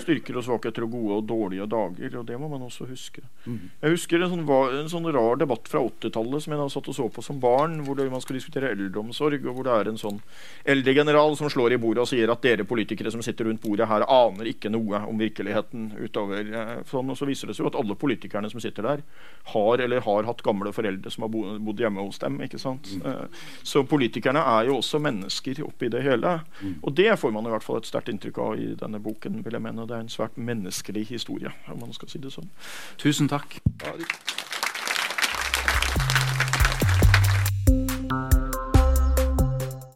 styrker 0.00 0.38
og 0.40 0.44
svakheter 0.46 0.86
og 0.86 0.94
gode 0.94 1.16
og 1.18 1.26
dårlige 1.28 1.66
dager. 1.68 2.16
og 2.18 2.26
Det 2.26 2.38
må 2.40 2.48
man 2.48 2.64
også 2.64 2.86
huske. 2.88 3.22
Mm. 3.44 3.70
Jeg 3.82 3.94
husker 3.94 4.22
en 4.22 4.32
sånn, 4.32 4.44
en 4.78 4.88
sånn, 4.88 5.08
rar 5.12 5.36
debatt 5.40 5.68
fra 5.68 5.82
80-tallet 5.84 6.44
som 6.44 6.54
jeg 6.54 6.60
da 6.62 6.68
satt 6.72 6.88
og 6.88 6.96
så 6.96 7.08
på 7.12 7.24
som 7.24 7.40
barn, 7.42 7.82
hvor 7.84 7.98
det, 7.98 8.08
man 8.12 8.22
skal 8.24 8.38
diskutere 8.38 8.72
eldreomsorg, 8.72 9.44
og 9.44 9.58
hvor 9.58 9.68
det 9.68 9.74
er 9.76 9.90
en 9.92 10.00
sånn 10.00 10.22
eldregeneral 10.64 11.36
som 11.36 11.50
slår 11.52 11.76
i 11.76 11.80
bordet 11.82 12.06
og 12.06 12.10
sier 12.10 12.32
at 12.32 12.42
dere 12.44 12.66
politikere 12.68 13.12
som 13.12 13.24
sitter 13.24 13.50
rundt 13.50 13.62
bordet 13.64 13.88
her, 13.90 14.06
aner 14.08 14.48
ikke 14.48 14.72
noe 14.72 15.02
om 15.08 15.20
virkeligheten 15.20 15.92
utover 16.00 16.48
eh, 16.48 16.74
sånn. 16.88 17.12
Og 17.12 17.20
så 17.20 17.28
viser 17.28 17.50
det 17.50 17.58
seg 17.58 17.66
jo 17.66 17.72
at 17.74 17.78
alle 17.82 17.98
politikerne 17.98 18.50
som 18.52 18.64
sitter 18.64 18.88
der, 18.88 19.04
har 19.52 19.84
eller 19.84 20.04
har 20.06 20.28
hatt 20.28 20.44
gamle 20.46 20.72
foreldre 20.72 21.12
som 21.12 21.26
har 21.26 21.32
bodd 21.32 21.84
hjemme 21.84 22.06
hos 22.06 22.22
dem. 22.22 22.40
ikke 22.44 22.60
sant? 22.62 22.94
Mm. 22.96 23.06
Eh, 23.12 23.44
så 23.62 23.84
politikerne 23.84 24.40
er 24.56 24.70
jo 24.70 24.80
også 24.80 25.02
mennesker 25.02 25.62
oppi 25.66 25.92
det 25.92 26.02
hele. 26.06 26.38
Mm. 26.62 26.78
Og 26.80 26.96
det 26.96 27.10
får 27.20 27.36
man 27.36 27.46
i 27.46 27.52
hvert 27.52 27.66
fall 27.66 27.82
et 27.82 27.90
sterkt 27.90 28.08
inntrykk 28.12 28.40
av 28.40 28.56
i 28.56 28.72
denne 28.78 29.02
boken, 29.02 29.42
vil 29.44 29.58
jeg 29.58 29.64
mene. 29.64 29.81
Det 29.86 29.96
er 29.96 30.00
en 30.00 30.12
svært 30.12 30.38
menneskelig 30.38 31.06
historie, 31.06 31.52
om 31.68 31.80
man 31.80 31.92
skal 31.92 32.08
si 32.08 32.18
det 32.22 32.32
sånn. 32.34 32.50
Tusen 33.02 33.30
takk. 33.32 33.58